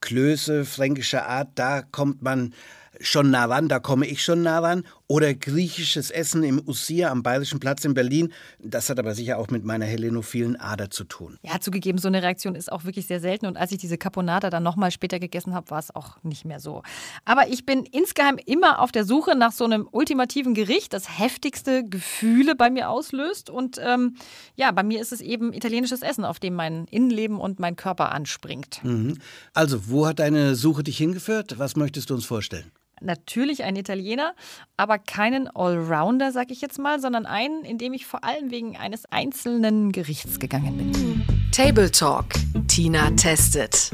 Klöße, 0.00 0.64
fränkische 0.64 1.24
Art, 1.26 1.50
da 1.54 1.82
kommt 1.82 2.22
man 2.22 2.54
schon 3.00 3.30
nah 3.30 3.44
ran, 3.46 3.68
da 3.68 3.78
komme 3.78 4.06
ich 4.06 4.22
schon 4.22 4.42
nah 4.42 4.58
ran. 4.58 4.84
Oder 5.12 5.34
griechisches 5.34 6.10
Essen 6.10 6.42
im 6.42 6.66
Ussia 6.66 7.10
am 7.10 7.22
Bayerischen 7.22 7.60
Platz 7.60 7.84
in 7.84 7.92
Berlin. 7.92 8.32
Das 8.58 8.88
hat 8.88 8.98
aber 8.98 9.14
sicher 9.14 9.36
auch 9.36 9.48
mit 9.48 9.62
meiner 9.62 9.84
hellenophilen 9.84 10.56
Ader 10.56 10.88
zu 10.88 11.04
tun. 11.04 11.36
Ja, 11.42 11.60
zugegeben, 11.60 11.98
so 11.98 12.08
eine 12.08 12.22
Reaktion 12.22 12.54
ist 12.54 12.72
auch 12.72 12.84
wirklich 12.84 13.08
sehr 13.08 13.20
selten. 13.20 13.44
Und 13.44 13.58
als 13.58 13.72
ich 13.72 13.76
diese 13.76 13.98
Caponata 13.98 14.48
dann 14.48 14.62
nochmal 14.62 14.90
später 14.90 15.18
gegessen 15.18 15.52
habe, 15.52 15.70
war 15.70 15.80
es 15.80 15.94
auch 15.94 16.16
nicht 16.22 16.46
mehr 16.46 16.60
so. 16.60 16.82
Aber 17.26 17.46
ich 17.48 17.66
bin 17.66 17.84
insgeheim 17.84 18.38
immer 18.46 18.78
auf 18.78 18.90
der 18.90 19.04
Suche 19.04 19.36
nach 19.36 19.52
so 19.52 19.66
einem 19.66 19.86
ultimativen 19.90 20.54
Gericht, 20.54 20.94
das 20.94 21.18
heftigste 21.18 21.86
Gefühle 21.86 22.54
bei 22.56 22.70
mir 22.70 22.88
auslöst. 22.88 23.50
Und 23.50 23.78
ähm, 23.84 24.16
ja, 24.56 24.70
bei 24.72 24.82
mir 24.82 24.98
ist 24.98 25.12
es 25.12 25.20
eben 25.20 25.52
italienisches 25.52 26.00
Essen, 26.00 26.24
auf 26.24 26.40
dem 26.40 26.54
mein 26.54 26.86
Innenleben 26.86 27.38
und 27.38 27.60
mein 27.60 27.76
Körper 27.76 28.12
anspringt. 28.12 28.82
Mhm. 28.82 29.18
Also, 29.52 29.90
wo 29.90 30.06
hat 30.06 30.20
deine 30.20 30.54
Suche 30.54 30.82
dich 30.82 30.96
hingeführt? 30.96 31.58
Was 31.58 31.76
möchtest 31.76 32.08
du 32.08 32.14
uns 32.14 32.24
vorstellen? 32.24 32.72
Natürlich 33.04 33.64
ein 33.64 33.76
Italiener, 33.76 34.34
aber 34.76 34.98
keinen 34.98 35.48
Allrounder, 35.48 36.32
sag 36.32 36.50
ich 36.50 36.60
jetzt 36.60 36.78
mal, 36.78 37.00
sondern 37.00 37.26
einen, 37.26 37.64
in 37.64 37.78
dem 37.78 37.92
ich 37.92 38.06
vor 38.06 38.24
allem 38.24 38.50
wegen 38.50 38.76
eines 38.76 39.04
einzelnen 39.06 39.92
Gerichts 39.92 40.38
gegangen 40.38 40.76
bin. 40.76 41.22
Table 41.52 41.90
Talk. 41.90 42.26
Tina 42.68 43.10
testet. 43.10 43.90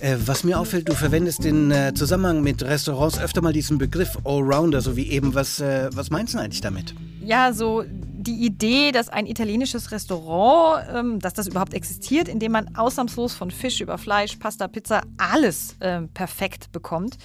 Äh, 0.00 0.16
was 0.26 0.44
mir 0.44 0.58
auffällt, 0.58 0.88
du 0.88 0.94
verwendest 0.94 1.44
in 1.44 1.70
äh, 1.70 1.94
Zusammenhang 1.94 2.42
mit 2.42 2.62
Restaurants 2.62 3.18
öfter 3.18 3.42
mal 3.42 3.52
diesen 3.52 3.78
Begriff 3.78 4.18
Allrounder, 4.24 4.80
so 4.80 4.96
wie 4.96 5.08
eben. 5.10 5.34
Was, 5.34 5.60
äh, 5.60 5.90
was 5.92 6.10
meinst 6.10 6.34
du 6.34 6.38
eigentlich 6.38 6.60
damit? 6.60 6.94
ja, 7.24 7.52
so 7.52 7.84
die 7.88 8.44
Idee, 8.44 8.92
dass 8.92 9.08
ein 9.08 9.26
italienisches 9.26 9.90
Restaurant, 9.90 10.86
ähm, 10.92 11.18
dass 11.18 11.34
das 11.34 11.46
überhaupt 11.46 11.74
existiert, 11.74 12.28
in 12.28 12.38
dem 12.38 12.52
man 12.52 12.74
ausnahmslos 12.76 13.34
von 13.34 13.50
Fisch 13.50 13.80
über 13.80 13.98
Fleisch, 13.98 14.36
Pasta, 14.36 14.68
Pizza 14.68 15.02
alles 15.18 15.76
ähm, 15.80 16.08
perfekt 16.08 16.72
bekommt. 16.72 17.16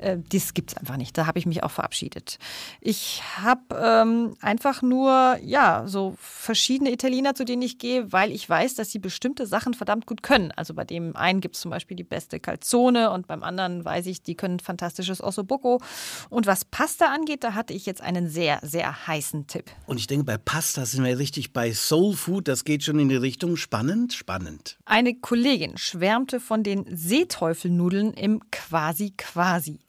Äh, 0.00 0.18
das 0.32 0.54
gibt 0.54 0.72
es 0.72 0.76
einfach 0.76 0.96
nicht. 0.96 1.16
Da 1.16 1.26
habe 1.26 1.38
ich 1.38 1.46
mich 1.46 1.62
auch 1.62 1.70
verabschiedet. 1.70 2.38
Ich 2.80 3.22
habe 3.36 3.62
ähm, 3.74 4.34
einfach 4.40 4.82
nur, 4.82 5.38
ja, 5.42 5.84
so 5.86 6.14
verschiedene 6.18 6.92
Italiener, 6.92 7.34
zu 7.34 7.44
denen 7.44 7.62
ich 7.62 7.78
gehe, 7.78 8.12
weil 8.12 8.32
ich 8.32 8.48
weiß, 8.48 8.74
dass 8.74 8.90
sie 8.90 8.98
bestimmte 8.98 9.46
Sachen 9.46 9.74
verdammt 9.74 10.06
gut 10.06 10.22
können. 10.22 10.52
Also 10.52 10.74
bei 10.74 10.84
dem 10.84 11.16
einen 11.16 11.40
gibt 11.40 11.56
es 11.56 11.62
zum 11.62 11.70
Beispiel 11.70 11.96
die 11.96 12.04
beste 12.04 12.40
Calzone 12.40 13.10
und 13.10 13.26
beim 13.26 13.42
anderen 13.42 13.84
weiß 13.84 14.06
ich, 14.06 14.22
die 14.22 14.34
können 14.34 14.60
fantastisches 14.60 15.22
Ossobuco. 15.22 15.80
Und 16.28 16.46
was 16.46 16.64
Pasta 16.64 17.06
angeht, 17.06 17.44
da 17.44 17.54
hatte 17.54 17.72
ich 17.72 17.86
jetzt 17.86 18.00
einen 18.00 18.28
sehr, 18.28 18.60
sehr 18.62 19.06
heißen 19.06 19.46
Tipp. 19.46 19.70
Und 19.86 19.98
ich 19.98 20.06
denke, 20.06 20.24
bei 20.24 20.38
Pasta 20.38 20.86
sind 20.86 21.04
wir 21.04 21.18
richtig 21.18 21.52
bei 21.52 21.72
Soul 21.72 22.14
Food. 22.14 22.48
Das 22.48 22.64
geht 22.64 22.82
schon 22.82 22.98
in 22.98 23.08
die 23.08 23.16
Richtung 23.16 23.56
spannend, 23.56 24.12
spannend. 24.12 24.78
Eine 24.84 25.14
Kollegin 25.14 25.76
schwärmte 25.76 26.40
von 26.40 26.62
den 26.62 26.84
Seeteufelnudeln 26.88 28.12
im 28.14 28.40
Quasi 28.50 29.12
Quasi. 29.16 29.80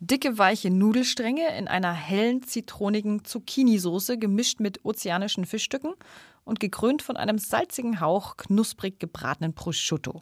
Dicke, 0.00 0.38
weiche 0.38 0.70
Nudelstränge 0.70 1.56
in 1.58 1.68
einer 1.68 1.92
hellen, 1.92 2.42
zitronigen 2.42 3.24
Zucchini-Soße 3.24 4.18
gemischt 4.18 4.60
mit 4.60 4.84
ozeanischen 4.84 5.44
Fischstücken 5.44 5.94
und 6.44 6.60
gekrönt 6.60 7.02
von 7.02 7.16
einem 7.16 7.38
salzigen 7.38 8.00
Hauch 8.00 8.36
knusprig 8.36 8.98
gebratenen 8.98 9.54
Prosciutto. 9.54 10.20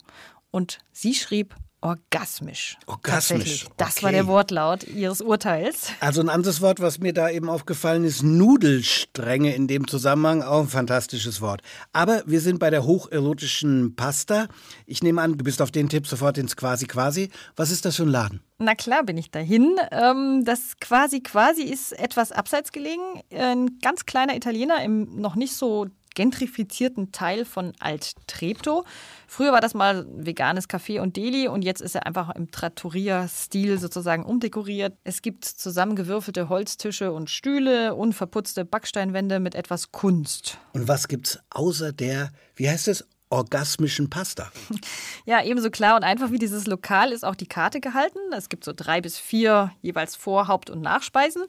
Und 0.51 0.79
sie 0.91 1.13
schrieb 1.13 1.55
orgasmisch. 1.81 2.77
Orgasmisch, 2.85 3.39
Tatsächlich. 3.39 3.65
Das 3.77 3.97
okay. 3.97 4.03
war 4.03 4.11
der 4.11 4.27
Wortlaut 4.27 4.83
ihres 4.83 5.21
Urteils. 5.21 5.91
Also 5.99 6.21
ein 6.21 6.29
anderes 6.29 6.61
Wort, 6.61 6.79
was 6.79 6.99
mir 6.99 7.13
da 7.13 7.29
eben 7.29 7.49
aufgefallen 7.49 8.03
ist, 8.03 8.23
Nudelstränge 8.23 9.55
in 9.55 9.67
dem 9.67 9.87
Zusammenhang, 9.87 10.41
auch 10.41 10.61
ein 10.61 10.67
fantastisches 10.67 11.41
Wort. 11.41 11.61
Aber 11.93 12.23
wir 12.25 12.41
sind 12.41 12.59
bei 12.59 12.69
der 12.69 12.85
hocherotischen 12.85 13.95
Pasta. 13.95 14.47
Ich 14.85 15.03
nehme 15.03 15.21
an, 15.21 15.37
du 15.37 15.43
bist 15.43 15.61
auf 15.61 15.71
den 15.71 15.89
Tipp 15.89 16.07
sofort 16.07 16.37
ins 16.37 16.55
Quasi 16.55 16.85
Quasi. 16.85 17.29
Was 17.55 17.71
ist 17.71 17.85
das 17.85 17.95
für 17.95 18.03
ein 18.03 18.09
Laden? 18.09 18.41
Na 18.57 18.75
klar 18.75 19.03
bin 19.03 19.17
ich 19.17 19.31
dahin. 19.31 19.77
Ähm, 19.91 20.43
das 20.43 20.77
quasi 20.81 21.21
quasi 21.21 21.63
ist 21.63 21.93
etwas 21.93 22.33
abseits 22.33 22.73
gelegen. 22.73 23.23
Ein 23.31 23.79
ganz 23.81 24.05
kleiner 24.05 24.35
Italiener 24.35 24.83
im 24.83 25.21
noch 25.21 25.35
nicht 25.35 25.53
so 25.53 25.87
gentrifizierten 26.19 27.13
Teil 27.13 27.45
von 27.45 27.71
Alt-Treptow. 27.79 28.83
Früher 29.25 29.53
war 29.53 29.61
das 29.61 29.73
mal 29.73 30.05
veganes 30.09 30.67
Café 30.67 30.99
und 30.99 31.15
Deli 31.15 31.47
und 31.47 31.61
jetzt 31.61 31.79
ist 31.79 31.95
er 31.95 32.05
einfach 32.05 32.35
im 32.35 32.51
Trattoria-Stil 32.51 33.79
sozusagen 33.79 34.25
umdekoriert. 34.25 34.97
Es 35.05 35.21
gibt 35.21 35.45
zusammengewürfelte 35.45 36.49
Holztische 36.49 37.13
und 37.13 37.29
Stühle, 37.29 37.95
unverputzte 37.95 38.65
Backsteinwände 38.65 39.39
mit 39.39 39.55
etwas 39.55 39.93
Kunst. 39.93 40.57
Und 40.73 40.89
was 40.89 41.07
gibt's 41.07 41.39
außer 41.51 41.93
der, 41.93 42.33
wie 42.57 42.69
heißt 42.69 42.89
es, 42.89 43.07
orgasmischen 43.29 44.09
Pasta? 44.09 44.51
Ja, 45.25 45.43
ebenso 45.43 45.69
klar 45.69 45.95
und 45.95 46.03
einfach 46.03 46.31
wie 46.31 46.39
dieses 46.39 46.65
Lokal 46.65 47.11
ist 47.11 47.23
auch 47.23 47.35
die 47.35 47.45
Karte 47.45 47.79
gehalten. 47.79 48.17
Es 48.35 48.49
gibt 48.49 48.63
so 48.63 48.73
drei 48.75 48.99
bis 48.99 49.19
vier 49.19 49.71
jeweils 49.81 50.15
Vor-, 50.15 50.47
Haupt- 50.47 50.71
und 50.71 50.81
Nachspeisen. 50.81 51.43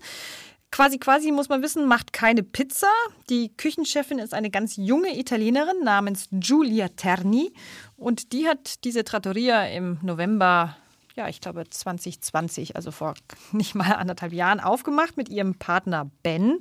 Quasi 0.70 0.98
Quasi 0.98 1.32
muss 1.32 1.48
man 1.48 1.62
wissen, 1.62 1.86
macht 1.86 2.12
keine 2.12 2.42
Pizza. 2.42 2.86
Die 3.28 3.54
Küchenchefin 3.56 4.18
ist 4.18 4.34
eine 4.34 4.50
ganz 4.50 4.76
junge 4.76 5.18
Italienerin 5.18 5.82
namens 5.82 6.28
Giulia 6.30 6.88
Terni 6.88 7.52
und 7.96 8.32
die 8.32 8.46
hat 8.46 8.84
diese 8.84 9.02
Trattoria 9.02 9.66
im 9.66 9.98
November, 10.02 10.76
ja, 11.16 11.28
ich 11.28 11.40
glaube 11.40 11.68
2020, 11.68 12.76
also 12.76 12.92
vor 12.92 13.14
nicht 13.52 13.74
mal 13.74 13.92
anderthalb 13.92 14.32
Jahren 14.32 14.60
aufgemacht 14.60 15.16
mit 15.16 15.28
ihrem 15.28 15.56
Partner 15.56 16.08
Ben. 16.22 16.58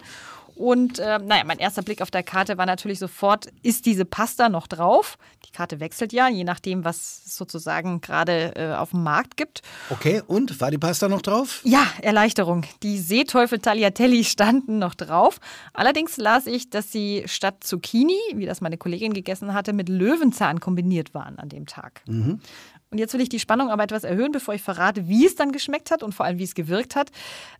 Und 0.59 0.99
äh, 0.99 1.19
naja, 1.19 1.45
mein 1.45 1.57
erster 1.57 1.83
Blick 1.83 2.01
auf 2.01 2.11
der 2.11 2.21
Karte 2.21 2.57
war 2.57 2.65
natürlich 2.65 2.99
sofort, 2.99 3.47
ist 3.63 3.85
diese 3.85 4.03
Pasta 4.03 4.49
noch 4.49 4.67
drauf? 4.67 5.17
Die 5.47 5.51
Karte 5.53 5.79
wechselt 5.79 6.11
ja, 6.11 6.27
je 6.27 6.43
nachdem, 6.43 6.83
was 6.83 7.21
es 7.25 7.37
sozusagen 7.37 8.01
gerade 8.01 8.57
äh, 8.57 8.73
auf 8.75 8.89
dem 8.89 9.03
Markt 9.03 9.37
gibt. 9.37 9.61
Okay, 9.89 10.21
und 10.27 10.59
war 10.59 10.69
die 10.69 10.77
Pasta 10.77 11.07
noch 11.07 11.21
drauf? 11.21 11.61
Ja, 11.63 11.87
Erleichterung. 12.01 12.65
Die 12.83 12.97
Seeteufel 12.97 13.59
Tagliatelli 13.59 14.25
standen 14.25 14.79
noch 14.79 14.95
drauf. 14.95 15.39
Allerdings 15.71 16.17
las 16.17 16.45
ich, 16.45 16.69
dass 16.69 16.91
sie 16.91 17.23
statt 17.25 17.63
Zucchini, 17.63 18.19
wie 18.35 18.45
das 18.45 18.59
meine 18.59 18.77
Kollegin 18.77 19.13
gegessen 19.13 19.53
hatte, 19.53 19.71
mit 19.71 19.87
Löwenzahn 19.87 20.59
kombiniert 20.59 21.13
waren 21.13 21.39
an 21.39 21.47
dem 21.47 21.67
Tag. 21.67 22.01
Mhm. 22.05 22.41
Und 22.91 22.97
jetzt 22.97 23.13
will 23.13 23.21
ich 23.21 23.29
die 23.29 23.39
Spannung 23.39 23.69
aber 23.69 23.83
etwas 23.83 24.03
erhöhen, 24.03 24.31
bevor 24.31 24.55
ich 24.55 24.63
verrate, 24.63 25.07
wie 25.07 25.25
es 25.25 25.35
dann 25.35 25.51
geschmeckt 25.51 25.91
hat 25.91 26.01
und 26.01 26.13
vor 26.13 26.25
allem, 26.25 26.39
wie 26.39 26.43
es 26.43 26.55
gewirkt 26.55 26.95
hat. 26.95 27.11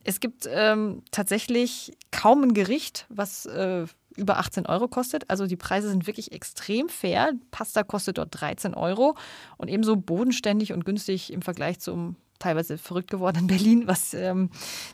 Es 0.04 0.20
gibt 0.20 0.50
ähm, 0.52 1.04
tatsächlich 1.12 1.94
kaum 2.12 2.44
ein 2.44 2.54
Gericht, 2.54 3.06
was 3.10 3.46
äh, 3.46 3.86
über 4.16 4.38
18 4.38 4.66
Euro 4.66 4.88
kostet. 4.88 5.30
Also 5.30 5.46
die 5.46 5.56
Preise 5.56 5.90
sind 5.90 6.08
wirklich 6.08 6.32
extrem 6.32 6.90
fair. 6.90 7.34
Pasta 7.52 7.84
kostet 7.84 8.18
dort 8.18 8.30
13 8.40 8.74
Euro 8.74 9.16
und 9.58 9.68
ebenso 9.68 9.96
bodenständig 9.96 10.74
und 10.74 10.84
günstig 10.84 11.32
im 11.32 11.42
Vergleich 11.42 11.80
zum 11.80 12.16
teilweise 12.40 12.78
verrückt 12.78 13.12
gewordenen 13.12 13.48
Berlin, 13.48 13.84
was 13.86 14.14
ähm, 14.14 14.50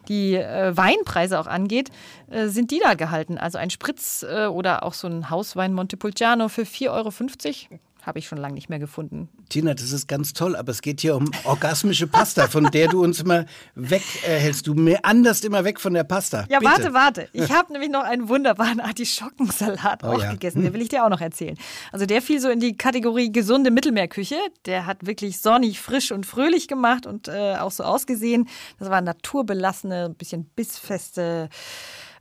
die 0.08 0.36
äh, 0.36 0.76
Weinpreise 0.76 1.40
auch 1.40 1.48
angeht, 1.48 1.92
äh, 2.30 2.48
sind 2.48 2.72
die 2.72 2.80
da 2.80 2.96
gehalten. 2.96 3.38
Also 3.38 3.58
ein 3.58 3.70
Spritz 3.70 4.24
äh, 4.24 4.48
oder 4.48 4.84
auch 4.84 4.94
so 4.94 5.08
ein 5.08 5.30
Hauswein 5.30 5.74
Montepulciano 5.74 6.50
für 6.50 6.64
4,50 6.64 6.90
Euro 6.92 7.80
habe 8.06 8.20
ich 8.20 8.28
schon 8.28 8.38
lange 8.38 8.54
nicht 8.54 8.70
mehr 8.70 8.80
gefunden. 8.80 9.30
Tina, 9.50 9.74
das 9.74 9.92
ist 9.92 10.08
ganz 10.08 10.34
toll, 10.34 10.56
aber 10.56 10.72
es 10.72 10.82
geht 10.82 11.02
hier 11.02 11.16
um 11.16 11.32
orgasmische 11.44 12.08
Pasta, 12.08 12.48
von 12.48 12.66
der 12.72 12.88
du 12.88 13.04
uns 13.04 13.20
immer 13.20 13.46
weghältst. 13.74 14.68
du 14.68 14.76
meanderst 14.76 15.44
immer 15.44 15.64
weg 15.64 15.80
von 15.80 15.94
der 15.94 16.04
Pasta. 16.04 16.46
Ja, 16.50 16.60
Bitte. 16.60 16.72
warte, 16.72 16.94
warte. 16.94 17.30
Ich 17.34 17.52
habe 17.52 17.74
nämlich 17.74 17.90
noch 17.90 18.04
einen 18.04 18.30
wunderbaren 18.30 18.80
Artischockensalat 18.80 20.04
Oh 20.04 20.08
auch 20.08 20.22
ja. 20.22 20.32
gegessen. 20.32 20.62
Den 20.62 20.74
will 20.74 20.82
ich 20.82 20.90
dir 20.90 21.04
auch 21.04 21.10
noch 21.10 21.22
erzählen. 21.22 21.58
Also 21.92 22.06
der 22.06 22.22
fiel 22.22 22.40
so 22.40 22.50
in 22.50 22.60
die 22.60 22.78
Kategorie 22.78 23.32
gesunde 23.32 23.72
Mittelmeerküche. 23.72 24.38
Der 24.66 24.86
hat 24.86 25.06
wirklich 25.06 25.40
sonnig, 25.40 25.80
frisch 25.80 26.12
und 26.12 26.26
fröhlich 26.26 26.68
gemacht 26.68 27.06
und 27.08 27.28
äh, 27.28 27.56
auch 27.56 27.72
so 27.72 27.84
ausgesehen. 27.84 28.48
Das 28.78 28.90
war 28.90 29.02
naturbelassene, 29.02 30.06
ein 30.06 30.16
bisschen 30.16 30.46
bissfeste 30.46 31.50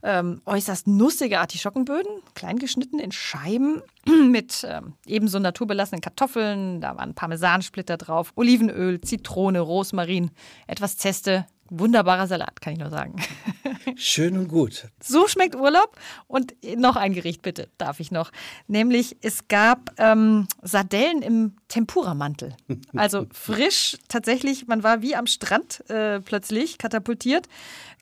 ähm, 0.05 0.41
äußerst 0.45 0.87
nussige 0.87 1.39
Artischockenböden, 1.39 2.21
klein 2.35 2.59
geschnitten 2.59 2.99
in 2.99 3.11
Scheiben 3.11 3.81
mit 4.29 4.65
ähm, 4.69 4.93
ebenso 5.07 5.39
naturbelassenen 5.39 6.01
Kartoffeln. 6.01 6.79
Da 6.79 6.95
waren 6.95 7.15
Parmesansplitter 7.15 7.97
drauf, 7.97 8.31
Olivenöl, 8.35 9.01
Zitrone, 9.01 9.59
Rosmarin, 9.59 10.31
etwas 10.67 10.97
Zeste. 10.97 11.45
Wunderbarer 11.71 12.27
Salat, 12.27 12.61
kann 12.61 12.73
ich 12.73 12.79
nur 12.79 12.91
sagen. 12.91 13.15
Schön 13.95 14.37
und 14.37 14.49
gut. 14.49 14.87
So 15.01 15.27
schmeckt 15.27 15.55
Urlaub. 15.55 15.97
Und 16.27 16.53
noch 16.77 16.95
ein 16.95 17.13
Gericht, 17.13 17.41
bitte, 17.41 17.69
darf 17.79 17.99
ich 17.99 18.11
noch. 18.11 18.31
Nämlich, 18.67 19.17
es 19.21 19.47
gab 19.47 19.89
ähm, 19.97 20.47
Sardellen 20.61 21.23
im 21.23 21.55
Tempuramantel. 21.67 22.55
Also 22.95 23.25
frisch, 23.31 23.97
tatsächlich, 24.09 24.67
man 24.67 24.83
war 24.83 25.01
wie 25.01 25.15
am 25.15 25.25
Strand 25.25 25.89
äh, 25.89 26.19
plötzlich 26.19 26.77
katapultiert. 26.77 27.47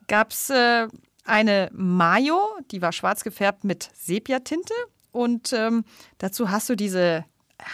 Gab 0.08 0.32
es 0.32 0.50
äh, 0.50 0.88
eine 1.24 1.70
Mayo, 1.74 2.40
die 2.72 2.82
war 2.82 2.92
schwarz 2.92 3.24
gefärbt 3.24 3.64
mit 3.64 3.90
Sepiatinte. 3.94 4.74
Und 5.12 5.54
ähm, 5.54 5.86
dazu 6.18 6.50
hast 6.50 6.70
du 6.70 6.76
diese 6.76 7.26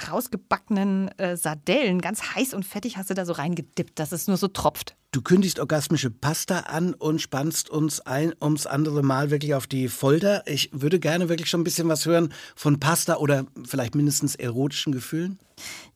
rausgebackenen 0.10 1.10
äh, 1.18 1.36
Sardellen, 1.36 2.02
ganz 2.02 2.36
heiß 2.36 2.54
und 2.54 2.66
fettig, 2.66 2.98
hast 2.98 3.10
du 3.10 3.14
da 3.14 3.26
so 3.26 3.34
reingedippt, 3.34 3.98
dass 4.00 4.12
es 4.12 4.28
nur 4.28 4.38
so 4.38 4.48
tropft. 4.48 4.96
Du 5.12 5.22
kündigst 5.22 5.60
orgasmische 5.60 6.12
Pasta 6.12 6.60
an 6.62 6.94
und 6.94 7.20
spannst 7.20 7.70
uns 7.70 8.00
ein 8.02 8.34
ums 8.42 8.68
andere 8.68 9.02
Mal 9.02 9.32
wirklich 9.32 9.56
auf 9.56 9.66
die 9.66 9.88
Folter. 9.88 10.44
Ich 10.46 10.70
würde 10.72 11.00
gerne 11.00 11.30
wirklich 11.30 11.50
schon 11.50 11.62
ein 11.62 11.64
bisschen 11.64 11.88
was 11.88 12.06
hören 12.06 12.32
von 12.56 12.80
Pasta 12.80 13.16
oder 13.16 13.46
vielleicht 13.66 13.96
mindestens 13.96 14.36
erotischen 14.36 14.94
Gefühlen. 14.94 15.40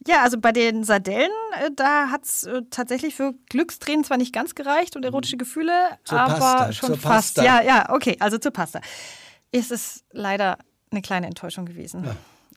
Ja, 0.07 0.23
also 0.23 0.39
bei 0.39 0.51
den 0.51 0.84
Sardellen, 0.84 1.31
äh, 1.61 1.69
da 1.75 2.09
hat 2.09 2.25
es 2.25 2.43
äh, 2.43 2.61
tatsächlich 2.69 3.15
für 3.15 3.34
Glückstränen 3.49 4.03
zwar 4.03 4.17
nicht 4.17 4.34
ganz 4.34 4.55
gereicht 4.55 4.95
und 4.95 5.05
erotische 5.05 5.38
Gefühle, 5.38 5.71
Zur 6.03 6.19
aber 6.19 6.34
Pasta, 6.39 6.73
schon 6.73 6.88
zur 6.88 6.97
fast. 6.97 7.36
Pasta. 7.36 7.43
Ja, 7.43 7.61
ja, 7.61 7.89
okay, 7.89 8.17
also 8.19 8.38
zur 8.38 8.51
Pasta. 8.51 8.81
Es 9.51 9.69
ist 9.69 10.03
leider 10.11 10.57
eine 10.89 11.01
kleine 11.01 11.27
Enttäuschung 11.27 11.65
gewesen. 11.65 12.03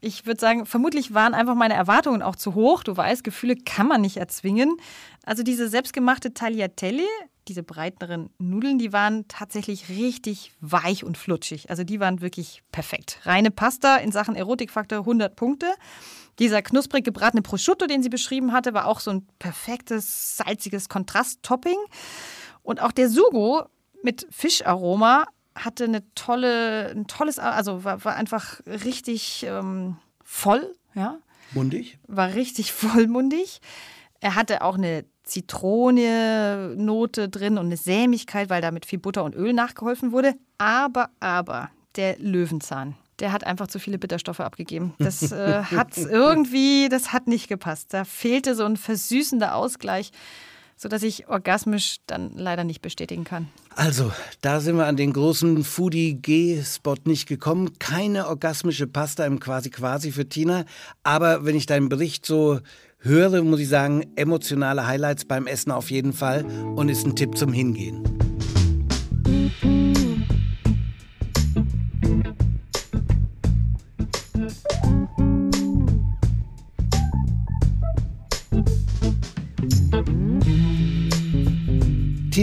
Ich 0.01 0.27
würde 0.27 0.41
sagen, 0.41 0.67
vermutlich 0.67 1.15
waren 1.15 1.35
einfach 1.35 1.55
meine 1.55 1.75
Erwartungen 1.75 2.23
auch 2.23 2.37
zu 2.37 2.55
hoch. 2.55 2.83
Du 2.83 2.97
weißt, 2.97 3.25
Gefühle 3.25 3.57
kann 3.57 3.89
man 3.89 4.01
nicht 4.01 4.17
erzwingen. 4.17 4.77
Also 5.25 5.43
diese 5.43 5.69
selbstgemachte 5.69 6.35
Tagliatelle, 6.35 7.05
diese 7.49 7.63
breiteren 7.63 8.31
Nudeln, 8.39 8.79
die 8.79 8.93
waren 8.93 9.27
tatsächlich 9.29 9.89
richtig 9.89 10.53
weich 10.61 11.05
und 11.05 11.17
flutschig. 11.17 11.71
Also 11.71 11.85
die 11.85 12.01
waren 12.01 12.21
wirklich 12.21 12.63
perfekt. 12.73 13.21
Reine 13.23 13.51
Pasta 13.51 13.97
in 13.97 14.13
Sachen 14.13 14.35
Erotikfaktor 14.35 15.01
100 15.01 15.37
Punkte. 15.37 15.67
Dieser 16.39 16.61
knusprig 16.61 17.05
gebratene 17.05 17.43
Prosciutto, 17.43 17.87
den 17.87 18.03
sie 18.03 18.09
beschrieben 18.09 18.53
hatte, 18.53 18.75
war 18.75 18.87
auch 18.87 19.01
so 19.01 19.11
ein 19.11 19.27
perfektes, 19.39 20.37
salziges 20.37 20.89
Kontrasttopping. 20.89 21.79
Und 22.63 22.83
auch 22.83 22.93
der 22.93 23.09
Sugo 23.09 23.67
mit 24.03 24.27
Fischaroma 24.31 25.27
hatte 25.57 25.85
eine 25.85 26.03
tolle, 26.15 26.91
ein 26.91 27.07
tolles, 27.07 27.39
also 27.39 27.85
war, 27.85 28.05
war 28.05 28.15
einfach 28.15 28.61
richtig 28.67 29.47
ähm, 29.49 29.97
voll, 30.23 30.75
ja, 30.95 31.19
Mundig? 31.53 31.99
war 32.07 32.35
richtig 32.35 32.73
vollmundig. 32.73 33.61
Er 34.21 34.35
hatte 34.35 34.63
auch 34.63 34.77
eine 34.77 35.05
Zitrone-Note 35.25 37.29
drin 37.29 37.59
und 37.59 37.67
eine 37.67 37.77
Sämigkeit, 37.77 38.49
weil 38.49 38.63
da 38.63 38.71
mit 38.71 38.87
viel 38.87 38.99
Butter 38.99 39.25
und 39.25 39.35
Öl 39.35 39.53
nachgeholfen 39.53 40.13
wurde. 40.13 40.35
Aber, 40.59 41.11
aber, 41.21 41.71
der 41.97 42.17
Löwenzahn, 42.19 42.95
der 43.19 43.33
hat 43.33 43.45
einfach 43.45 43.67
zu 43.67 43.79
viele 43.79 43.99
Bitterstoffe 43.99 44.41
abgegeben. 44.41 44.95
Das 44.99 45.33
äh, 45.33 45.63
hat 45.65 45.97
irgendwie, 45.97 46.89
das 46.89 47.13
hat 47.13 47.27
nicht 47.27 47.49
gepasst. 47.49 47.93
Da 47.93 48.05
fehlte 48.05 48.55
so 48.55 48.65
ein 48.65 48.77
versüßender 48.77 49.55
Ausgleich, 49.55 50.13
sodass 50.77 51.03
ich 51.03 51.29
orgasmisch 51.29 51.97
dann 52.07 52.33
leider 52.35 52.65
nicht 52.65 52.83
bestätigen 52.83 53.25
kann. 53.25 53.49
Also, 53.75 54.13
da 54.43 54.61
sind 54.61 54.77
wir 54.77 54.87
an 54.87 54.97
den 54.97 55.13
großen 55.13 55.65
Foodie-G-Spot 55.65 56.97
nicht 57.05 57.27
gekommen. 57.27 57.79
Keine 57.79 58.29
orgasmische 58.29 58.87
Pasta 58.87 59.27
im 59.27 59.41
Quasi-Quasi 59.41 60.13
für 60.13 60.29
Tina. 60.29 60.65
Aber 61.03 61.45
wenn 61.45 61.57
ich 61.57 61.67
deinen 61.67 61.89
Bericht 61.89 62.25
so 62.27 62.61
höre, 62.99 63.43
muss 63.43 63.61
ich 63.61 63.69
sagen, 63.69 64.05
emotionale 64.17 64.87
Highlights 64.87 65.25
beim 65.25 65.47
Essen 65.47 65.71
auf 65.71 65.91
jeden 65.91 66.13
Fall 66.13 66.45
und 66.45 66.89
ist 66.89 67.07
ein 67.07 67.17
Tipp 67.17 67.37
zum 67.37 67.53
Hingehen. 67.53 68.26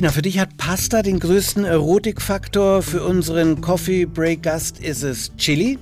Tina, 0.04 0.12
für 0.12 0.22
dich 0.22 0.38
hat 0.38 0.58
Pasta 0.58 1.02
den 1.02 1.18
größten 1.18 1.64
Erotikfaktor. 1.64 2.82
Für 2.82 3.06
unseren 3.06 3.62
Coffee 3.62 4.04
Break 4.04 4.44
Gast 4.44 4.82
ist 4.82 5.02
es 5.02 5.34
Chili, 5.38 5.80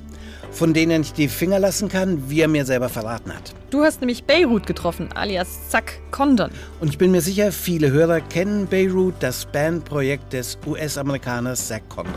von 0.52 0.76
denen 0.76 0.92
er 0.92 1.00
nicht 1.00 1.18
die 1.18 1.28
Finger 1.28 1.58
lassen 1.58 1.90
kann, 1.90 2.30
wie 2.30 2.42
er 2.42 2.48
mir 2.48 2.64
selber 2.64 2.88
verraten 2.88 3.34
hat. 3.34 3.56
Du 3.72 3.82
hast 3.82 4.00
nämlich 4.00 4.26
Beirut 4.26 4.68
getroffen, 4.68 5.10
alias 5.16 5.70
Zack 5.70 5.94
Condon. 6.12 6.52
Und 6.80 6.90
ich 6.90 7.00
bin 7.00 7.10
mir 7.10 7.22
sicher, 7.22 7.52
viele 7.52 7.90
Hörer 7.90 8.22
kennen 8.22 8.68
Beirut, 8.68 9.16
das 9.22 9.48
Bandprojekt 9.48 10.34
des 10.34 10.60
US-Amerikaners 10.68 11.70
Zach 11.70 11.82
Condon. 11.90 12.14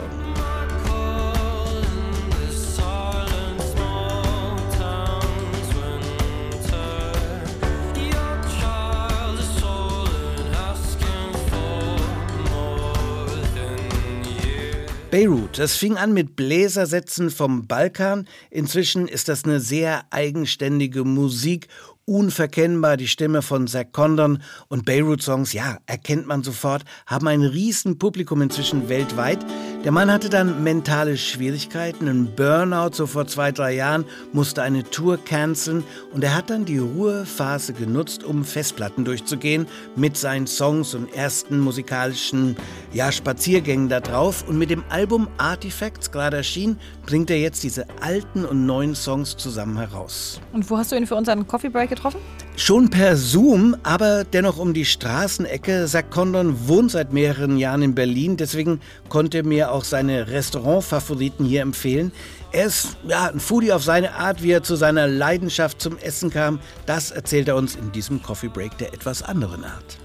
Beirut, 15.15 15.59
das 15.59 15.77
fing 15.77 15.95
an 15.95 16.13
mit 16.13 16.35
Bläsersätzen 16.35 17.29
vom 17.29 17.67
Balkan. 17.67 18.27
Inzwischen 18.51 19.07
ist 19.07 19.29
das 19.29 19.45
eine 19.45 19.61
sehr 19.61 20.03
eigenständige 20.09 21.05
Musik 21.05 21.69
unverkennbar 22.05 22.97
die 22.97 23.07
Stimme 23.07 23.41
von 23.41 23.67
Zach 23.67 23.85
Condon 23.91 24.41
und 24.67 24.85
Beirut-Songs, 24.85 25.53
ja, 25.53 25.77
erkennt 25.87 26.27
man 26.27 26.43
sofort, 26.43 26.83
haben 27.07 27.27
ein 27.27 27.41
riesen 27.41 27.97
Publikum 27.97 28.41
inzwischen 28.43 28.89
weltweit. 28.89 29.39
Der 29.83 29.91
Mann 29.91 30.11
hatte 30.11 30.29
dann 30.29 30.63
mentale 30.63 31.17
Schwierigkeiten, 31.17 32.07
einen 32.07 32.35
Burnout 32.35 32.93
so 32.93 33.07
vor 33.07 33.25
zwei, 33.25 33.51
drei 33.51 33.73
Jahren, 33.73 34.05
musste 34.33 34.61
eine 34.61 34.83
Tour 34.83 35.17
canceln 35.17 35.83
und 36.13 36.23
er 36.23 36.35
hat 36.35 36.49
dann 36.49 36.65
die 36.65 36.77
Ruhephase 36.77 37.73
genutzt, 37.73 38.23
um 38.23 38.43
Festplatten 38.43 39.03
durchzugehen 39.03 39.67
mit 39.95 40.15
seinen 40.15 40.45
Songs 40.45 40.93
und 40.93 41.11
ersten 41.13 41.59
musikalischen, 41.59 42.55
ja, 42.93 43.11
Spaziergängen 43.11 43.89
da 43.89 43.99
drauf 43.99 44.47
und 44.47 44.59
mit 44.59 44.69
dem 44.69 44.83
Album 44.89 45.27
Artifacts, 45.37 46.11
gerade 46.11 46.37
erschienen, 46.37 46.79
bringt 47.07 47.31
er 47.31 47.39
jetzt 47.39 47.63
diese 47.63 47.87
alten 48.01 48.45
und 48.45 48.65
neuen 48.65 48.93
Songs 48.93 49.37
zusammen 49.37 49.77
heraus. 49.77 50.39
Und 50.53 50.69
wo 50.69 50.77
hast 50.77 50.91
du 50.91 50.95
ihn 50.95 51.07
für 51.07 51.15
unseren 51.15 51.47
Coffee 51.47 51.69
Break 51.69 51.94
getroffen? 51.95 52.19
Schon 52.57 52.89
per 52.89 53.17
Zoom, 53.17 53.75
aber 53.83 54.23
dennoch 54.23 54.57
um 54.57 54.73
die 54.73 54.85
Straßenecke. 54.85 55.87
Zach 55.87 56.09
Condon 56.09 56.67
wohnt 56.67 56.91
seit 56.91 57.11
mehreren 57.11 57.57
Jahren 57.57 57.81
in 57.81 57.95
Berlin, 57.95 58.37
deswegen 58.37 58.79
konnte 59.09 59.39
er 59.39 59.43
mir 59.43 59.71
auch 59.71 59.83
seine 59.83 60.29
Restaurantfavoriten 60.29 61.45
hier 61.45 61.61
empfehlen. 61.61 62.13
Er 62.53 62.67
ist 62.67 62.95
ja, 63.07 63.29
ein 63.29 63.41
Foodie 63.41 63.73
auf 63.73 63.83
seine 63.83 64.13
Art, 64.13 64.41
wie 64.41 64.51
er 64.51 64.63
zu 64.63 64.77
seiner 64.77 65.07
Leidenschaft 65.07 65.81
zum 65.81 65.97
Essen 65.97 66.29
kam. 66.29 66.59
Das 66.85 67.11
erzählt 67.11 67.49
er 67.49 67.57
uns 67.57 67.75
in 67.75 67.91
diesem 67.91 68.21
Coffee 68.21 68.47
Break 68.47 68.77
der 68.77 68.93
etwas 68.93 69.21
anderen 69.21 69.65
Art. 69.65 69.97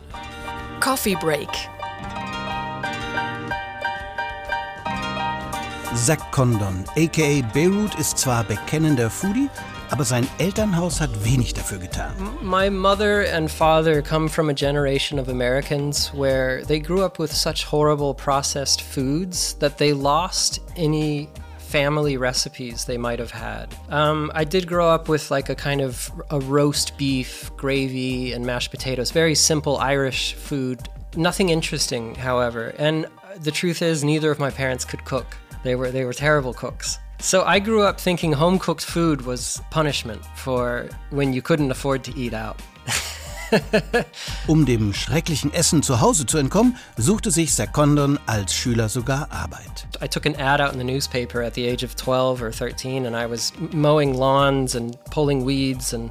Coffee 0.80 1.14
Break. 1.14 1.48
Zach 5.94 6.30
Condon, 6.30 6.84
aka 6.96 7.42
Beirut, 7.52 7.94
ist 7.98 8.18
zwar 8.18 8.44
bekennender 8.44 9.10
Foodie, 9.10 9.48
aber 9.90 10.04
sein 10.04 10.26
Elternhaus 10.38 11.00
hat 11.00 11.10
wenig 11.24 11.52
dafür 11.54 11.78
getan. 11.78 12.12
My 12.42 12.70
mother 12.70 13.22
and 13.22 13.50
father 13.50 14.02
come 14.02 14.28
from 14.28 14.48
a 14.48 14.54
generation 14.54 15.18
of 15.18 15.28
Americans 15.28 16.12
where 16.14 16.64
they 16.64 16.78
grew 16.78 17.02
up 17.02 17.18
with 17.18 17.32
such 17.32 17.64
horrible 17.64 18.14
processed 18.14 18.82
foods 18.82 19.54
that 19.54 19.78
they 19.78 19.92
lost 19.92 20.60
any 20.76 21.28
family 21.58 22.16
recipes 22.16 22.84
they 22.84 22.98
might 22.98 23.18
have 23.18 23.30
had. 23.30 23.74
Um, 23.90 24.30
I 24.34 24.44
did 24.44 24.66
grow 24.66 24.88
up 24.88 25.08
with 25.08 25.30
like 25.30 25.48
a 25.48 25.54
kind 25.54 25.80
of 25.80 26.10
a 26.30 26.40
roast 26.40 26.96
beef, 26.98 27.50
gravy, 27.56 28.32
and 28.32 28.44
mashed 28.44 28.70
potatoes. 28.70 29.10
Very 29.10 29.34
simple 29.34 29.76
Irish 29.78 30.34
food. 30.34 30.88
Nothing 31.16 31.50
interesting, 31.50 32.14
however. 32.14 32.74
And 32.78 33.06
the 33.36 33.50
truth 33.50 33.82
is, 33.82 34.02
neither 34.02 34.30
of 34.30 34.38
my 34.38 34.50
parents 34.50 34.84
could 34.84 35.04
cook. 35.04 35.36
They 35.62 35.74
were 35.74 35.90
they 35.90 36.04
were 36.04 36.14
terrible 36.14 36.54
cooks. 36.54 36.98
So 37.20 37.44
I 37.44 37.58
grew 37.60 37.82
up 37.82 38.00
thinking 38.00 38.32
home 38.32 38.58
cooked 38.58 38.84
food 38.84 39.26
was 39.26 39.60
punishment 39.70 40.24
for 40.36 40.88
when 41.10 41.34
you 41.34 41.42
couldn't 41.42 41.70
afford 41.70 42.02
to 42.04 42.16
eat 42.16 42.32
out. 42.32 42.60
Um 44.46 44.64
dem 44.64 44.94
schrecklichen 44.94 45.52
Essen 45.52 45.82
zu 45.82 46.00
Hause 46.00 46.24
zu 46.24 46.38
entkommen, 46.38 46.76
suchte 46.96 47.30
sich 47.32 47.52
Zach 47.52 47.76
als 48.26 48.54
Schüler 48.54 48.88
sogar 48.88 49.26
Arbeit. 49.30 49.88
I 50.00 50.06
took 50.06 50.24
an 50.24 50.36
ad 50.36 50.60
out 50.60 50.72
in 50.72 50.78
the 50.78 50.84
newspaper 50.84 51.42
at 51.42 51.54
the 51.54 51.66
age 51.66 51.84
of 51.84 51.96
12 51.96 52.42
or 52.42 52.52
13 52.52 53.06
and 53.06 53.16
I 53.16 53.26
was 53.26 53.52
mowing 53.72 54.14
lawns 54.14 54.76
and 54.76 54.96
pulling 55.10 55.44
weeds 55.44 55.92
and 55.92 56.10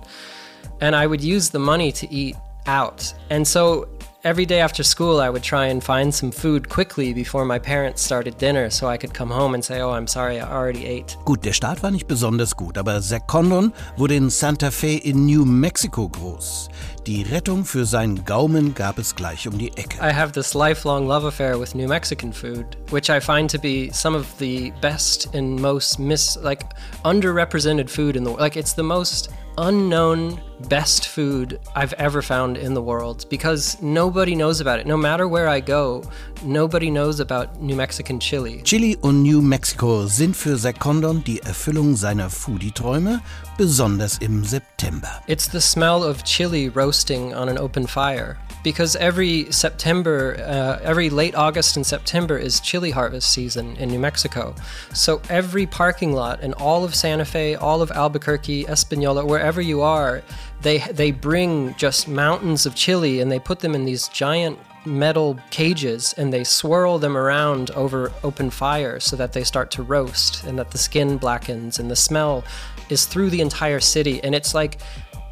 and 0.81 0.95
I 0.95 1.07
would 1.07 1.23
use 1.23 1.49
the 1.49 1.59
money 1.59 1.91
to 1.93 2.07
eat 2.13 2.35
out. 2.65 3.13
And 3.29 3.47
so 3.47 3.87
every 4.23 4.45
day 4.45 4.59
after 4.59 4.83
school, 4.83 5.19
I 5.19 5.29
would 5.29 5.43
try 5.43 5.67
and 5.67 5.83
find 5.83 6.13
some 6.13 6.31
food 6.31 6.69
quickly 6.69 7.13
before 7.13 7.45
my 7.45 7.59
parents 7.59 8.01
started 8.01 8.37
dinner 8.37 8.69
so 8.69 8.87
I 8.87 8.97
could 8.97 9.13
come 9.13 9.29
home 9.29 9.53
and 9.53 9.63
say, 9.63 9.81
oh, 9.81 9.91
I'm 9.91 10.07
sorry, 10.07 10.39
I 10.39 10.51
already 10.51 10.85
ate. 10.85 11.17
Gut, 11.25 11.43
der 11.45 11.53
Start 11.53 11.81
war 11.83 11.91
nicht 11.91 12.07
besonders 12.07 12.55
gut, 12.55 12.77
aber 12.77 13.01
Zach 13.01 13.27
Condon 13.27 13.73
wurde 13.97 14.15
in 14.15 14.29
Santa 14.29 14.71
Fe 14.71 14.97
in 14.97 15.25
New 15.25 15.45
Mexico 15.45 16.09
groß. 16.09 16.69
Die 17.07 17.23
Rettung 17.23 17.65
für 17.65 17.85
seinen 17.85 18.25
Gaumen 18.25 18.75
gab 18.75 18.99
es 18.99 19.15
gleich 19.15 19.47
um 19.47 19.57
die 19.57 19.69
Ecke. 19.77 19.97
I 20.01 20.13
have 20.13 20.31
this 20.33 20.53
lifelong 20.53 21.07
love 21.07 21.25
affair 21.25 21.59
with 21.59 21.73
New 21.73 21.87
Mexican 21.87 22.33
food, 22.33 22.65
which 22.91 23.09
I 23.09 23.19
find 23.19 23.49
to 23.49 23.57
be 23.57 23.89
some 23.93 24.15
of 24.15 24.25
the 24.37 24.71
best 24.81 25.33
and 25.33 25.59
most 25.59 25.97
mis 25.97 26.37
like 26.43 26.65
underrepresented 27.03 27.89
food 27.89 28.15
in 28.15 28.23
the 28.23 28.29
world. 28.31 28.41
Like 28.41 28.57
it's 28.57 28.73
the 28.73 28.83
most 28.83 29.29
unknown 29.57 30.39
best 30.67 31.07
food 31.07 31.59
I've 31.75 31.93
ever 31.93 32.21
found 32.21 32.57
in 32.57 32.73
the 32.73 32.81
world 32.81 33.25
because 33.29 33.81
nobody 33.81 34.35
knows 34.35 34.59
about 34.61 34.79
it. 34.79 34.87
No 34.87 34.97
matter 34.97 35.27
where 35.27 35.47
I 35.47 35.61
go, 35.61 36.03
nobody 36.43 36.89
knows 36.89 37.19
about 37.19 37.61
New 37.61 37.75
Mexican 37.75 38.19
chili. 38.19 38.61
Chili 38.63 38.97
und 39.01 39.23
New 39.23 39.41
Mexico 39.41 40.05
sind 40.07 40.35
für 40.35 40.57
Zach 40.57 40.79
Condon 40.79 41.23
die 41.23 41.39
Erfüllung 41.39 41.95
seiner 41.95 42.29
Foodie-Träume, 42.29 43.21
besonders 43.57 44.17
im 44.19 44.43
September. 44.43 45.21
It's 45.27 45.47
the 45.47 45.61
smell 45.61 46.03
of 46.03 46.23
chili 46.23 46.69
roasting 46.69 47.33
on 47.33 47.49
an 47.49 47.57
open 47.57 47.87
fire. 47.87 48.37
Because 48.63 48.95
every 48.97 49.51
September, 49.51 50.35
uh, 50.39 50.83
every 50.83 51.09
late 51.09 51.35
August 51.35 51.77
and 51.77 51.85
September 51.85 52.37
is 52.37 52.59
chili 52.59 52.91
harvest 52.91 53.31
season 53.31 53.75
in 53.77 53.89
New 53.89 53.99
Mexico. 53.99 54.53
So 54.93 55.21
every 55.29 55.65
parking 55.65 56.13
lot 56.13 56.41
in 56.41 56.53
all 56.53 56.83
of 56.83 56.93
Santa 56.93 57.25
Fe, 57.25 57.55
all 57.55 57.81
of 57.81 57.91
Albuquerque, 57.91 58.67
Espanola, 58.67 59.25
wherever 59.25 59.61
you 59.61 59.81
are, 59.81 60.21
they 60.61 60.79
they 60.79 61.11
bring 61.11 61.73
just 61.75 62.07
mountains 62.07 62.65
of 62.65 62.75
chili 62.75 63.21
and 63.21 63.31
they 63.31 63.39
put 63.39 63.59
them 63.59 63.75
in 63.75 63.85
these 63.85 64.07
giant 64.09 64.59
metal 64.85 65.37
cages 65.51 66.13
and 66.17 66.31
they 66.33 66.43
swirl 66.43 66.97
them 66.99 67.17
around 67.17 67.71
over 67.71 68.11
open 68.23 68.49
fire 68.49 68.99
so 68.99 69.15
that 69.15 69.33
they 69.33 69.43
start 69.43 69.71
to 69.71 69.83
roast 69.83 70.43
and 70.45 70.57
that 70.57 70.71
the 70.71 70.77
skin 70.77 71.17
blackens 71.17 71.79
and 71.79 71.91
the 71.91 71.95
smell 71.95 72.43
is 72.89 73.05
through 73.05 73.29
the 73.29 73.41
entire 73.41 73.79
city 73.79 74.21
and 74.23 74.33
it's 74.33 74.53
like 74.53 74.79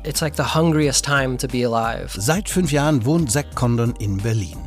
it's 0.08 0.22
like 0.22 0.36
the 0.36 0.44
hungriest 0.56 1.04
time 1.04 1.38
to 1.38 1.48
be 1.48 1.64
alive. 1.64 2.16
Seit 2.18 2.48
fünf 2.50 2.72
Jahren 2.72 3.06
wohnt 3.06 3.30
Zach 3.30 3.54
Condon 3.56 3.94
in 4.00 4.18
Berlin. 4.18 4.58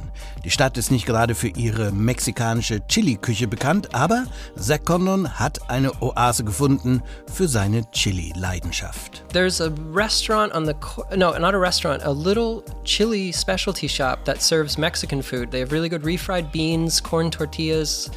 Die 0.45 0.51
Stadt 0.51 0.77
ist 0.77 0.91
nicht 0.91 1.07
gerade 1.07 1.35
für 1.35 1.49
ihre 1.49 1.93
mexikanische 1.93 2.87
Chili-Küche 2.87 3.49
bekannt, 3.49 3.95
aber 3.95 4.27
Zach 4.59 4.85
Condon 4.85 5.39
hat 5.39 5.71
eine 5.71 5.93
Oase 6.03 6.45
gefunden 6.45 7.03
für 7.33 7.49
seine 7.49 7.91
Chili-Leidenschaft. 7.91 9.25
There's 9.33 9.61
a 9.61 9.71
restaurant 9.93 10.55
on 10.55 10.67
the 10.67 10.75
no, 11.17 11.37
not 11.39 11.55
a 11.55 11.59
restaurant, 11.59 12.03
a 12.05 12.13
little 12.13 12.63
chili 12.85 13.33
specialty 13.33 13.89
shop 13.89 14.25
that 14.27 14.43
serves 14.43 14.77
Mexican 14.77 15.23
food. 15.23 15.51
They 15.51 15.61
have 15.61 15.73
really 15.73 15.89
good 15.89 16.03
refried 16.03 16.53
beans, 16.53 17.03
corn 17.03 17.31
tortillas, 17.31 18.11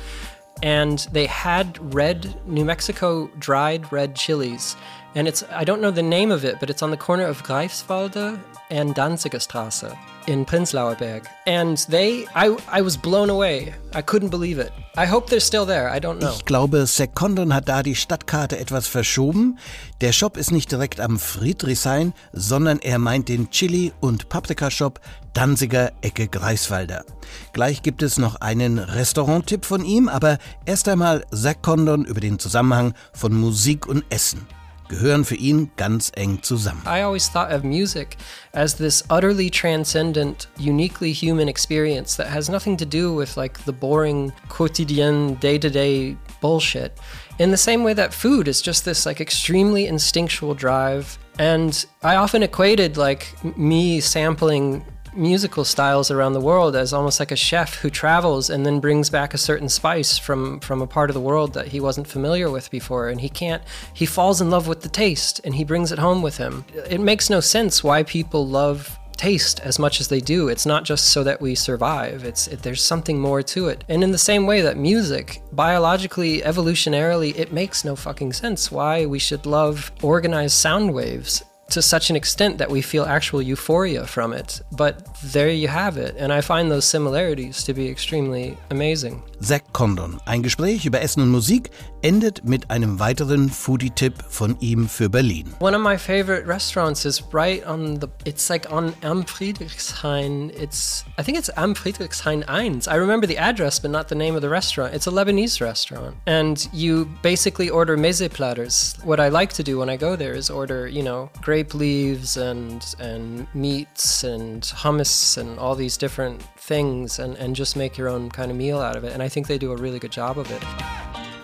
and 0.61 0.99
they 1.11 1.28
had 1.28 1.78
red 1.93 2.36
New 2.45 2.65
Mexico 2.65 3.30
dried 3.39 3.91
red 3.91 4.15
chilies. 4.15 4.76
And 5.16 5.28
it's 5.28 5.43
I 5.43 5.64
don't 5.64 5.80
know 5.80 5.91
the 5.91 6.01
name 6.01 6.32
of 6.32 6.43
it, 6.43 6.59
but 6.59 6.70
it's 6.70 6.82
on 6.82 6.91
the 6.91 6.97
corner 6.97 7.28
of 7.28 7.43
Greifswalde 7.43 8.39
and 8.72 8.95
Danziger 8.95 9.39
Straße 9.39 9.95
in 10.26 10.45
Prenzlauer 10.45 10.95
Berg. 10.97 11.24
And 11.45 11.78
they 11.89 12.26
I 12.36 12.55
I 12.72 12.82
was 12.82 12.97
blown 12.97 13.30
away. 13.30 13.74
I 13.93 14.01
couldn't 14.01 14.30
believe 14.30 14.57
it. 14.57 14.72
I 14.97 15.05
hope 15.05 15.30
they're 15.30 15.39
still 15.39 15.66
there. 15.66 15.95
I 15.95 15.99
don't 15.99 16.20
know. 16.20 16.32
Ich 16.32 16.45
glaube, 16.45 16.86
Zach 16.88 17.09
Condon 17.14 17.53
hat 17.53 17.70
da 17.70 17.84
die 17.84 17.95
Stadtkarte 17.95 18.57
etwas 18.57 18.88
verschoben. 18.88 19.59
Der 20.01 20.14
Shop 20.14 20.38
ist 20.38 20.51
nicht 20.51 20.72
direkt 20.72 20.99
am 20.99 21.20
Friedrichshain, 21.20 22.14
sondern 22.32 22.80
er 22.80 22.97
meint 22.97 23.30
den 23.30 23.51
Chili- 23.51 23.93
und 23.99 24.30
Paprika-Shop 24.30 24.99
Danziger 25.34 25.91
Ecke 26.01 26.28
Greifswalder. 26.28 27.05
Gleich 27.53 27.82
gibt 27.82 28.03
es 28.03 28.18
noch 28.18 28.36
einen 28.36 28.80
Restaurant-Tipp 28.80 29.66
von 29.66 29.84
ihm, 29.84 30.09
aber 30.09 30.38
erst 30.66 30.88
einmal 30.88 31.26
Zach 31.32 31.61
Condon 31.61 32.05
über 32.05 32.20
den 32.20 32.39
Zusammenhang 32.39 32.93
von 33.14 33.34
Musik 33.34 33.88
und 33.88 34.03
Essen. 34.09 34.47
Gehören 34.94 35.26
für 35.26 35.36
ihn 35.36 35.72
ganz 35.76 36.12
eng 36.16 36.44
zusammen. 36.44 36.84
I 36.86 37.02
always 37.02 37.28
thought 37.28 37.52
of 37.52 37.64
music 37.64 38.16
as 38.54 38.76
this 38.76 39.04
utterly 39.10 39.50
transcendent, 39.50 40.48
uniquely 40.60 41.12
human 41.12 41.48
experience 41.48 42.16
that 42.18 42.28
has 42.28 42.48
nothing 42.48 42.78
to 42.78 42.86
do 42.86 43.12
with 43.12 43.36
like 43.36 43.66
the 43.66 43.72
boring 43.72 44.32
quotidian 44.50 45.39
day-to-day 45.39 46.16
bullshit. 46.41 46.91
In 47.39 47.50
the 47.50 47.58
same 47.58 47.84
way 47.84 47.96
that 47.96 48.14
food 48.14 48.48
is 48.48 48.62
just 48.62 48.86
this 48.86 49.08
like 49.08 49.20
extremely 49.20 49.88
instinctual 49.88 50.54
drive 50.54 51.18
and 51.39 51.86
I 52.04 52.18
often 52.18 52.44
equated 52.44 52.96
like 52.96 53.34
me 53.58 54.00
sampling 54.00 54.86
musical 55.16 55.64
styles 55.64 56.11
around 56.11 56.34
the 56.34 56.41
world 56.41 56.76
as 56.76 56.93
almost 56.93 57.20
like 57.20 57.32
a 57.32 57.36
chef 57.36 57.76
who 57.76 57.89
travels 57.89 58.49
and 58.49 58.66
then 58.66 58.80
brings 58.80 59.09
back 59.09 59.34
a 59.34 59.38
certain 59.38 59.70
spice 59.70 60.18
from 60.18 60.59
from 60.59 60.82
a 60.82 60.88
part 60.88 61.09
of 61.09 61.14
the 61.14 61.22
world 61.22 61.53
that 61.53 61.68
he 61.68 61.80
wasn't 61.80 62.07
familiar 62.07 62.49
with 62.49 62.70
before. 62.72 63.09
And 63.09 63.22
he 63.22 63.30
can't 63.30 63.64
he 63.93 64.05
falls 64.05 64.41
in 64.41 64.49
love 64.49 64.68
with 64.68 64.82
the 64.82 64.89
taste 64.89 65.41
and 65.43 65.55
he 65.55 65.64
brings 65.64 65.91
it 65.91 65.99
home 65.99 66.22
with 66.22 66.38
him. 66.38 66.66
It 66.89 67.01
makes 67.01 67.30
no 67.30 67.39
sense 67.39 67.84
why 67.84 68.03
people 68.03 68.47
love 68.47 68.99
taste 69.18 69.59
as 69.61 69.80
much 69.80 70.01
as 70.01 70.07
they 70.07 70.20
do. 70.20 70.49
It's 70.49 70.66
not 70.66 70.84
just 70.84 71.09
so 71.09 71.24
that 71.24 71.39
we 71.39 71.55
survive. 71.55 72.24
It's 72.24 72.47
it, 72.47 72.64
there's 72.64 72.84
something 72.84 73.20
more 73.20 73.43
to 73.43 73.68
it. 73.68 73.84
And 73.88 74.03
in 74.03 74.11
the 74.11 74.18
same 74.18 74.45
way 74.45 74.61
that 74.61 74.78
music 74.78 75.41
biologically 75.51 76.41
evolutionarily 76.41 77.38
it 77.38 77.53
makes 77.53 77.86
no 77.86 77.95
fucking 77.95 78.34
sense 78.34 78.72
why 78.72 79.05
we 79.05 79.20
should 79.20 79.45
love 79.45 79.91
organized 80.01 80.55
sound 80.55 80.93
waves 80.93 81.43
to 81.74 81.82
such 81.82 82.09
an 82.09 82.15
extent 82.15 82.57
that 82.57 82.69
we 82.69 82.82
feel 82.82 83.03
actual 83.03 83.41
euphoria 83.41 84.05
from 84.05 84.34
it. 84.34 84.61
But 84.71 84.93
there 85.34 85.49
you 85.49 85.67
have 85.67 85.97
it. 85.97 86.15
And 86.17 86.32
I 86.32 86.41
find 86.41 86.69
those 86.71 86.86
similarities 86.86 87.63
to 87.63 87.74
be 87.74 87.89
extremely 87.89 88.57
amazing. 88.69 89.24
Zach 89.41 89.63
Condon. 89.74 90.19
Ein 90.26 90.43
Gespräch 90.43 90.86
über 90.86 91.01
Essen 91.01 91.21
und 91.21 91.30
Musik 91.30 91.71
endet 92.04 92.43
mit 92.43 92.70
einem 92.70 92.99
weiteren 92.99 93.49
Foodie-Tipp 93.49 94.26
von 94.28 94.58
ihm 94.60 94.89
für 94.89 95.10
Berlin. 95.10 95.54
One 95.60 95.76
of 95.76 95.82
my 95.82 95.97
favorite 95.97 96.45
restaurants 96.45 97.06
is 97.06 97.24
right 97.32 97.66
on 97.66 97.99
the, 98.01 98.08
it's 98.26 98.49
like 98.49 98.70
on 98.70 98.93
Am 99.04 99.24
Friedrichshain. 99.24 100.51
It's, 100.51 101.06
I 101.18 101.24
think 101.24 101.38
it's 101.38 101.49
Am 101.56 101.74
Friedrichshain 101.74 102.45
1. 102.47 102.82
I 102.88 102.95
remember 102.95 103.26
the 103.26 103.38
address, 103.38 103.80
but 103.80 103.89
not 103.89 104.10
the 104.10 104.16
name 104.16 104.36
of 104.36 104.41
the 104.41 104.49
restaurant. 104.49 104.93
It's 104.93 105.08
a 105.08 105.12
Lebanese 105.12 105.62
restaurant. 105.62 106.18
And 106.28 106.68
you 106.74 107.06
basically 107.22 107.70
order 107.70 107.97
meze 107.97 108.30
platters. 108.32 108.95
What 109.04 109.22
I 109.22 109.30
like 109.30 109.54
to 109.54 109.64
do 109.64 109.80
when 109.80 109.89
I 109.89 109.95
go 109.95 110.18
there 110.18 110.34
is 110.34 110.49
order, 110.49 110.88
you 110.88 111.04
know, 111.04 111.30
grape 111.41 111.74
leaves 111.74 112.36
and, 112.36 112.86
and 112.99 113.47
meats 113.56 114.26
and 114.26 114.62
hummus 114.62 115.38
and 115.38 115.58
all 115.58 115.76
these 115.76 115.95
different 115.95 116.43
things 116.58 117.18
and, 117.20 117.38
and 117.38 117.56
just 117.56 117.78
make 117.78 117.97
your 117.97 118.10
own 118.10 118.30
kind 118.30 118.51
of 118.51 118.58
meal 118.58 118.80
out 118.80 118.97
of 118.97 119.06
it. 119.06 119.14
And 119.14 119.24
I 119.24 119.30
think 119.30 119.47
they 119.47 119.58
do 119.58 119.72
a 119.72 119.78
really 119.78 119.99
good 119.99 120.12
job 120.12 120.38
of 120.38 120.51
it. 120.51 120.64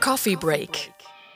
Coffee 0.02 0.36
Break. 0.36 0.94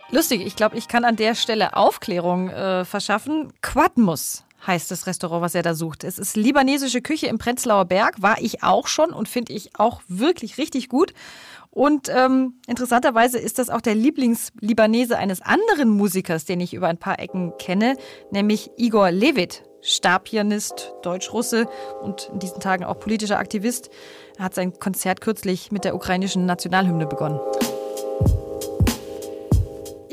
Lustig, 0.09 0.45
ich 0.45 0.55
glaube, 0.55 0.77
ich 0.77 0.87
kann 0.87 1.05
an 1.05 1.15
der 1.15 1.35
Stelle 1.35 1.75
Aufklärung 1.75 2.49
äh, 2.49 2.85
verschaffen. 2.85 3.51
Quadmus 3.61 4.45
heißt 4.65 4.89
das 4.89 5.05
Restaurant, 5.05 5.41
was 5.41 5.55
er 5.55 5.63
da 5.63 5.73
sucht. 5.73 6.03
Es 6.03 6.17
ist 6.17 6.37
libanesische 6.37 7.01
Küche 7.01 7.27
im 7.27 7.37
Prenzlauer 7.37 7.85
Berg, 7.85 8.21
war 8.21 8.41
ich 8.41 8.63
auch 8.63 8.87
schon 8.87 9.11
und 9.11 9.27
finde 9.27 9.53
ich 9.53 9.71
auch 9.77 10.01
wirklich 10.07 10.57
richtig 10.57 10.87
gut. 10.87 11.13
Und 11.71 12.07
ähm, 12.09 12.53
interessanterweise 12.67 13.37
ist 13.37 13.59
das 13.59 13.69
auch 13.69 13.81
der 13.81 13.95
Lieblingslibanese 13.95 15.17
eines 15.17 15.41
anderen 15.41 15.89
Musikers, 15.89 16.45
den 16.45 16.61
ich 16.61 16.73
über 16.73 16.87
ein 16.87 16.99
paar 16.99 17.19
Ecken 17.19 17.53
kenne, 17.57 17.97
nämlich 18.31 18.71
Igor 18.77 19.11
Levit. 19.11 19.63
Stabpianist, 19.85 20.93
Deutsch-Russe 21.01 21.67
und 22.01 22.29
in 22.31 22.39
diesen 22.39 22.61
Tagen 22.61 22.85
auch 22.85 22.97
politischer 22.99 23.37
Aktivist. 23.37 23.89
Er 24.37 24.45
hat 24.45 24.55
sein 24.55 24.79
Konzert 24.79 25.19
kürzlich 25.19 25.73
mit 25.73 25.83
der 25.83 25.93
ukrainischen 25.93 26.45
Nationalhymne 26.45 27.05
begonnen. 27.05 27.41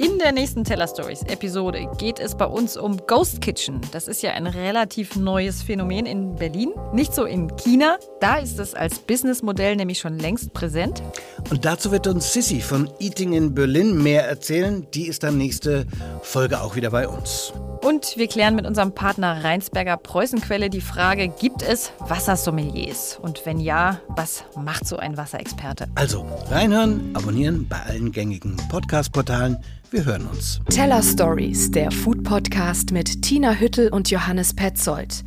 In 0.02 0.18
der 0.18 0.32
nächsten 0.32 0.64
Teller 0.64 0.88
Stories 0.88 1.20
Episode 1.24 1.86
geht 1.98 2.20
es 2.20 2.34
bei 2.34 2.46
uns 2.46 2.78
um 2.78 2.96
Ghost 3.06 3.42
Kitchen. 3.42 3.82
Das 3.92 4.08
ist 4.08 4.22
ja 4.22 4.32
ein 4.32 4.46
relativ 4.46 5.14
neues 5.14 5.62
Phänomen 5.62 6.06
in 6.06 6.36
Berlin, 6.36 6.72
nicht 6.94 7.14
so 7.14 7.26
in 7.26 7.54
China. 7.56 7.98
Da 8.18 8.38
ist 8.38 8.58
es 8.58 8.72
als 8.72 8.98
Businessmodell 9.00 9.76
nämlich 9.76 9.98
schon 9.98 10.18
längst 10.18 10.54
präsent. 10.54 11.02
Und 11.50 11.66
dazu 11.66 11.92
wird 11.92 12.06
uns 12.06 12.32
Sissy 12.32 12.62
von 12.62 12.90
Eating 12.98 13.34
in 13.34 13.54
Berlin 13.54 14.02
mehr 14.02 14.26
erzählen. 14.26 14.86
Die 14.94 15.06
ist 15.06 15.22
dann 15.22 15.36
nächste 15.36 15.84
Folge 16.22 16.62
auch 16.62 16.76
wieder 16.76 16.92
bei 16.92 17.06
uns. 17.06 17.52
Und 17.82 18.16
wir 18.16 18.28
klären 18.28 18.54
mit 18.54 18.66
unserem 18.66 18.94
Partner 18.94 19.44
Rheinsberger 19.44 19.98
Preußenquelle 19.98 20.70
die 20.70 20.80
Frage, 20.80 21.28
gibt 21.28 21.62
es 21.62 21.92
Wassersommeliers? 21.98 23.18
Und 23.20 23.44
wenn 23.44 23.58
ja, 23.58 24.00
was 24.08 24.44
macht 24.56 24.86
so 24.86 24.96
ein 24.96 25.18
Wasserexperte? 25.18 25.88
Also 25.94 26.26
reinhören, 26.50 27.10
abonnieren 27.14 27.68
bei 27.68 27.82
allen 27.82 28.12
gängigen 28.12 28.56
Podcast-Portalen. 28.70 29.58
Wir 29.92 30.04
hören 30.04 30.28
uns. 30.28 30.60
Teller 30.70 31.02
Stories, 31.02 31.72
der 31.72 31.90
Food 31.90 32.22
Podcast 32.22 32.92
mit 32.92 33.22
Tina 33.22 33.54
Hüttel 33.54 33.88
und 33.88 34.08
Johannes 34.08 34.54
Petzold. 34.54 35.24